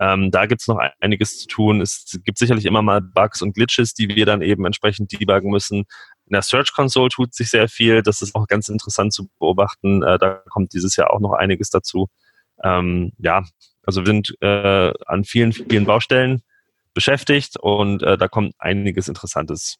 Ähm, 0.00 0.30
da 0.30 0.46
gibt 0.46 0.62
es 0.62 0.68
noch 0.68 0.80
einiges 1.00 1.40
zu 1.40 1.46
tun. 1.46 1.82
Es 1.82 2.18
gibt 2.24 2.38
sicherlich 2.38 2.64
immer 2.64 2.80
mal 2.80 3.02
Bugs 3.02 3.42
und 3.42 3.54
Glitches, 3.54 3.92
die 3.92 4.08
wir 4.08 4.24
dann 4.24 4.40
eben 4.40 4.64
entsprechend 4.64 5.12
debuggen 5.12 5.50
müssen. 5.50 5.84
In 6.26 6.32
der 6.32 6.42
Search 6.42 6.72
Console 6.72 7.10
tut 7.10 7.34
sich 7.34 7.50
sehr 7.50 7.68
viel. 7.68 8.02
Das 8.02 8.22
ist 8.22 8.34
auch 8.34 8.46
ganz 8.46 8.70
interessant 8.70 9.12
zu 9.12 9.28
beobachten. 9.38 10.02
Äh, 10.02 10.18
da 10.18 10.42
kommt 10.48 10.72
dieses 10.72 10.96
Jahr 10.96 11.12
auch 11.12 11.20
noch 11.20 11.34
einiges 11.34 11.68
dazu. 11.68 12.08
Ähm, 12.64 13.12
ja, 13.18 13.44
also 13.82 14.00
wir 14.00 14.06
sind 14.06 14.34
äh, 14.40 14.92
an 15.06 15.24
vielen, 15.24 15.52
vielen 15.52 15.84
Baustellen 15.84 16.42
beschäftigt 16.94 17.58
und 17.58 18.02
äh, 18.02 18.16
da 18.16 18.26
kommt 18.26 18.54
einiges 18.58 19.08
Interessantes 19.08 19.78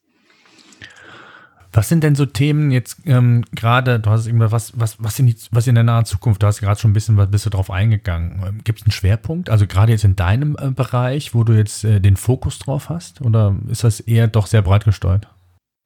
was 1.73 1.87
sind 1.87 2.03
denn 2.03 2.15
so 2.15 2.25
Themen 2.25 2.71
jetzt 2.71 2.97
ähm, 3.05 3.45
gerade, 3.55 3.99
du 3.99 4.09
hast 4.09 4.27
irgendwas, 4.27 4.51
was, 4.51 4.79
was, 4.79 5.03
was, 5.03 5.19
in 5.19 5.27
die, 5.27 5.35
was 5.51 5.67
in 5.67 5.75
der 5.75 5.83
nahen 5.83 6.05
Zukunft, 6.05 6.43
du 6.43 6.47
hast 6.47 6.59
gerade 6.59 6.79
schon 6.79 6.91
ein 6.91 6.93
bisschen, 6.93 7.17
was 7.17 7.31
bist 7.31 7.45
du 7.45 7.49
drauf 7.49 7.71
eingegangen. 7.71 8.43
Ähm, 8.45 8.61
Gibt 8.63 8.79
es 8.79 8.85
einen 8.85 8.91
Schwerpunkt, 8.91 9.49
also 9.49 9.67
gerade 9.67 9.91
jetzt 9.91 10.03
in 10.03 10.15
deinem 10.15 10.57
äh, 10.59 10.71
Bereich, 10.71 11.33
wo 11.33 11.43
du 11.43 11.53
jetzt 11.53 11.83
äh, 11.83 11.99
den 11.99 12.17
Fokus 12.17 12.59
drauf 12.59 12.89
hast? 12.89 13.21
Oder 13.21 13.55
ist 13.69 13.83
das 13.83 13.99
eher 13.99 14.27
doch 14.27 14.47
sehr 14.47 14.61
breit 14.61 14.83
gesteuert? 14.83 15.27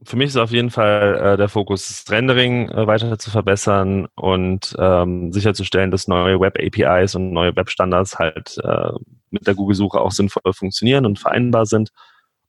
Für 0.04 0.18
mich 0.18 0.28
ist 0.28 0.38
auf 0.38 0.52
jeden 0.52 0.72
Fall 0.72 1.16
äh, 1.16 1.38
der 1.38 1.50
Fokus, 1.50 1.88
das 1.88 2.12
Rendering 2.12 2.70
äh, 2.70 2.86
weiter 2.86 3.18
zu 3.18 3.32
verbessern 3.32 4.08
und 4.16 4.76
ähm, 4.78 5.32
sicherzustellen, 5.32 5.90
dass 5.90 6.08
neue 6.08 6.40
Web-APIs 6.40 7.16
und 7.16 7.32
neue 7.32 7.56
Web-Standards 7.56 8.20
halt 8.20 8.58
äh, 8.64 8.92
mit 9.32 9.48
der 9.48 9.56
Google-Suche 9.56 10.00
auch 10.00 10.12
sinnvoll 10.12 10.54
funktionieren 10.54 11.06
und 11.06 11.20
vereinbar 11.20 11.66
sind. 11.66 11.92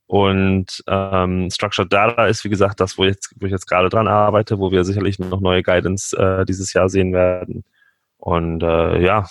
Und 0.07 0.83
ähm, 0.87 1.49
Structured 1.51 1.91
Data 1.91 2.27
ist, 2.27 2.45
wie 2.45 2.49
gesagt, 2.49 2.79
das, 2.79 2.97
wo, 2.97 3.03
jetzt, 3.03 3.35
wo 3.39 3.45
ich 3.45 3.51
jetzt 3.51 3.67
gerade 3.67 3.89
dran 3.89 4.07
arbeite, 4.07 4.57
wo 4.57 4.71
wir 4.71 4.85
sicherlich 4.85 5.19
noch 5.19 5.41
neue 5.41 5.63
Guidance 5.63 6.17
äh, 6.17 6.45
dieses 6.45 6.71
Jahr 6.73 6.87
sehen 6.87 7.13
werden. 7.13 7.65
Und 8.17 8.63
äh, 8.63 9.03
ja, 9.03 9.27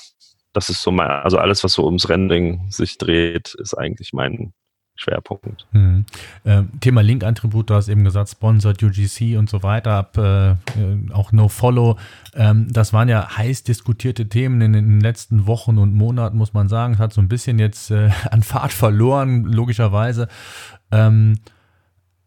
das 0.53 0.69
ist 0.69 0.83
so 0.83 0.91
mein, 0.91 1.09
also 1.09 1.39
alles, 1.39 1.65
was 1.65 1.73
so 1.73 1.87
ums 1.87 2.09
Rendering 2.09 2.71
sich 2.71 2.99
dreht, 2.99 3.55
ist 3.55 3.75
eigentlich 3.75 4.13
mein 4.13 4.53
Schwerpunkt. 4.97 5.67
Mhm. 5.73 6.05
Äh, 6.45 6.63
Thema 6.81 7.03
Link-Attribut, 7.03 7.71
du 7.71 7.75
hast 7.75 7.89
eben 7.89 8.05
gesagt, 8.05 8.31
Sponsored, 8.31 8.83
UGC 8.83 9.37
und 9.37 9.49
so 9.49 9.63
weiter, 9.63 9.93
ab, 9.93 10.17
äh, 10.17 10.51
äh, 10.51 10.57
auch 11.13 11.33
No-Follow. 11.33 11.99
Ähm, 12.35 12.73
das 12.73 12.93
waren 12.93 13.09
ja 13.09 13.37
heiß 13.37 13.63
diskutierte 13.63 14.29
Themen 14.29 14.61
in 14.61 14.73
den 14.73 15.01
letzten 15.01 15.47
Wochen 15.47 15.79
und 15.79 15.95
Monaten, 15.95 16.37
muss 16.37 16.55
man 16.55 16.69
sagen. 16.69 16.99
Hat 16.99 17.13
so 17.13 17.21
ein 17.21 17.29
bisschen 17.29 17.59
jetzt 17.59 17.91
äh, 17.91 18.11
an 18.31 18.43
Fahrt 18.43 18.73
verloren, 18.73 19.45
logischerweise. 19.45 20.29
Ähm, 20.91 21.39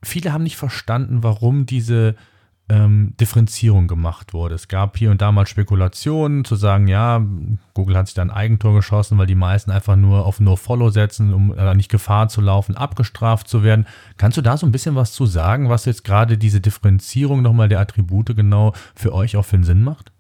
viele 0.03 0.31
haben 0.31 0.43
nicht 0.43 0.57
verstanden, 0.57 1.23
warum 1.23 1.65
diese 1.65 2.15
ähm, 2.69 3.13
Differenzierung 3.19 3.87
gemacht 3.87 4.33
wurde. 4.33 4.55
Es 4.55 4.67
gab 4.67 4.97
hier 4.97 5.11
und 5.11 5.21
da 5.21 5.31
mal 5.31 5.47
Spekulationen 5.47 6.45
zu 6.45 6.55
sagen, 6.55 6.87
ja, 6.87 7.25
Google 7.73 7.97
hat 7.97 8.07
sich 8.07 8.13
da 8.13 8.21
ein 8.21 8.31
Eigentor 8.31 8.75
geschossen, 8.75 9.17
weil 9.17 9.27
die 9.27 9.35
meisten 9.35 9.71
einfach 9.71 9.95
nur 9.95 10.25
auf 10.25 10.39
No-Follow 10.39 10.89
setzen, 10.89 11.33
um 11.33 11.57
äh, 11.57 11.73
nicht 11.75 11.89
Gefahr 11.89 12.29
zu 12.29 12.41
laufen, 12.41 12.77
abgestraft 12.77 13.47
zu 13.47 13.63
werden. 13.63 13.87
Kannst 14.17 14.37
du 14.37 14.41
da 14.41 14.57
so 14.57 14.65
ein 14.65 14.71
bisschen 14.71 14.95
was 14.95 15.11
zu 15.13 15.25
sagen, 15.25 15.69
was 15.69 15.85
jetzt 15.85 16.03
gerade 16.03 16.37
diese 16.37 16.61
Differenzierung 16.61 17.41
nochmal 17.41 17.69
der 17.69 17.79
Attribute 17.79 18.35
genau 18.35 18.73
für 18.95 19.13
euch 19.13 19.35
auch 19.35 19.45
für 19.45 19.55
einen 19.55 19.63
Sinn 19.63 19.83
macht? 19.83 20.11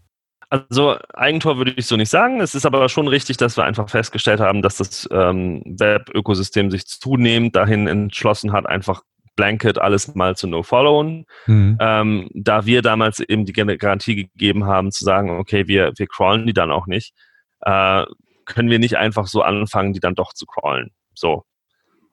Also 0.51 0.97
Eigentor 1.13 1.57
würde 1.57 1.73
ich 1.75 1.85
so 1.85 1.95
nicht 1.95 2.09
sagen. 2.09 2.41
Es 2.41 2.55
ist 2.55 2.65
aber 2.65 2.89
schon 2.89 3.07
richtig, 3.07 3.37
dass 3.37 3.55
wir 3.55 3.65
einfach 3.65 3.87
festgestellt 3.87 4.39
haben, 4.39 4.63
dass 4.63 4.77
das 4.77 5.07
ähm, 5.11 5.61
Web-Ökosystem 5.65 6.71
sich 6.71 6.87
zunehmend 6.87 7.55
dahin 7.55 7.85
entschlossen 7.87 8.51
hat, 8.51 8.65
einfach 8.65 9.03
Blanket 9.39 9.79
alles 9.79 10.15
mal 10.15 10.35
zu 10.35 10.47
No-Followen. 10.47 11.25
Mhm. 11.47 11.77
Ähm, 11.79 12.29
da 12.33 12.65
wir 12.65 12.81
damals 12.81 13.21
eben 13.21 13.45
die 13.45 13.53
Garantie 13.53 14.15
gegeben 14.15 14.65
haben, 14.65 14.91
zu 14.91 15.05
sagen, 15.05 15.29
okay, 15.29 15.65
wir, 15.67 15.93
wir 15.95 16.07
crawlen 16.07 16.45
die 16.45 16.51
dann 16.51 16.71
auch 16.71 16.87
nicht, 16.87 17.13
äh, 17.61 18.03
können 18.43 18.69
wir 18.69 18.79
nicht 18.79 18.97
einfach 18.97 19.27
so 19.27 19.41
anfangen, 19.41 19.93
die 19.93 20.01
dann 20.01 20.13
doch 20.15 20.33
zu 20.33 20.45
crawlen. 20.45 20.91
So. 21.13 21.45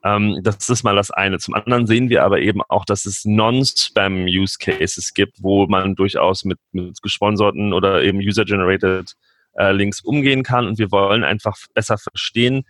Ähm, 0.05 0.39
das 0.45 0.69
ist 0.69 0.85
mal 0.85 0.95
das 0.95 1.11
eine. 1.11 1.39
Zum 1.39 1.55
anderen 1.55 1.89
sehen 1.89 2.11
wir 2.11 2.23
aber 2.23 2.39
eben 2.39 2.63
auch, 2.69 2.85
dass 2.85 3.07
es 3.07 3.25
Non-Spam-Use-Cases 3.25 5.13
gibt, 5.13 5.43
wo 5.43 5.67
man 5.67 5.97
durchaus 5.97 6.45
mit, 6.45 6.61
mit 6.71 7.03
gesponserten 7.03 7.73
oder 7.73 8.05
eben 8.05 8.19
User-Generated 8.19 9.15
äh, 9.59 9.73
Links 9.73 10.01
umgehen 10.01 10.45
kann. 10.45 10.69
Und 10.69 10.79
wir 10.79 10.93
wollen 10.93 11.25
einfach 11.25 11.57
besser 11.75 11.99
verstehen, 11.99 12.63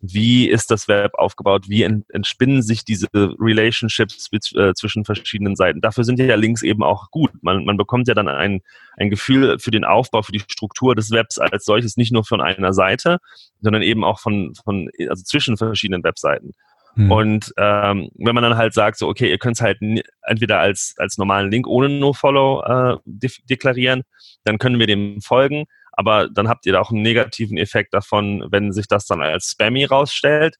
wie 0.00 0.48
ist 0.48 0.70
das 0.70 0.88
Web 0.88 1.14
aufgebaut, 1.14 1.68
wie 1.68 1.82
entspinnen 1.82 2.62
sich 2.62 2.84
diese 2.84 3.08
Relationships 3.14 4.28
äh, 4.54 4.74
zwischen 4.74 5.04
verschiedenen 5.04 5.56
Seiten. 5.56 5.80
Dafür 5.80 6.04
sind 6.04 6.18
ja 6.18 6.34
Links 6.34 6.62
eben 6.62 6.82
auch 6.82 7.10
gut. 7.10 7.30
Man, 7.42 7.64
man 7.64 7.76
bekommt 7.76 8.08
ja 8.08 8.14
dann 8.14 8.28
ein, 8.28 8.60
ein 8.96 9.10
Gefühl 9.10 9.58
für 9.58 9.70
den 9.70 9.84
Aufbau, 9.84 10.22
für 10.22 10.32
die 10.32 10.40
Struktur 10.40 10.94
des 10.94 11.10
Webs 11.10 11.38
als 11.38 11.64
solches, 11.64 11.96
nicht 11.96 12.12
nur 12.12 12.24
von 12.24 12.40
einer 12.40 12.72
Seite, 12.72 13.18
sondern 13.60 13.82
eben 13.82 14.04
auch 14.04 14.20
von, 14.20 14.54
von 14.64 14.90
also 15.08 15.22
zwischen 15.24 15.56
verschiedenen 15.56 16.04
Webseiten. 16.04 16.52
Mhm. 16.96 17.12
Und 17.12 17.54
ähm, 17.58 18.10
wenn 18.14 18.34
man 18.34 18.42
dann 18.42 18.56
halt 18.56 18.74
sagt, 18.74 18.98
so, 18.98 19.08
okay, 19.08 19.30
ihr 19.30 19.38
könnt 19.38 19.56
es 19.56 19.62
halt 19.62 19.78
entweder 20.22 20.58
als, 20.58 20.94
als 20.98 21.18
normalen 21.18 21.50
Link 21.50 21.66
ohne 21.66 21.88
No-Follow 21.88 22.62
äh, 22.62 22.96
de 23.04 23.30
deklarieren, 23.48 24.02
dann 24.44 24.58
können 24.58 24.78
wir 24.78 24.86
dem 24.86 25.20
folgen 25.20 25.66
aber 25.96 26.28
dann 26.28 26.48
habt 26.48 26.66
ihr 26.66 26.74
da 26.74 26.80
auch 26.80 26.90
einen 26.90 27.02
negativen 27.02 27.56
Effekt 27.56 27.94
davon, 27.94 28.46
wenn 28.50 28.70
sich 28.72 28.86
das 28.86 29.06
dann 29.06 29.22
als 29.22 29.50
Spammy 29.50 29.86
rausstellt. 29.86 30.56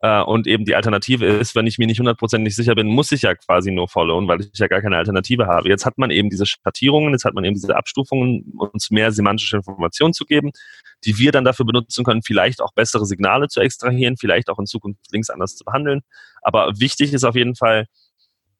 Äh, 0.00 0.22
und 0.22 0.46
eben 0.46 0.64
die 0.64 0.76
Alternative 0.76 1.26
ist, 1.26 1.56
wenn 1.56 1.66
ich 1.66 1.78
mir 1.78 1.86
nicht 1.86 1.98
hundertprozentig 1.98 2.54
sicher 2.54 2.74
bin, 2.74 2.86
muss 2.86 3.10
ich 3.10 3.22
ja 3.22 3.34
quasi 3.34 3.72
nur 3.72 3.88
followen, 3.88 4.28
weil 4.28 4.42
ich 4.42 4.50
ja 4.54 4.68
gar 4.68 4.82
keine 4.82 4.96
Alternative 4.96 5.46
habe. 5.46 5.68
Jetzt 5.68 5.86
hat 5.86 5.98
man 5.98 6.10
eben 6.10 6.30
diese 6.30 6.46
Schattierungen, 6.46 7.12
jetzt 7.12 7.24
hat 7.24 7.34
man 7.34 7.44
eben 7.44 7.54
diese 7.54 7.74
Abstufungen, 7.74 8.52
uns 8.56 8.90
mehr 8.90 9.10
semantische 9.10 9.56
Informationen 9.56 10.12
zu 10.12 10.24
geben, 10.24 10.52
die 11.04 11.18
wir 11.18 11.32
dann 11.32 11.44
dafür 11.44 11.66
benutzen 11.66 12.04
können, 12.04 12.22
vielleicht 12.22 12.60
auch 12.60 12.72
bessere 12.72 13.06
Signale 13.06 13.48
zu 13.48 13.60
extrahieren, 13.60 14.16
vielleicht 14.16 14.50
auch 14.50 14.58
in 14.58 14.66
Zukunft 14.66 15.00
Links 15.10 15.30
anders 15.30 15.56
zu 15.56 15.64
behandeln. 15.64 16.02
Aber 16.42 16.78
wichtig 16.78 17.12
ist 17.12 17.24
auf 17.24 17.34
jeden 17.34 17.56
Fall, 17.56 17.86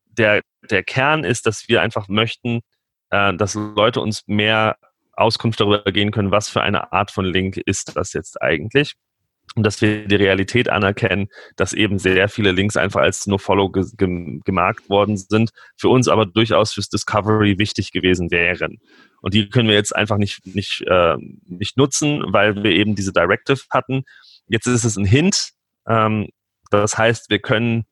der, 0.07 0.43
der 0.71 0.83
Kern 0.83 1.23
ist, 1.23 1.47
dass 1.47 1.69
wir 1.69 1.83
einfach 1.83 2.09
möchten, 2.09 2.63
äh, 3.11 3.35
dass 3.35 3.55
Leute 3.55 4.01
uns 4.01 4.23
mehr 4.27 4.77
Auskunft 5.17 5.61
darüber 5.61 5.83
gehen 5.93 6.11
können, 6.11 6.31
was 6.31 6.49
für 6.49 6.63
eine 6.63 6.93
Art 6.93 7.11
von 7.11 7.25
Link 7.25 7.57
ist 7.57 7.97
das 7.97 8.13
jetzt 8.13 8.41
eigentlich. 8.43 8.95
Und 9.55 9.65
dass 9.65 9.81
wir 9.81 10.07
die 10.07 10.17
Realität 10.17 10.69
anerkennen, 10.69 11.29
dass 11.57 11.73
eben 11.73 11.99
sehr 11.99 12.29
viele 12.29 12.53
Links 12.53 12.77
einfach 12.77 13.01
als 13.01 13.27
No-Follow 13.27 13.71
ge 13.71 13.85
ge 13.97 14.41
gemarkt 14.45 14.91
worden 14.91 15.17
sind, 15.17 15.51
für 15.77 15.89
uns 15.89 16.09
aber 16.09 16.27
durchaus 16.27 16.73
fürs 16.75 16.91
Discovery 16.91 17.59
wichtig 17.59 17.93
gewesen 17.93 18.31
wären. 18.31 18.79
Und 19.23 19.35
die 19.35 19.49
können 19.49 19.69
wir 19.69 19.75
jetzt 19.75 19.97
einfach 19.97 20.19
nicht, 20.19 20.45
nicht, 20.55 20.83
äh, 20.87 21.17
nicht 21.47 21.77
nutzen, 21.79 22.23
weil 22.27 22.63
wir 22.63 22.73
eben 22.73 22.97
diese 22.97 23.13
Directive 23.13 23.61
hatten. 23.71 24.05
Jetzt 24.49 24.67
ist 24.67 24.85
es 24.85 24.97
ein 24.97 25.07
Hint. 25.07 25.53
Ähm, 25.89 26.29
das 26.71 26.99
heißt, 26.99 27.31
wir 27.31 27.39
können 27.39 27.87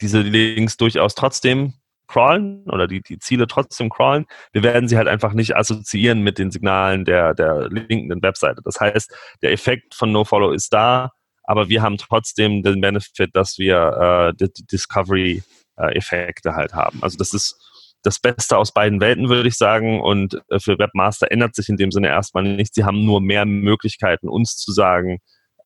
diese 0.00 0.20
Links 0.20 0.76
durchaus 0.76 1.14
trotzdem 1.14 1.74
crawlen 2.08 2.64
oder 2.64 2.88
die, 2.88 3.00
die 3.00 3.18
Ziele 3.18 3.46
trotzdem 3.46 3.90
crawlen. 3.90 4.26
Wir 4.52 4.62
werden 4.62 4.88
sie 4.88 4.96
halt 4.96 5.08
einfach 5.08 5.34
nicht 5.34 5.56
assoziieren 5.56 6.22
mit 6.22 6.38
den 6.38 6.50
Signalen 6.50 7.04
der, 7.04 7.34
der 7.34 7.68
linkenden 7.68 8.22
Webseite. 8.22 8.62
Das 8.64 8.80
heißt, 8.80 9.14
der 9.42 9.52
Effekt 9.52 9.94
von 9.94 10.10
NoFollow 10.10 10.52
ist 10.52 10.72
da, 10.72 11.12
aber 11.44 11.68
wir 11.68 11.82
haben 11.82 11.98
trotzdem 11.98 12.62
den 12.62 12.80
Benefit, 12.80 13.30
dass 13.34 13.58
wir 13.58 14.32
äh, 14.40 14.48
Discovery-Effekte 14.72 16.54
halt 16.54 16.74
haben. 16.74 17.02
Also 17.02 17.16
das 17.16 17.32
ist 17.32 17.56
das 18.02 18.18
Beste 18.20 18.56
aus 18.56 18.72
beiden 18.72 19.00
Welten, 19.00 19.28
würde 19.28 19.48
ich 19.48 19.56
sagen. 19.56 20.00
Und 20.00 20.40
äh, 20.48 20.58
für 20.60 20.78
Webmaster 20.78 21.30
ändert 21.30 21.54
sich 21.54 21.68
in 21.68 21.76
dem 21.76 21.90
Sinne 21.90 22.08
erstmal 22.08 22.44
nichts. 22.44 22.74
Sie 22.74 22.84
haben 22.84 23.04
nur 23.04 23.20
mehr 23.20 23.44
Möglichkeiten, 23.44 24.28
uns 24.28 24.56
zu 24.56 24.72
sagen, 24.72 25.18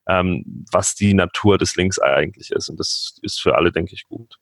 ähm, 0.08 0.64
was 0.70 0.94
die 0.94 1.14
Natur 1.14 1.58
des 1.58 1.76
Links 1.76 1.98
eigentlich 1.98 2.50
ist. 2.50 2.68
Und 2.68 2.80
das 2.80 3.18
ist 3.22 3.40
für 3.40 3.56
alle, 3.56 3.72
denke 3.72 3.94
ich, 3.94 4.04
gut. 4.08 4.36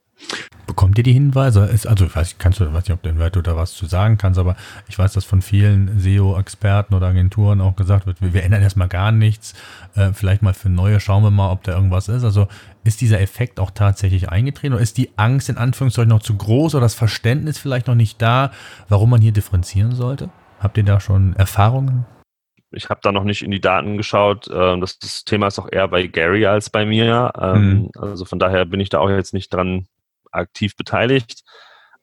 Bekommt 0.66 0.98
ihr 0.98 1.04
die 1.04 1.12
Hinweise? 1.12 1.62
also 1.62 2.04
ich 2.04 2.14
weiß, 2.14 2.36
kannst 2.38 2.60
du, 2.60 2.72
weiß 2.72 2.88
nicht, 2.88 2.92
ob 2.92 3.32
du 3.32 3.42
da 3.42 3.56
was 3.56 3.72
zu 3.72 3.86
sagen 3.86 4.18
kannst, 4.18 4.38
aber 4.38 4.56
ich 4.88 4.98
weiß, 4.98 5.12
dass 5.12 5.24
von 5.24 5.42
vielen 5.42 5.98
SEO-Experten 5.98 6.94
oder 6.94 7.08
Agenturen 7.08 7.60
auch 7.60 7.74
gesagt 7.74 8.06
wird, 8.06 8.22
wir, 8.22 8.34
wir 8.34 8.44
ändern 8.44 8.62
erstmal 8.62 8.88
gar 8.88 9.10
nichts. 9.10 9.54
Äh, 9.96 10.12
vielleicht 10.12 10.42
mal 10.42 10.54
für 10.54 10.68
neue, 10.68 11.00
schauen 11.00 11.24
wir 11.24 11.32
mal, 11.32 11.50
ob 11.50 11.64
da 11.64 11.72
irgendwas 11.74 12.08
ist. 12.08 12.22
Also 12.22 12.46
ist 12.84 13.00
dieser 13.00 13.20
Effekt 13.20 13.58
auch 13.58 13.72
tatsächlich 13.72 14.28
eingetreten 14.28 14.74
oder 14.74 14.82
ist 14.82 14.96
die 14.96 15.10
Angst 15.16 15.48
in 15.48 15.58
Anführungszeichen 15.58 16.08
noch 16.08 16.22
zu 16.22 16.36
groß 16.36 16.76
oder 16.76 16.82
das 16.82 16.94
Verständnis 16.94 17.58
vielleicht 17.58 17.88
noch 17.88 17.96
nicht 17.96 18.22
da, 18.22 18.52
warum 18.88 19.10
man 19.10 19.20
hier 19.20 19.32
differenzieren 19.32 19.94
sollte? 19.94 20.30
Habt 20.60 20.78
ihr 20.78 20.84
da 20.84 21.00
schon 21.00 21.34
Erfahrungen? 21.34 22.06
ich 22.72 22.88
habe 22.88 23.00
da 23.02 23.10
noch 23.10 23.24
nicht 23.24 23.42
in 23.42 23.50
die 23.50 23.60
Daten 23.60 23.96
geschaut. 23.96 24.48
Ähm, 24.52 24.80
das, 24.80 25.24
Thema 25.24 25.48
ist 25.48 25.58
auch 25.58 25.68
eher 25.70 25.88
bei 25.88 26.06
Gary 26.06 26.46
als 26.46 26.70
bei 26.70 26.86
mir. 26.86 27.32
Mhm. 27.36 27.90
Also 27.98 28.24
von 28.24 28.38
daher 28.38 28.64
bin 28.64 28.78
ich 28.78 28.90
da 28.90 29.00
auch 29.00 29.10
jetzt 29.10 29.34
nicht 29.34 29.52
dran 29.52 29.88
aktiv 30.30 30.76
beteiligt. 30.76 31.42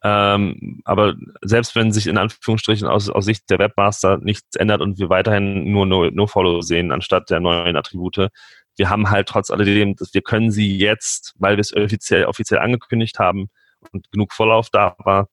Ähm, 0.03 0.81
aber 0.85 1.15
selbst 1.41 1.75
wenn 1.75 1.91
sich 1.91 2.07
in 2.07 2.17
Anführungsstrichen 2.17 2.87
aus, 2.87 3.09
aus 3.09 3.25
Sicht 3.25 3.49
der 3.49 3.59
Webmaster 3.59 4.17
nichts 4.19 4.55
ändert 4.55 4.81
und 4.81 4.99
wir 4.99 5.09
weiterhin 5.09 5.71
nur 5.71 5.85
No-Follow 5.85 6.53
no 6.53 6.61
sehen 6.61 6.91
anstatt 6.91 7.29
der 7.29 7.39
neuen 7.39 7.75
Attribute, 7.75 8.29
wir 8.77 8.89
haben 8.89 9.09
halt 9.09 9.27
trotz 9.27 9.49
alledem, 9.49 9.95
dass 9.95 10.13
wir 10.13 10.21
können 10.21 10.51
sie 10.51 10.77
jetzt, 10.77 11.33
weil 11.39 11.57
wir 11.57 11.61
es 11.61 11.75
offiziell, 11.75 12.25
offiziell 12.25 12.59
angekündigt 12.59 13.17
haben 13.17 13.49
und 13.91 14.09
genug 14.11 14.33
Vorlauf 14.33 14.69
da 14.69 14.95
war, 14.99 15.29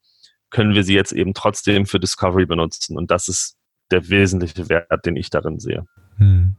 können 0.50 0.74
wir 0.74 0.82
sie 0.82 0.94
jetzt 0.94 1.12
eben 1.12 1.34
trotzdem 1.34 1.84
für 1.84 2.00
Discovery 2.00 2.46
benutzen. 2.46 2.96
Und 2.96 3.10
das 3.10 3.28
ist 3.28 3.56
der 3.90 4.08
wesentliche 4.08 4.68
Wert, 4.68 5.04
den 5.04 5.16
ich 5.16 5.28
darin 5.28 5.58
sehe. 5.60 5.84
Hm. 6.16 6.56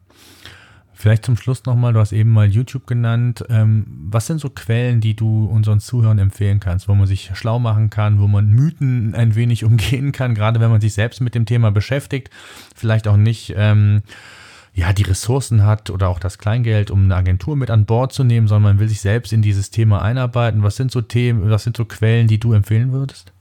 Vielleicht 0.97 1.25
zum 1.25 1.35
Schluss 1.35 1.65
nochmal, 1.65 1.91
du 1.91 1.99
hast 1.99 2.13
eben 2.13 2.31
mal 2.31 2.47
YouTube 2.47 2.87
genannt. 2.87 3.43
Ähm, 3.49 3.85
was 4.09 4.27
sind 4.27 4.39
so 4.39 4.49
Quellen, 4.49 5.01
die 5.01 5.13
du 5.13 5.45
unseren 5.45 5.81
Zuhörern 5.81 6.19
empfehlen 6.19 6.61
kannst, 6.61 6.87
wo 6.87 6.95
man 6.95 7.05
sich 7.05 7.31
schlau 7.33 7.59
machen 7.59 7.89
kann, 7.89 8.19
wo 8.19 8.27
man 8.27 8.49
Mythen 8.49 9.13
ein 9.13 9.35
wenig 9.35 9.65
umgehen 9.65 10.13
kann, 10.13 10.35
gerade 10.35 10.61
wenn 10.61 10.71
man 10.71 10.79
sich 10.79 10.93
selbst 10.93 11.19
mit 11.19 11.35
dem 11.35 11.45
Thema 11.45 11.69
beschäftigt, 11.69 12.29
vielleicht 12.73 13.09
auch 13.09 13.17
nicht 13.17 13.53
ähm, 13.57 14.03
ja, 14.73 14.93
die 14.93 15.03
Ressourcen 15.03 15.65
hat 15.65 15.89
oder 15.89 16.07
auch 16.07 16.19
das 16.19 16.37
Kleingeld, 16.37 16.91
um 16.91 17.03
eine 17.03 17.15
Agentur 17.15 17.57
mit 17.57 17.71
an 17.71 17.85
Bord 17.85 18.13
zu 18.13 18.23
nehmen, 18.23 18.47
sondern 18.47 18.75
man 18.75 18.79
will 18.79 18.87
sich 18.87 19.01
selbst 19.01 19.33
in 19.33 19.41
dieses 19.41 19.71
Thema 19.71 20.01
einarbeiten. 20.01 20.63
Was 20.63 20.77
sind 20.77 20.91
so 20.91 21.01
Themen, 21.01 21.49
was 21.49 21.63
sind 21.65 21.75
so 21.75 21.83
Quellen, 21.83 22.27
die 22.27 22.39
du 22.39 22.53
empfehlen 22.53 22.93
würdest? 22.93 23.34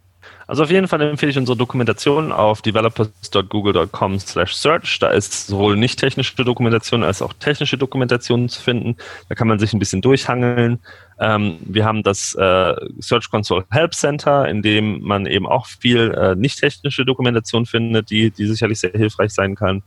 Also 0.46 0.62
auf 0.64 0.70
jeden 0.70 0.88
Fall 0.88 1.00
empfehle 1.00 1.30
ich 1.30 1.38
unsere 1.38 1.56
Dokumentation 1.56 2.30
auf 2.30 2.60
developers.google.com 2.60 4.18
search. 4.18 4.98
Da 4.98 5.08
ist 5.08 5.46
sowohl 5.46 5.76
nicht 5.76 5.98
technische 5.98 6.44
Dokumentation 6.44 7.02
als 7.02 7.22
auch 7.22 7.32
technische 7.32 7.78
Dokumentation 7.78 8.48
zu 8.48 8.60
finden. 8.60 8.96
Da 9.28 9.34
kann 9.34 9.48
man 9.48 9.58
sich 9.58 9.72
ein 9.72 9.78
bisschen 9.78 10.02
durchhangeln. 10.02 10.80
Ähm, 11.18 11.56
wir 11.60 11.84
haben 11.84 12.02
das 12.02 12.34
äh, 12.34 12.74
Search 12.98 13.30
Console 13.30 13.64
Help 13.70 13.94
Center, 13.94 14.46
in 14.48 14.60
dem 14.60 15.00
man 15.00 15.26
eben 15.26 15.46
auch 15.46 15.66
viel 15.66 16.12
äh, 16.12 16.34
nicht 16.34 16.60
technische 16.60 17.06
Dokumentation 17.06 17.64
findet, 17.64 18.10
die, 18.10 18.30
die 18.30 18.46
sicherlich 18.46 18.80
sehr 18.80 18.92
hilfreich 18.92 19.32
sein 19.32 19.54
kann. 19.54 19.82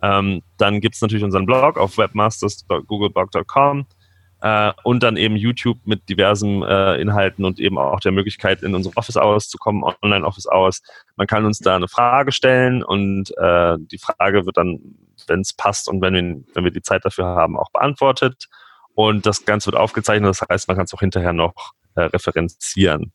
Ähm, 0.00 0.42
dann 0.58 0.80
gibt 0.80 0.94
es 0.94 1.00
natürlich 1.00 1.24
unseren 1.24 1.46
Blog 1.46 1.76
auf 1.76 1.98
webmasters.googleblock.com 1.98 3.86
äh, 4.40 4.72
und 4.84 5.02
dann 5.02 5.16
eben 5.16 5.36
YouTube 5.36 5.78
mit 5.84 6.08
diversen 6.08 6.62
äh, 6.62 7.00
Inhalten 7.00 7.44
und 7.44 7.58
eben 7.58 7.78
auch 7.78 8.00
der 8.00 8.12
Möglichkeit, 8.12 8.62
in 8.62 8.74
unsere 8.74 8.96
Office 8.96 9.16
Hours 9.16 9.48
zu 9.48 9.58
kommen, 9.58 9.82
Online 10.02 10.24
Office 10.24 10.46
Hours. 10.46 10.82
Man 11.16 11.26
kann 11.26 11.44
uns 11.44 11.58
da 11.58 11.76
eine 11.76 11.88
Frage 11.88 12.32
stellen 12.32 12.82
und 12.82 13.36
äh, 13.36 13.76
die 13.78 13.98
Frage 13.98 14.46
wird 14.46 14.56
dann, 14.56 14.80
wenn 15.26 15.40
es 15.40 15.52
passt 15.52 15.88
und 15.88 16.00
wenn 16.00 16.14
wir, 16.14 16.44
wenn 16.54 16.64
wir 16.64 16.70
die 16.70 16.82
Zeit 16.82 17.04
dafür 17.04 17.26
haben, 17.26 17.58
auch 17.58 17.70
beantwortet. 17.70 18.46
Und 18.94 19.26
das 19.26 19.44
Ganze 19.44 19.66
wird 19.66 19.76
aufgezeichnet, 19.76 20.28
das 20.28 20.42
heißt, 20.48 20.68
man 20.68 20.76
kann 20.76 20.84
es 20.84 20.94
auch 20.94 21.00
hinterher 21.00 21.32
noch 21.32 21.72
äh, 21.94 22.02
referenzieren. 22.02 23.12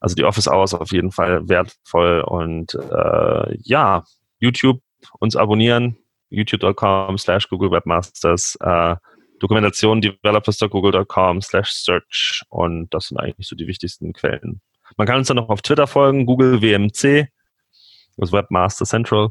Also 0.00 0.14
die 0.14 0.24
Office 0.24 0.48
Hours 0.48 0.74
auf 0.74 0.92
jeden 0.92 1.12
Fall 1.12 1.48
wertvoll 1.48 2.20
und 2.20 2.74
äh, 2.74 3.56
ja, 3.62 4.04
YouTube 4.38 4.80
uns 5.18 5.36
abonnieren, 5.36 5.96
youtube.com 6.30 7.18
slash 7.18 7.48
Google 7.48 7.70
Webmasters. 7.70 8.56
Äh, 8.60 8.96
Dokumentation 9.40 10.00
developers.google.com 10.00 11.42
slash 11.42 11.70
search 11.70 12.42
und 12.48 12.92
das 12.92 13.08
sind 13.08 13.18
eigentlich 13.18 13.46
so 13.46 13.56
die 13.56 13.66
wichtigsten 13.66 14.12
Quellen. 14.12 14.60
Man 14.96 15.06
kann 15.06 15.18
uns 15.18 15.28
dann 15.28 15.36
noch 15.36 15.48
auf 15.48 15.62
Twitter 15.62 15.86
folgen, 15.86 16.26
Google 16.26 16.62
WMC, 16.62 17.28
das 18.16 18.32
Webmaster 18.32 18.84
Central. 18.84 19.30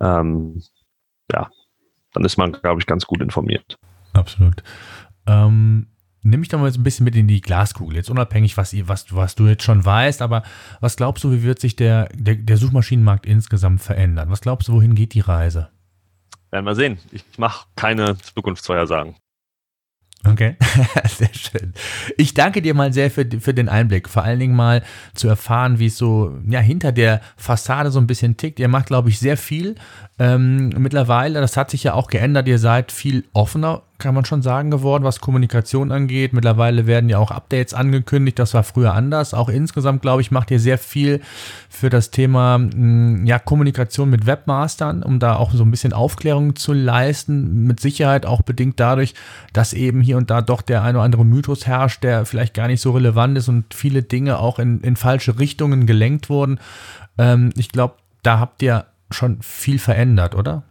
Ähm, 0.00 0.62
ja, 1.32 1.50
dann 2.12 2.24
ist 2.24 2.36
man, 2.36 2.52
glaube 2.52 2.80
ich, 2.80 2.86
ganz 2.86 3.06
gut 3.06 3.20
informiert. 3.20 3.78
Absolut. 4.12 4.62
Ähm, 5.26 5.88
nimm 6.22 6.40
mich 6.40 6.48
doch 6.48 6.58
mal 6.58 6.66
jetzt 6.66 6.78
ein 6.78 6.82
bisschen 6.82 7.04
mit 7.04 7.16
in 7.16 7.28
die 7.28 7.40
Glaskugel. 7.40 7.96
Jetzt 7.96 8.10
unabhängig, 8.10 8.56
was, 8.56 8.74
was, 8.88 9.14
was 9.14 9.34
du 9.34 9.46
jetzt 9.46 9.62
schon 9.62 9.84
weißt, 9.84 10.22
aber 10.22 10.42
was 10.80 10.96
glaubst 10.96 11.24
du, 11.24 11.32
wie 11.32 11.42
wird 11.42 11.60
sich 11.60 11.76
der, 11.76 12.08
der, 12.14 12.36
der 12.36 12.56
Suchmaschinenmarkt 12.56 13.26
insgesamt 13.26 13.80
verändern? 13.80 14.30
Was 14.30 14.40
glaubst 14.40 14.68
du, 14.68 14.72
wohin 14.72 14.94
geht 14.94 15.14
die 15.14 15.20
Reise? 15.20 15.70
Werden 16.50 16.64
wir 16.64 16.74
sehen. 16.74 16.98
Ich 17.12 17.24
mache 17.38 17.66
keine 17.76 18.16
Zukunftsvorhersagen. 18.18 19.14
Okay, 20.28 20.56
sehr 21.08 21.32
schön. 21.32 21.72
Ich 22.18 22.34
danke 22.34 22.60
dir 22.60 22.74
mal 22.74 22.92
sehr 22.92 23.10
für, 23.10 23.26
für 23.40 23.54
den 23.54 23.70
Einblick. 23.70 24.06
Vor 24.06 24.22
allen 24.22 24.38
Dingen 24.38 24.54
mal 24.54 24.82
zu 25.14 25.28
erfahren, 25.28 25.78
wie 25.78 25.86
es 25.86 25.96
so 25.96 26.36
ja, 26.46 26.60
hinter 26.60 26.92
der 26.92 27.22
Fassade 27.36 27.90
so 27.90 27.98
ein 27.98 28.06
bisschen 28.06 28.36
tickt. 28.36 28.60
Ihr 28.60 28.68
macht, 28.68 28.86
glaube 28.86 29.08
ich, 29.08 29.18
sehr 29.18 29.38
viel 29.38 29.76
ähm, 30.18 30.68
mittlerweile. 30.76 31.40
Das 31.40 31.56
hat 31.56 31.70
sich 31.70 31.84
ja 31.84 31.94
auch 31.94 32.08
geändert. 32.08 32.48
Ihr 32.48 32.58
seid 32.58 32.92
viel 32.92 33.24
offener 33.32 33.82
kann 34.00 34.14
man 34.14 34.24
schon 34.24 34.42
sagen, 34.42 34.70
geworden, 34.70 35.04
was 35.04 35.20
Kommunikation 35.20 35.92
angeht. 35.92 36.32
Mittlerweile 36.32 36.88
werden 36.88 37.08
ja 37.08 37.18
auch 37.18 37.30
Updates 37.30 37.74
angekündigt. 37.74 38.38
Das 38.40 38.54
war 38.54 38.64
früher 38.64 38.94
anders. 38.94 39.32
Auch 39.34 39.48
insgesamt, 39.48 40.02
glaube 40.02 40.22
ich, 40.22 40.32
macht 40.32 40.50
ihr 40.50 40.58
sehr 40.58 40.78
viel 40.78 41.20
für 41.68 41.90
das 41.90 42.10
Thema 42.10 42.56
hm, 42.56 43.24
ja, 43.26 43.38
Kommunikation 43.38 44.10
mit 44.10 44.26
Webmastern, 44.26 45.04
um 45.04 45.20
da 45.20 45.36
auch 45.36 45.52
so 45.52 45.62
ein 45.62 45.70
bisschen 45.70 45.92
Aufklärung 45.92 46.56
zu 46.56 46.72
leisten. 46.72 47.66
Mit 47.66 47.78
Sicherheit 47.78 48.26
auch 48.26 48.42
bedingt 48.42 48.80
dadurch, 48.80 49.14
dass 49.52 49.72
eben 49.72 50.00
hier 50.00 50.16
und 50.16 50.30
da 50.30 50.42
doch 50.42 50.62
der 50.62 50.82
ein 50.82 50.96
oder 50.96 51.04
andere 51.04 51.24
Mythos 51.24 51.66
herrscht, 51.66 52.02
der 52.02 52.24
vielleicht 52.24 52.54
gar 52.54 52.66
nicht 52.66 52.80
so 52.80 52.90
relevant 52.90 53.38
ist 53.38 53.48
und 53.48 53.74
viele 53.74 54.02
Dinge 54.02 54.40
auch 54.40 54.58
in, 54.58 54.80
in 54.80 54.96
falsche 54.96 55.38
Richtungen 55.38 55.86
gelenkt 55.86 56.28
wurden. 56.28 56.58
Ähm, 57.18 57.50
ich 57.56 57.68
glaube, 57.68 57.94
da 58.22 58.40
habt 58.40 58.62
ihr 58.62 58.86
schon 59.10 59.38
viel 59.42 59.78
verändert, 59.78 60.34
oder? 60.34 60.62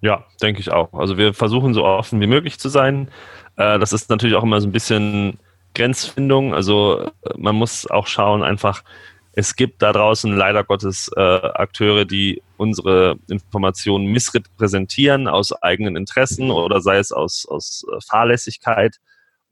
Ja, 0.00 0.24
denke 0.40 0.60
ich 0.60 0.70
auch. 0.70 0.92
Also 0.92 1.18
wir 1.18 1.34
versuchen 1.34 1.74
so 1.74 1.84
offen 1.84 2.20
wie 2.20 2.26
möglich 2.26 2.58
zu 2.58 2.68
sein. 2.68 3.10
Äh, 3.56 3.78
das 3.78 3.92
ist 3.92 4.10
natürlich 4.10 4.36
auch 4.36 4.44
immer 4.44 4.60
so 4.60 4.68
ein 4.68 4.72
bisschen 4.72 5.38
Grenzfindung. 5.74 6.54
Also 6.54 7.10
äh, 7.22 7.30
man 7.36 7.56
muss 7.56 7.90
auch 7.90 8.06
schauen, 8.06 8.42
einfach, 8.42 8.84
es 9.32 9.56
gibt 9.56 9.82
da 9.82 9.92
draußen 9.92 10.32
leider 10.36 10.64
Gottes 10.64 11.10
äh, 11.16 11.20
Akteure, 11.20 12.04
die 12.04 12.42
unsere 12.56 13.16
Informationen 13.28 14.06
missrepräsentieren 14.06 15.28
aus 15.28 15.52
eigenen 15.52 15.96
Interessen 15.96 16.50
oder 16.50 16.80
sei 16.80 16.98
es 16.98 17.12
aus, 17.12 17.46
aus 17.48 17.84
Fahrlässigkeit. 18.08 18.96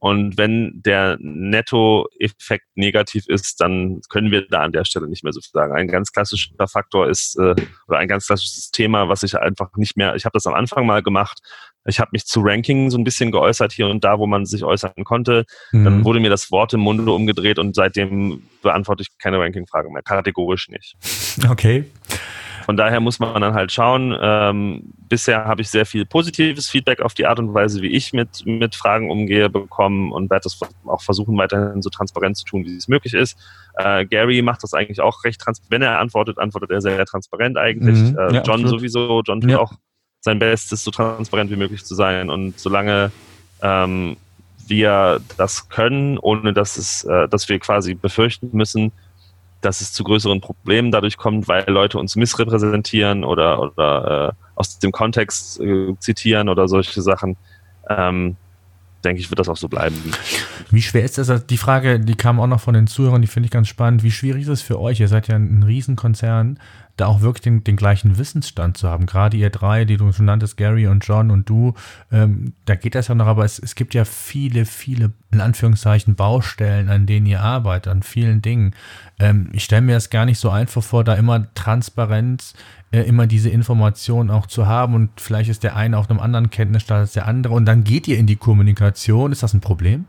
Und 0.06 0.38
wenn 0.38 0.70
der 0.84 1.16
Nettoeffekt 1.18 2.66
negativ 2.76 3.24
ist, 3.26 3.60
dann 3.60 4.02
können 4.08 4.30
wir 4.30 4.46
da 4.46 4.60
an 4.60 4.70
der 4.70 4.84
Stelle 4.84 5.08
nicht 5.08 5.24
mehr 5.24 5.32
so 5.32 5.40
viel 5.40 5.50
sagen. 5.52 5.74
Ein 5.74 5.88
ganz 5.88 6.12
klassischer 6.12 6.52
Faktor 6.68 7.08
ist, 7.08 7.36
äh, 7.40 7.56
oder 7.88 7.98
ein 7.98 8.06
ganz 8.06 8.28
klassisches 8.28 8.70
Thema, 8.70 9.08
was 9.08 9.24
ich 9.24 9.36
einfach 9.36 9.70
nicht 9.74 9.96
mehr, 9.96 10.14
ich 10.14 10.24
habe 10.24 10.34
das 10.34 10.46
am 10.46 10.54
Anfang 10.54 10.86
mal 10.86 11.02
gemacht, 11.02 11.40
ich 11.86 11.98
habe 11.98 12.10
mich 12.12 12.24
zu 12.24 12.40
Ranking 12.40 12.88
so 12.88 12.98
ein 12.98 13.02
bisschen 13.02 13.32
geäußert 13.32 13.72
hier 13.72 13.88
und 13.88 14.04
da, 14.04 14.20
wo 14.20 14.28
man 14.28 14.46
sich 14.46 14.62
äußern 14.62 14.92
konnte. 15.02 15.44
Mhm. 15.72 15.84
Dann 15.84 16.04
wurde 16.04 16.20
mir 16.20 16.30
das 16.30 16.52
Wort 16.52 16.72
im 16.72 16.82
Munde 16.82 17.10
umgedreht 17.10 17.58
und 17.58 17.74
seitdem 17.74 18.44
beantworte 18.62 19.02
ich 19.02 19.08
keine 19.18 19.40
Ranking-Frage 19.40 19.90
mehr, 19.90 20.02
kategorisch 20.02 20.68
nicht. 20.68 20.94
Okay. 21.50 21.84
Von 22.66 22.76
daher 22.76 22.98
muss 22.98 23.20
man 23.20 23.40
dann 23.40 23.54
halt 23.54 23.70
schauen. 23.70 24.12
Ähm, 24.20 24.92
bisher 25.08 25.44
habe 25.44 25.62
ich 25.62 25.70
sehr 25.70 25.86
viel 25.86 26.04
positives 26.04 26.68
Feedback 26.68 27.00
auf 27.00 27.14
die 27.14 27.24
Art 27.24 27.38
und 27.38 27.54
Weise, 27.54 27.80
wie 27.80 27.94
ich 27.94 28.12
mit, 28.12 28.44
mit 28.44 28.74
Fragen 28.74 29.08
umgehe, 29.08 29.48
bekommen 29.48 30.10
und 30.10 30.30
werde 30.30 30.42
das 30.42 30.58
auch 30.84 31.00
versuchen, 31.00 31.38
weiterhin 31.38 31.80
so 31.80 31.90
transparent 31.90 32.36
zu 32.36 32.44
tun, 32.44 32.64
wie 32.64 32.76
es 32.76 32.88
möglich 32.88 33.14
ist. 33.14 33.38
Äh, 33.76 34.04
Gary 34.06 34.42
macht 34.42 34.64
das 34.64 34.74
eigentlich 34.74 35.00
auch 35.00 35.22
recht 35.22 35.40
transparent. 35.40 35.70
Wenn 35.70 35.82
er 35.82 36.00
antwortet, 36.00 36.38
antwortet 36.38 36.72
er 36.72 36.80
sehr 36.80 37.06
transparent 37.06 37.56
eigentlich. 37.56 38.00
Mhm, 38.00 38.18
äh, 38.18 38.34
ja, 38.34 38.42
John 38.42 38.54
absolut. 38.54 38.70
sowieso. 38.70 39.22
John 39.24 39.40
tut 39.40 39.50
ja. 39.52 39.60
auch 39.60 39.72
sein 40.22 40.40
Bestes, 40.40 40.82
so 40.82 40.90
transparent 40.90 41.52
wie 41.52 41.56
möglich 41.56 41.84
zu 41.84 41.94
sein. 41.94 42.30
Und 42.30 42.58
solange 42.58 43.12
ähm, 43.62 44.16
wir 44.66 45.20
das 45.36 45.68
können, 45.68 46.18
ohne 46.18 46.52
dass 46.52 46.78
es, 46.78 47.04
äh, 47.04 47.28
dass 47.28 47.48
wir 47.48 47.60
quasi 47.60 47.94
befürchten 47.94 48.50
müssen, 48.50 48.90
dass 49.66 49.80
es 49.80 49.92
zu 49.92 50.04
größeren 50.04 50.40
Problemen 50.40 50.92
dadurch 50.92 51.16
kommt, 51.16 51.48
weil 51.48 51.64
Leute 51.68 51.98
uns 51.98 52.14
missrepräsentieren 52.14 53.24
oder, 53.24 53.60
oder 53.60 54.28
äh, 54.28 54.44
aus 54.54 54.78
dem 54.78 54.92
Kontext 54.92 55.60
äh, 55.60 55.94
zitieren 55.98 56.48
oder 56.48 56.68
solche 56.68 57.02
Sachen. 57.02 57.36
Ähm, 57.90 58.36
denke 59.04 59.20
ich, 59.20 59.28
wird 59.28 59.40
das 59.40 59.48
auch 59.48 59.56
so 59.56 59.68
bleiben. 59.68 59.96
Wie 60.70 60.82
schwer 60.82 61.04
ist 61.04 61.18
das? 61.18 61.30
Also 61.30 61.44
die 61.44 61.56
Frage, 61.56 61.98
die 61.98 62.14
kam 62.14 62.38
auch 62.38 62.46
noch 62.46 62.60
von 62.60 62.74
den 62.74 62.86
Zuhörern, 62.86 63.22
die 63.22 63.28
finde 63.28 63.46
ich 63.46 63.50
ganz 63.50 63.66
spannend. 63.66 64.04
Wie 64.04 64.12
schwierig 64.12 64.42
ist 64.42 64.48
es 64.48 64.62
für 64.62 64.80
euch? 64.80 65.00
Ihr 65.00 65.08
seid 65.08 65.26
ja 65.26 65.34
ein 65.34 65.64
Riesenkonzern, 65.64 66.60
da 66.96 67.06
auch 67.06 67.20
wirklich 67.20 67.42
den, 67.42 67.62
den 67.62 67.76
gleichen 67.76 68.18
Wissensstand 68.18 68.76
zu 68.76 68.88
haben. 68.88 69.06
Gerade 69.06 69.36
ihr 69.36 69.50
drei, 69.50 69.84
die 69.84 69.96
du 69.96 70.12
schon 70.12 70.24
nanntest, 70.24 70.56
Gary 70.56 70.86
und 70.86 71.06
John 71.06 71.30
und 71.30 71.48
du, 71.48 71.74
ähm, 72.10 72.54
da 72.64 72.74
geht 72.74 72.94
das 72.94 73.08
ja 73.08 73.14
noch, 73.14 73.26
aber 73.26 73.44
es, 73.44 73.58
es 73.58 73.74
gibt 73.74 73.94
ja 73.94 74.04
viele, 74.04 74.64
viele, 74.64 75.12
in 75.30 75.40
Anführungszeichen, 75.40 76.14
Baustellen, 76.14 76.88
an 76.88 77.06
denen 77.06 77.26
ihr 77.26 77.42
arbeitet, 77.42 77.92
an 77.92 78.02
vielen 78.02 78.40
Dingen. 78.40 78.74
Ähm, 79.18 79.50
ich 79.52 79.64
stelle 79.64 79.82
mir 79.82 79.94
das 79.94 80.08
gar 80.08 80.24
nicht 80.24 80.38
so 80.38 80.48
einfach 80.48 80.82
vor, 80.82 81.04
da 81.04 81.14
immer 81.14 81.52
Transparenz, 81.54 82.54
äh, 82.92 83.02
immer 83.02 83.26
diese 83.26 83.50
Informationen 83.50 84.30
auch 84.30 84.46
zu 84.46 84.66
haben 84.66 84.94
und 84.94 85.20
vielleicht 85.20 85.50
ist 85.50 85.64
der 85.64 85.76
eine 85.76 85.98
auf 85.98 86.08
einem 86.08 86.20
anderen 86.20 86.48
Kenntnisstand 86.50 87.00
als 87.00 87.12
der 87.12 87.26
andere 87.26 87.52
und 87.52 87.66
dann 87.66 87.84
geht 87.84 88.08
ihr 88.08 88.18
in 88.18 88.26
die 88.26 88.36
Kommunikation. 88.36 89.32
Ist 89.32 89.42
das 89.42 89.52
ein 89.52 89.60
Problem? 89.60 90.06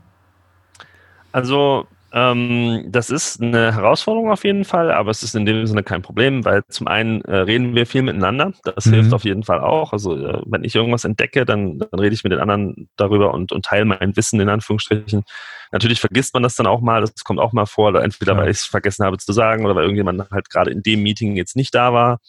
Also 1.32 1.86
ähm, 2.10 2.86
das 2.88 3.10
ist 3.10 3.42
eine 3.42 3.74
Herausforderung 3.74 4.30
auf 4.30 4.44
jeden 4.44 4.64
Fall, 4.64 4.90
aber 4.90 5.10
es 5.10 5.22
ist 5.22 5.34
in 5.34 5.44
dem 5.44 5.66
Sinne 5.66 5.82
kein 5.82 6.00
Problem, 6.00 6.44
weil 6.44 6.62
zum 6.68 6.88
einen 6.88 7.20
äh, 7.22 7.36
reden 7.36 7.74
wir 7.74 7.86
viel 7.86 8.02
miteinander. 8.02 8.52
Das 8.64 8.86
mhm. 8.86 8.94
hilft 8.94 9.12
auf 9.12 9.24
jeden 9.24 9.42
Fall 9.42 9.60
auch. 9.60 9.92
Also 9.92 10.16
äh, 10.16 10.42
wenn 10.46 10.64
ich 10.64 10.74
irgendwas 10.74 11.04
entdecke, 11.04 11.44
dann, 11.44 11.78
dann 11.78 12.00
rede 12.00 12.14
ich 12.14 12.24
mit 12.24 12.32
den 12.32 12.40
anderen 12.40 12.88
darüber 12.96 13.34
und, 13.34 13.52
und 13.52 13.64
teile 13.64 13.84
mein 13.84 14.16
Wissen 14.16 14.40
in 14.40 14.48
Anführungsstrichen. 14.48 15.22
Natürlich 15.70 16.00
vergisst 16.00 16.32
man 16.32 16.42
das 16.42 16.56
dann 16.56 16.66
auch 16.66 16.80
mal, 16.80 17.02
das 17.02 17.24
kommt 17.24 17.40
auch 17.40 17.52
mal 17.52 17.66
vor, 17.66 17.88
oder 17.88 18.02
entweder 18.02 18.32
ja. 18.32 18.38
weil 18.38 18.50
ich 18.50 18.58
es 18.58 18.64
vergessen 18.64 19.04
habe 19.04 19.18
zu 19.18 19.32
sagen 19.32 19.66
oder 19.66 19.74
weil 19.76 19.82
irgendjemand 19.82 20.30
halt 20.30 20.48
gerade 20.48 20.70
in 20.70 20.82
dem 20.82 21.02
Meeting 21.02 21.36
jetzt 21.36 21.56
nicht 21.56 21.74
da 21.74 21.92
war. 21.92 22.20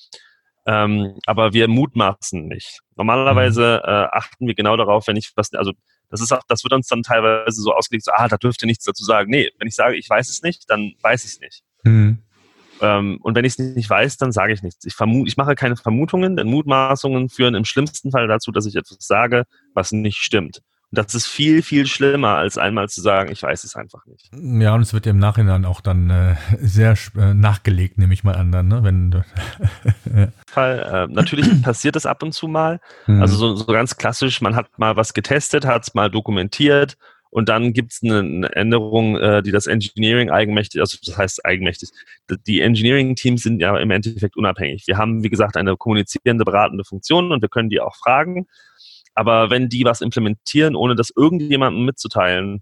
Ähm, 0.66 1.16
aber 1.26 1.54
wir 1.54 1.70
mutmaßen 1.70 2.48
nicht. 2.48 2.82
Normalerweise 2.98 3.82
mhm. 3.82 3.90
äh, 3.90 4.08
achten 4.12 4.48
wir 4.48 4.56
genau 4.56 4.76
darauf, 4.76 5.08
wenn 5.08 5.16
ich 5.16 5.32
was, 5.36 5.54
also 5.54 5.72
das 6.10 6.22
ist 6.22 6.32
auch, 6.32 6.42
das 6.48 6.64
wird 6.64 6.74
uns 6.74 6.88
dann 6.88 7.04
teilweise 7.04 7.62
so 7.62 7.74
ausgelegt, 7.74 8.06
so, 8.06 8.12
ah, 8.14 8.28
da 8.28 8.38
dürfte 8.38 8.66
nichts 8.66 8.86
dazu 8.86 9.04
sagen. 9.04 9.30
Nee, 9.30 9.50
wenn 9.58 9.68
ich 9.68 9.76
sage, 9.76 9.96
ich 9.96 10.10
weiß 10.10 10.30
es 10.30 10.42
nicht, 10.42 10.70
dann 10.70 10.94
weiß 11.02 11.26
ich 11.26 11.32
es 11.32 11.40
nicht. 11.40 11.64
Mhm. 11.84 12.20
Ähm, 12.82 13.20
und 13.22 13.36
wenn 13.36 13.46
ich 13.46 13.54
es 13.54 13.60
nicht 13.60 13.90
weiß, 13.90 14.18
dann 14.18 14.32
sage 14.32 14.54
ich 14.54 14.64
nichts. 14.64 14.86
Ich, 14.86 14.96
vermute, 14.96 15.28
ich 15.28 15.38
mache 15.38 15.56
keine 15.56 15.76
Vermutungen, 15.76 16.36
denn 16.38 16.48
Mutmaßungen 16.48 17.30
führen 17.30 17.56
im 17.56 17.66
schlimmsten 17.66 18.12
Fall 18.12 18.28
dazu, 18.28 18.52
dass 18.52 18.66
ich 18.66 18.76
etwas 18.76 18.98
sage, 19.00 19.46
was 19.74 19.92
nicht 19.92 20.18
stimmt. 20.18 20.62
Und 20.92 20.98
das 20.98 21.14
ist 21.14 21.28
viel, 21.28 21.62
viel 21.62 21.86
schlimmer, 21.86 22.36
als 22.36 22.58
einmal 22.58 22.90
zu 22.90 23.02
sagen, 23.02 23.32
ich 23.32 23.44
weiß 23.44 23.64
es 23.64 23.76
einfach 23.76 24.06
nicht. 24.08 24.32
Ja, 24.34 24.74
und 24.74 24.82
es 24.82 24.94
wird 24.94 25.06
ja 25.06 25.12
im 25.12 25.20
Nachhinein 25.20 25.66
auch 25.66 25.82
dann 25.82 26.10
äh, 26.10 26.36
sehr 26.60 26.96
äh, 27.16 27.34
nachgelegt, 27.34 27.98
nehme 27.98 28.14
ich 28.14 28.24
mal 28.24 28.36
an, 28.36 28.52
dann, 28.52 28.68
ne? 28.68 28.84
Wenn. 28.84 29.24
Fall, 30.48 31.08
äh, 31.10 31.14
natürlich 31.14 31.48
passiert 31.62 31.96
es 31.96 32.06
ab 32.06 32.24
und 32.24 32.34
zu 32.34 32.48
mal. 32.48 32.80
Mhm. 33.08 33.22
Also 33.22 33.36
so, 33.38 33.56
so 33.56 33.66
ganz 33.66 33.98
klassisch, 33.98 34.42
man 34.42 34.56
hat 34.56 34.80
mal 34.80 34.96
was 34.96 35.14
getestet, 35.14 35.66
hat 35.66 35.84
es 35.84 35.94
mal 35.94 36.10
dokumentiert 36.10 36.98
und 37.32 37.50
dann 37.50 37.74
gibt 37.74 37.94
es 37.94 38.04
eine, 38.04 38.20
eine, 38.20 38.56
Änderung, 38.56 39.18
äh, 39.18 39.44
die 39.44 39.52
das 39.52 39.68
Engineering 39.68 40.32
eigenmächtig, 40.32 40.82
also 40.82 40.98
das 41.06 41.18
heißt 41.18 41.46
eigenmächtig. 41.46 41.90
Die 42.48 42.62
Engineering-Teams 42.62 43.44
sind 43.44 43.62
ja 43.62 43.78
im 43.78 43.92
Endeffekt 43.92 44.36
unabhängig. 44.36 44.88
Wir 44.88 44.98
haben, 44.98 45.24
wie 45.24 45.30
gesagt, 45.30 45.56
eine 45.56 45.78
kommunizierende, 45.78 46.44
beratende 46.44 46.84
Funktion 46.84 47.32
und 47.32 47.42
wir 47.42 47.50
können 47.50 47.70
die 47.70 47.82
auch 47.82 47.96
fragen. 47.96 48.48
Aber 49.20 49.50
wenn 49.50 49.68
die 49.68 49.84
was 49.84 50.00
implementieren, 50.00 50.78
ohne 50.78 50.96
das 50.96 51.12
irgendjemandem 51.14 51.84
mitzuteilen, 51.84 52.62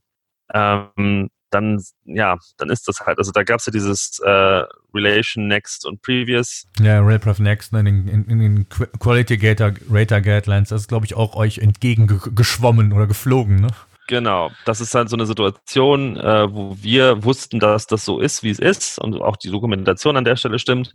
ähm, 0.51 1.29
dann, 1.51 1.83
ja, 2.03 2.39
dann 2.57 2.71
ist 2.71 2.87
das 2.87 3.01
halt. 3.01 3.19
Also 3.19 3.31
da 3.31 3.43
gab 3.43 3.59
es 3.59 3.67
ja 3.67 3.71
dieses 3.71 4.17
äh, 4.25 4.63
Relation 4.91 5.47
Next 5.47 5.85
und 5.85 6.01
Previous. 6.01 6.65
Ja, 6.79 6.99
RailPref 6.99 7.37
Next 7.37 7.73
ne, 7.73 7.81
in, 7.81 8.07
in, 8.07 8.25
in 8.25 8.39
den 8.39 8.69
Quality 8.69 9.37
Gator, 9.37 9.73
Rater 9.87 10.19
Guidelines, 10.19 10.69
das 10.69 10.81
ist, 10.81 10.87
glaube 10.87 11.05
ich, 11.05 11.13
auch 11.13 11.35
euch 11.35 11.59
entgegengeschwommen 11.59 12.91
oder 12.91 13.05
geflogen, 13.05 13.57
ne? 13.57 13.67
Genau, 14.07 14.49
das 14.65 14.81
ist 14.81 14.95
halt 14.95 15.09
so 15.09 15.15
eine 15.15 15.27
Situation, 15.27 16.17
äh, 16.17 16.51
wo 16.51 16.75
wir 16.81 17.23
wussten, 17.23 17.59
dass 17.59 17.85
das 17.85 18.03
so 18.03 18.19
ist, 18.19 18.41
wie 18.41 18.49
es 18.49 18.57
ist 18.57 18.97
und 18.97 19.21
auch 19.21 19.37
die 19.37 19.51
Dokumentation 19.51 20.17
an 20.17 20.23
der 20.23 20.37
Stelle 20.37 20.57
stimmt. 20.57 20.91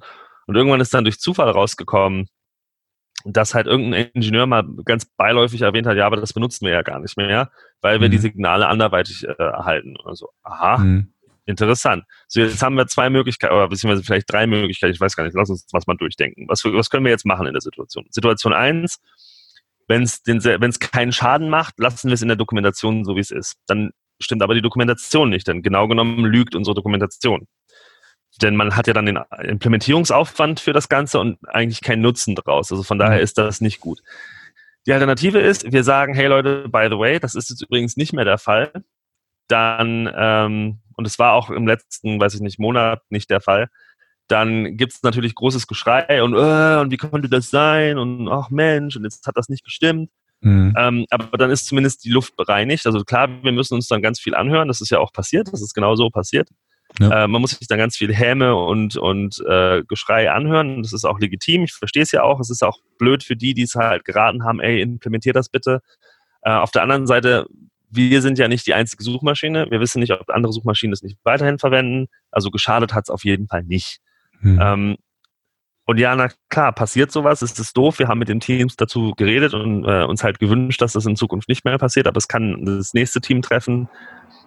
Und 0.48 0.56
irgendwann 0.56 0.80
ist 0.80 0.92
dann 0.92 1.04
durch 1.04 1.20
Zufall 1.20 1.50
rausgekommen, 1.50 2.26
dass 3.24 3.54
halt 3.54 3.66
irgendein 3.66 4.10
Ingenieur 4.14 4.46
mal 4.46 4.64
ganz 4.84 5.04
beiläufig 5.04 5.62
erwähnt 5.62 5.86
hat, 5.86 5.96
ja, 5.96 6.06
aber 6.06 6.16
das 6.16 6.32
benutzen 6.32 6.66
wir 6.66 6.72
ja 6.72 6.82
gar 6.82 7.00
nicht 7.00 7.16
mehr, 7.16 7.50
weil 7.80 8.00
wir 8.00 8.08
mhm. 8.08 8.12
die 8.12 8.18
Signale 8.18 8.66
anderweitig 8.68 9.24
äh, 9.26 9.32
erhalten. 9.32 9.96
Also, 10.04 10.30
aha, 10.42 10.78
mhm. 10.78 11.12
interessant. 11.44 12.04
So, 12.28 12.40
jetzt 12.40 12.62
haben 12.62 12.76
wir 12.76 12.86
zwei 12.86 13.10
Möglichkeiten, 13.10 13.54
oder 13.54 13.68
beziehungsweise 13.68 14.04
vielleicht 14.04 14.30
drei 14.32 14.46
Möglichkeiten, 14.46 14.92
ich 14.92 15.00
weiß 15.00 15.16
gar 15.16 15.24
nicht, 15.24 15.34
lass 15.36 15.50
uns 15.50 15.66
was 15.72 15.86
mal 15.86 15.96
durchdenken. 15.96 16.46
Was, 16.48 16.64
was 16.64 16.90
können 16.90 17.04
wir 17.04 17.12
jetzt 17.12 17.26
machen 17.26 17.46
in 17.46 17.52
der 17.52 17.62
Situation? 17.62 18.06
Situation 18.10 18.52
eins, 18.52 19.00
wenn 19.88 20.02
es 20.04 20.78
keinen 20.80 21.12
Schaden 21.12 21.48
macht, 21.48 21.78
lassen 21.78 22.08
wir 22.08 22.14
es 22.14 22.22
in 22.22 22.28
der 22.28 22.36
Dokumentation 22.36 23.04
so, 23.04 23.16
wie 23.16 23.20
es 23.20 23.30
ist. 23.30 23.56
Dann 23.66 23.90
stimmt 24.20 24.42
aber 24.42 24.54
die 24.54 24.62
Dokumentation 24.62 25.30
nicht, 25.30 25.48
denn 25.48 25.62
genau 25.62 25.88
genommen 25.88 26.24
lügt 26.24 26.54
unsere 26.54 26.74
Dokumentation. 26.74 27.46
Denn 28.42 28.56
man 28.56 28.76
hat 28.76 28.86
ja 28.86 28.92
dann 28.92 29.06
den 29.06 29.18
Implementierungsaufwand 29.42 30.60
für 30.60 30.72
das 30.72 30.88
Ganze 30.88 31.20
und 31.20 31.38
eigentlich 31.48 31.80
keinen 31.80 32.02
Nutzen 32.02 32.34
draus. 32.34 32.70
Also 32.70 32.82
von 32.82 32.98
daher 32.98 33.18
mhm. 33.18 33.24
ist 33.24 33.38
das 33.38 33.60
nicht 33.60 33.80
gut. 33.80 34.02
Die 34.86 34.92
Alternative 34.92 35.38
ist, 35.38 35.70
wir 35.70 35.84
sagen, 35.84 36.12
hey 36.14 36.26
Leute, 36.26 36.68
by 36.68 36.88
the 36.90 36.98
way, 36.98 37.20
das 37.20 37.34
ist 37.34 37.50
jetzt 37.50 37.62
übrigens 37.62 37.96
nicht 37.96 38.12
mehr 38.12 38.24
der 38.24 38.38
Fall. 38.38 38.72
Dann, 39.46 40.10
ähm, 40.14 40.80
und 40.96 41.06
es 41.06 41.18
war 41.18 41.34
auch 41.34 41.50
im 41.50 41.66
letzten, 41.66 42.20
weiß 42.20 42.34
ich 42.34 42.40
nicht, 42.40 42.58
Monat 42.58 43.02
nicht 43.10 43.30
der 43.30 43.40
Fall, 43.40 43.68
dann 44.28 44.76
gibt 44.76 44.94
es 44.94 45.02
natürlich 45.02 45.34
großes 45.34 45.66
Geschrei 45.66 46.22
und, 46.22 46.34
äh, 46.34 46.80
und 46.80 46.90
wie 46.90 46.96
konnte 46.96 47.28
das 47.28 47.50
sein 47.50 47.98
und 47.98 48.28
ach 48.28 48.50
Mensch, 48.50 48.96
und 48.96 49.04
jetzt 49.04 49.26
hat 49.26 49.36
das 49.36 49.48
nicht 49.48 49.64
gestimmt. 49.64 50.10
Mhm. 50.40 50.74
Ähm, 50.76 51.06
aber 51.10 51.38
dann 51.38 51.50
ist 51.50 51.66
zumindest 51.66 52.04
die 52.04 52.10
Luft 52.10 52.34
bereinigt. 52.36 52.86
Also 52.86 53.04
klar, 53.04 53.28
wir 53.42 53.52
müssen 53.52 53.74
uns 53.74 53.86
dann 53.86 54.02
ganz 54.02 54.18
viel 54.18 54.34
anhören. 54.34 54.68
Das 54.68 54.80
ist 54.80 54.90
ja 54.90 54.98
auch 54.98 55.12
passiert. 55.12 55.52
Das 55.52 55.62
ist 55.62 55.72
genau 55.72 55.94
so 55.94 56.10
passiert. 56.10 56.48
Ja. 56.98 57.24
Äh, 57.24 57.28
man 57.28 57.40
muss 57.40 57.52
sich 57.52 57.68
dann 57.68 57.78
ganz 57.78 57.96
viel 57.96 58.14
Häme 58.14 58.54
und, 58.54 58.96
und 58.96 59.42
äh, 59.48 59.82
Geschrei 59.84 60.30
anhören. 60.30 60.82
Das 60.82 60.92
ist 60.92 61.04
auch 61.04 61.18
legitim. 61.18 61.64
Ich 61.64 61.72
verstehe 61.72 62.02
es 62.02 62.12
ja 62.12 62.22
auch. 62.22 62.40
Es 62.40 62.50
ist 62.50 62.62
auch 62.62 62.80
blöd 62.98 63.24
für 63.24 63.36
die, 63.36 63.54
die 63.54 63.62
es 63.62 63.74
halt 63.74 64.04
geraten 64.04 64.44
haben, 64.44 64.60
ey, 64.60 64.80
implementiert 64.80 65.36
das 65.36 65.48
bitte. 65.48 65.80
Äh, 66.42 66.50
auf 66.50 66.70
der 66.70 66.82
anderen 66.82 67.06
Seite, 67.06 67.46
wir 67.90 68.22
sind 68.22 68.38
ja 68.38 68.48
nicht 68.48 68.66
die 68.66 68.74
einzige 68.74 69.04
Suchmaschine. 69.04 69.70
Wir 69.70 69.80
wissen 69.80 70.00
nicht, 70.00 70.12
ob 70.12 70.28
andere 70.30 70.52
Suchmaschinen 70.52 70.92
das 70.92 71.02
nicht 71.02 71.18
weiterhin 71.24 71.58
verwenden. 71.58 72.08
Also 72.30 72.50
geschadet 72.50 72.94
hat 72.94 73.04
es 73.04 73.10
auf 73.10 73.24
jeden 73.24 73.48
Fall 73.48 73.64
nicht. 73.64 74.00
Hm. 74.40 74.58
Ähm, 74.60 74.96
und 75.84 75.98
ja, 75.98 76.14
na 76.14 76.28
klar, 76.48 76.72
passiert 76.72 77.10
sowas, 77.10 77.42
es 77.42 77.58
ist 77.58 77.76
doof. 77.76 77.98
Wir 77.98 78.08
haben 78.08 78.20
mit 78.20 78.28
den 78.28 78.40
Teams 78.40 78.76
dazu 78.76 79.12
geredet 79.16 79.52
und 79.52 79.84
äh, 79.84 80.04
uns 80.04 80.22
halt 80.22 80.38
gewünscht, 80.38 80.80
dass 80.80 80.92
das 80.92 81.06
in 81.06 81.16
Zukunft 81.16 81.48
nicht 81.48 81.64
mehr 81.64 81.76
passiert, 81.78 82.06
aber 82.06 82.18
es 82.18 82.28
kann 82.28 82.64
das 82.64 82.94
nächste 82.94 83.20
Team 83.20 83.42
treffen. 83.42 83.88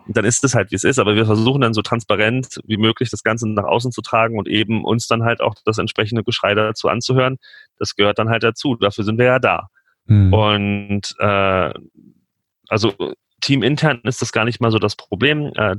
Dann 0.08 0.26
ist 0.26 0.44
es 0.44 0.54
halt, 0.54 0.72
wie 0.72 0.76
es 0.76 0.84
ist. 0.84 1.00
Aber 1.00 1.16
wir 1.16 1.26
versuchen 1.26 1.62
dann 1.62 1.74
so 1.74 1.82
transparent 1.82 2.60
wie 2.66 2.78
möglich 2.78 3.10
das 3.10 3.24
Ganze 3.24 3.50
nach 3.50 3.64
außen 3.64 3.92
zu 3.92 4.02
tragen 4.02 4.38
und 4.38 4.48
eben 4.48 4.84
uns 4.84 5.08
dann 5.08 5.24
halt 5.24 5.42
auch 5.42 5.56
das 5.66 5.78
entsprechende 5.78 6.24
Geschrei 6.24 6.54
dazu 6.54 6.90
anzuhören. 6.90 7.38
Das 7.80 7.96
gehört 7.96 8.20
dann 8.20 8.30
halt 8.30 8.44
dazu. 8.44 8.76
Dafür 8.76 9.04
sind 9.04 9.18
wir 9.18 9.26
ja 9.26 9.40
da. 9.40 9.70
Mhm. 10.06 10.34
Und 10.34 11.16
äh, 11.20 11.74
also 12.68 12.94
teamintern 13.42 14.02
ist 14.04 14.22
das 14.22 14.32
gar 14.32 14.46
nicht 14.46 14.62
mal 14.62 14.72
so 14.72 14.80
das 14.80 14.96
Problem. 14.96 15.52
Äh, 15.56 15.78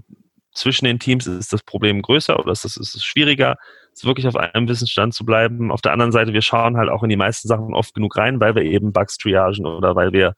zwischen 0.57 0.87
den 0.87 0.99
Teams 0.99 1.27
ist 1.27 1.53
das 1.53 1.63
Problem 1.63 2.01
größer 2.03 2.39
oder 2.39 2.51
ist 2.51 2.65
es 2.65 2.77
ist 2.77 3.05
schwieriger, 3.05 3.57
ist 3.93 4.07
wirklich 4.07 4.27
auf 4.27 4.37
einem 4.37 4.69
Wissensstand 4.69 5.15
zu 5.15 5.25
bleiben. 5.25 5.71
Auf 5.71 5.83
der 5.83 5.93
anderen 5.93 6.13
Seite, 6.13 6.33
wir 6.33 6.43
schauen 6.43 6.77
halt 6.77 6.89
auch 6.89 7.03
in 7.03 7.11
die 7.11 7.17
meisten 7.17 7.47
Sachen 7.47 7.75
oft 7.75 7.95
genug 7.95 8.17
rein, 8.17 8.41
weil 8.41 8.55
wir 8.55 8.63
eben 8.63 8.93
Bugs 8.93 9.19
triagen 9.19 9.67
oder 9.67 9.95
weil 9.95 10.13
wir 10.13 10.35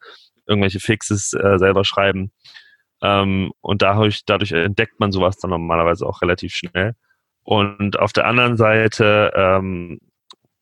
irgendwelche 0.46 0.80
Fixes 0.80 1.32
äh, 1.34 1.58
selber 1.58 1.84
schreiben. 1.84 2.32
Ähm, 3.02 3.52
und 3.60 3.82
dadurch, 3.82 4.24
dadurch 4.24 4.52
entdeckt 4.52 4.98
man 5.00 5.12
sowas 5.12 5.38
dann 5.38 5.50
normalerweise 5.50 6.06
auch 6.06 6.22
relativ 6.22 6.54
schnell. 6.54 6.94
Und 7.42 7.98
auf 7.98 8.12
der 8.12 8.26
anderen 8.26 8.56
Seite, 8.56 9.32
ähm, 9.34 10.00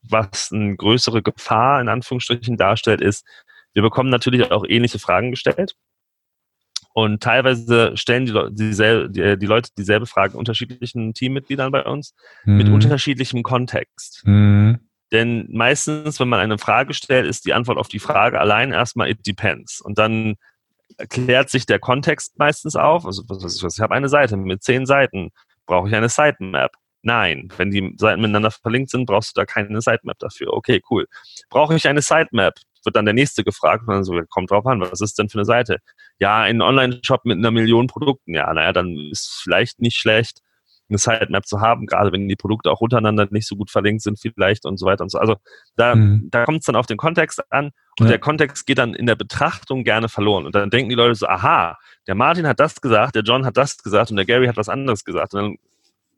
was 0.03 0.53
eine 0.53 0.77
größere 0.77 1.23
Gefahr 1.23 1.81
in 1.81 1.89
Anführungsstrichen 1.89 2.57
darstellt, 2.57 3.01
ist, 3.01 3.27
wir 3.73 3.83
bekommen 3.83 4.11
natürlich 4.11 4.51
auch 4.51 4.65
ähnliche 4.67 4.99
Fragen 4.99 5.31
gestellt. 5.31 5.75
Und 6.95 7.23
teilweise 7.23 7.95
stellen 7.95 8.25
die, 8.25 8.33
Le 8.33 8.51
dieselbe, 8.51 9.11
die, 9.11 9.39
die, 9.39 9.47
Leute 9.47 9.71
dieselbe 9.77 10.07
Frage 10.07 10.39
unterschiedlichen 10.39 11.13
Teammitgliedern 11.13 11.71
bei 11.71 11.85
uns 11.85 12.15
mhm. 12.45 12.57
mit 12.57 12.69
unterschiedlichem 12.69 13.43
Kontext. 13.43 14.23
Mhm. 14.25 14.79
Denn 15.13 15.47
meistens, 15.53 16.19
wenn 16.19 16.29
man 16.29 16.41
eine 16.41 16.57
Frage 16.57 16.95
stellt, 16.95 17.27
ist 17.27 17.45
die 17.45 17.53
Antwort 17.53 17.79
auf 17.79 17.89
die 17.89 17.99
Frage 17.99 18.41
allein 18.41 18.73
erstmal 18.73 19.11
it 19.11 19.27
depends. 19.27 19.81
Und 19.81 19.99
dann 19.99 20.37
klärt 21.09 21.51
sich 21.51 21.67
der 21.67 21.79
Kontext 21.79 22.39
meistens 22.39 22.77
auf. 22.77 23.07
Also 23.07 23.23
was, 23.29 23.63
was, 23.63 23.77
ich 23.77 23.81
habe 23.81 23.95
eine 23.95 24.09
Seite 24.09 24.37
mit 24.37 24.63
zehn 24.63 24.87
Seiten. 24.87 25.31
Brauche 25.67 25.89
ich 25.89 25.95
eine 25.95 26.09
Sitemap? 26.09 26.73
Nein. 27.03 27.49
Wenn 27.57 27.71
die 27.71 27.95
Seiten 27.99 28.21
miteinander 28.21 28.51
verlinkt 28.51 28.91
sind, 28.91 29.07
brauchst 29.07 29.37
du 29.37 29.41
da 29.41 29.45
keine 29.45 29.81
Sitemap 29.81 30.19
dafür. 30.19 30.53
Okay, 30.53 30.81
cool. 30.91 31.07
Brauche 31.51 31.75
ich 31.75 31.89
eine 31.89 32.03
Sitemap? 32.03 32.55
wird 32.87 32.97
dann 32.97 33.05
der 33.05 33.15
nächste 33.15 33.45
gefragt 33.45 33.83
und 33.87 33.93
dann 33.93 34.05
so, 34.05 34.19
kommt 34.31 34.51
drauf 34.51 34.65
an, 34.65 34.81
was 34.81 35.03
ist 35.03 35.19
denn 35.19 35.29
für 35.29 35.39
eine 35.39 35.45
Seite? 35.45 35.79
Ja, 36.19 36.41
ein 36.41 36.63
Online-Shop 36.63 37.27
mit 37.27 37.37
einer 37.37 37.51
Million 37.51 37.89
Produkten. 37.89 38.33
Ja, 38.33 38.55
naja, 38.55 38.73
dann 38.73 38.97
ist 39.11 39.27
es 39.27 39.41
vielleicht 39.43 39.81
nicht 39.81 39.97
schlecht, 39.97 40.41
eine 40.89 40.99
Sitemap 40.99 41.47
zu 41.47 41.61
haben, 41.61 41.87
gerade 41.87 42.13
wenn 42.13 42.29
die 42.29 42.37
Produkte 42.37 42.71
auch 42.71 42.81
untereinander 42.81 43.27
nicht 43.31 43.47
so 43.47 43.57
gut 43.57 43.71
verlinkt 43.71 44.03
sind 44.03 44.19
vielleicht 44.19 44.65
und 44.65 44.77
so 44.79 44.87
weiter 44.87 45.03
und 45.03 45.11
so. 45.11 45.19
Also 45.19 45.37
da, 45.77 45.95
mhm. 45.95 46.29
da 46.31 46.45
kommt 46.45 46.61
es 46.61 46.67
dann 46.67 46.77
auf 46.77 46.87
den 46.87 46.97
Kontext 46.97 47.43
an 47.51 47.71
und 47.99 48.07
ja. 48.07 48.13
der 48.13 48.19
Kontext 48.19 48.67
geht 48.67 48.79
dann 48.79 48.95
in 48.95 49.07
der 49.07 49.17
Betrachtung 49.17 49.85
gerne 49.85 50.09
verloren. 50.09 50.47
Und 50.47 50.55
dann 50.55 50.71
denken 50.71 50.89
die 50.89 50.95
Leute 50.95 51.15
so, 51.15 51.27
aha, 51.27 51.79
der 52.07 52.15
Martin 52.15 52.47
hat 52.47 52.61
das 52.61 52.81
gesagt, 52.81 53.15
der 53.15 53.23
John 53.23 53.45
hat 53.45 53.57
das 53.57 53.79
gesagt 53.79 54.11
und 54.11 54.17
der 54.17 54.27
Gary 54.27 54.47
hat 54.47 54.57
was 54.57 54.69
anderes 54.69 55.05
gesagt. 55.05 55.35
Und 55.35 55.41
dann 55.41 55.57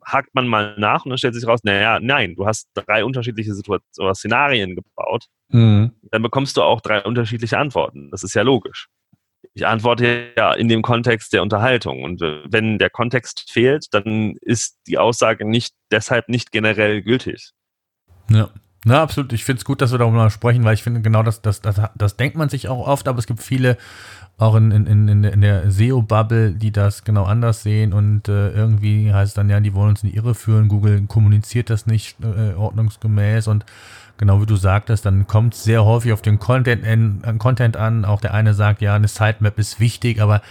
hakt 0.04 0.34
man 0.34 0.46
mal 0.46 0.74
nach 0.78 1.04
und 1.04 1.10
dann 1.10 1.18
stellt 1.18 1.34
sich 1.34 1.46
raus, 1.46 1.60
naja, 1.62 1.98
nein, 2.00 2.34
du 2.34 2.46
hast 2.46 2.68
drei 2.74 3.04
unterschiedliche 3.04 3.54
Situationen 3.54 3.84
oder 3.98 4.14
Szenarien 4.14 4.74
gebaut. 4.74 5.26
Mhm. 5.48 5.92
Dann 6.10 6.22
bekommst 6.22 6.56
du 6.56 6.62
auch 6.62 6.80
drei 6.80 7.02
unterschiedliche 7.02 7.58
Antworten. 7.58 8.10
Das 8.10 8.22
ist 8.22 8.34
ja 8.34 8.42
logisch. 8.42 8.88
Ich 9.58 9.66
antworte 9.66 10.28
ja 10.36 10.52
in 10.52 10.68
dem 10.68 10.82
Kontext 10.82 11.32
der 11.32 11.42
Unterhaltung. 11.42 12.04
Und 12.04 12.22
äh, 12.22 12.42
wenn 12.48 12.78
der 12.78 12.90
Kontext 12.90 13.50
fehlt, 13.50 13.92
dann 13.92 14.36
ist 14.40 14.76
die 14.86 14.98
Aussage 14.98 15.44
nicht 15.44 15.74
deshalb 15.90 16.28
nicht 16.28 16.52
generell 16.52 17.02
gültig. 17.02 17.50
Ja. 18.30 18.50
Na, 18.84 19.02
absolut. 19.02 19.32
Ich 19.32 19.44
finde 19.44 19.58
es 19.58 19.64
gut, 19.64 19.80
dass 19.82 19.90
wir 19.90 19.98
darüber 19.98 20.30
sprechen, 20.30 20.62
weil 20.62 20.74
ich 20.74 20.84
finde, 20.84 21.00
genau 21.00 21.24
das, 21.24 21.42
das, 21.42 21.60
das, 21.60 21.80
das 21.96 22.16
denkt 22.16 22.36
man 22.36 22.48
sich 22.48 22.68
auch 22.68 22.86
oft, 22.86 23.08
aber 23.08 23.18
es 23.18 23.26
gibt 23.26 23.42
viele 23.42 23.76
auch 24.36 24.54
in, 24.54 24.70
in, 24.70 24.86
in, 25.08 25.24
in 25.24 25.40
der 25.40 25.68
SEO-Bubble, 25.68 26.52
die 26.52 26.70
das 26.70 27.02
genau 27.02 27.24
anders 27.24 27.64
sehen 27.64 27.92
und 27.92 28.28
äh, 28.28 28.50
irgendwie 28.52 29.12
heißt 29.12 29.30
es 29.30 29.34
dann, 29.34 29.50
ja, 29.50 29.58
die 29.58 29.74
wollen 29.74 29.90
uns 29.90 30.04
in 30.04 30.10
die 30.10 30.16
Irre 30.16 30.36
führen, 30.36 30.68
Google 30.68 31.02
kommuniziert 31.08 31.70
das 31.70 31.86
nicht 31.88 32.16
äh, 32.22 32.54
ordnungsgemäß 32.54 33.48
und 33.48 33.64
genau 34.18 34.42
wie 34.42 34.46
du 34.46 34.56
sagtest, 34.56 35.06
dann 35.06 35.26
kommt 35.26 35.54
es 35.54 35.64
sehr 35.64 35.84
häufig 35.84 36.12
auf 36.12 36.20
den 36.20 36.38
Content, 36.38 36.84
in, 36.84 37.22
äh, 37.24 37.32
Content 37.34 37.76
an. 37.76 38.04
Auch 38.04 38.20
der 38.20 38.34
eine 38.34 38.52
sagt, 38.52 38.82
ja, 38.82 38.94
eine 38.94 39.08
Sitemap 39.08 39.58
ist 39.58 39.80
wichtig, 39.80 40.20
aber 40.20 40.42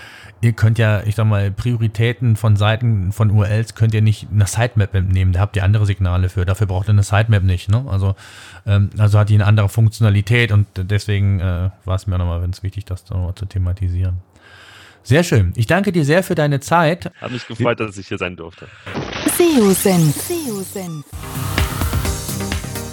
ihr 0.41 0.53
könnt 0.53 0.79
ja, 0.79 1.03
ich 1.03 1.15
sag 1.15 1.25
mal, 1.25 1.51
Prioritäten 1.51 2.35
von 2.35 2.55
Seiten, 2.55 3.11
von 3.11 3.29
URLs 3.29 3.75
könnt 3.75 3.93
ihr 3.93 4.01
nicht 4.01 4.27
eine 4.31 4.47
Sitemap 4.47 4.93
nehmen. 4.93 5.33
Da 5.33 5.41
habt 5.41 5.55
ihr 5.55 5.63
andere 5.63 5.85
Signale 5.85 6.29
für. 6.29 6.45
Dafür 6.45 6.67
braucht 6.67 6.87
ihr 6.87 6.93
eine 6.93 7.03
Sitemap 7.03 7.43
nicht. 7.43 7.69
Ne? 7.69 7.85
Also, 7.87 8.15
ähm, 8.65 8.89
also 8.97 9.19
hat 9.19 9.29
die 9.29 9.35
eine 9.35 9.45
andere 9.45 9.69
Funktionalität 9.69 10.51
und 10.51 10.67
deswegen 10.75 11.39
äh, 11.39 11.69
war 11.85 11.95
es 11.95 12.07
mir 12.07 12.17
nochmal 12.17 12.41
ganz 12.41 12.63
wichtig, 12.63 12.85
das 12.85 13.09
nochmal 13.09 13.35
zu 13.35 13.45
thematisieren. 13.45 14.17
Sehr 15.03 15.23
schön. 15.23 15.53
Ich 15.55 15.67
danke 15.67 15.93
dir 15.93 16.03
sehr 16.03 16.21
für 16.21 16.35
deine 16.35 16.59
Zeit. 16.59 17.11
Hat 17.21 17.31
mich 17.31 17.47
gefreut, 17.47 17.79
dass 17.79 17.97
ich 17.97 18.07
hier 18.09 18.17
sein 18.17 18.35
durfte. 18.35 18.67
SEO-Senf. 19.37 20.15
SEO-Senf. 20.15 21.05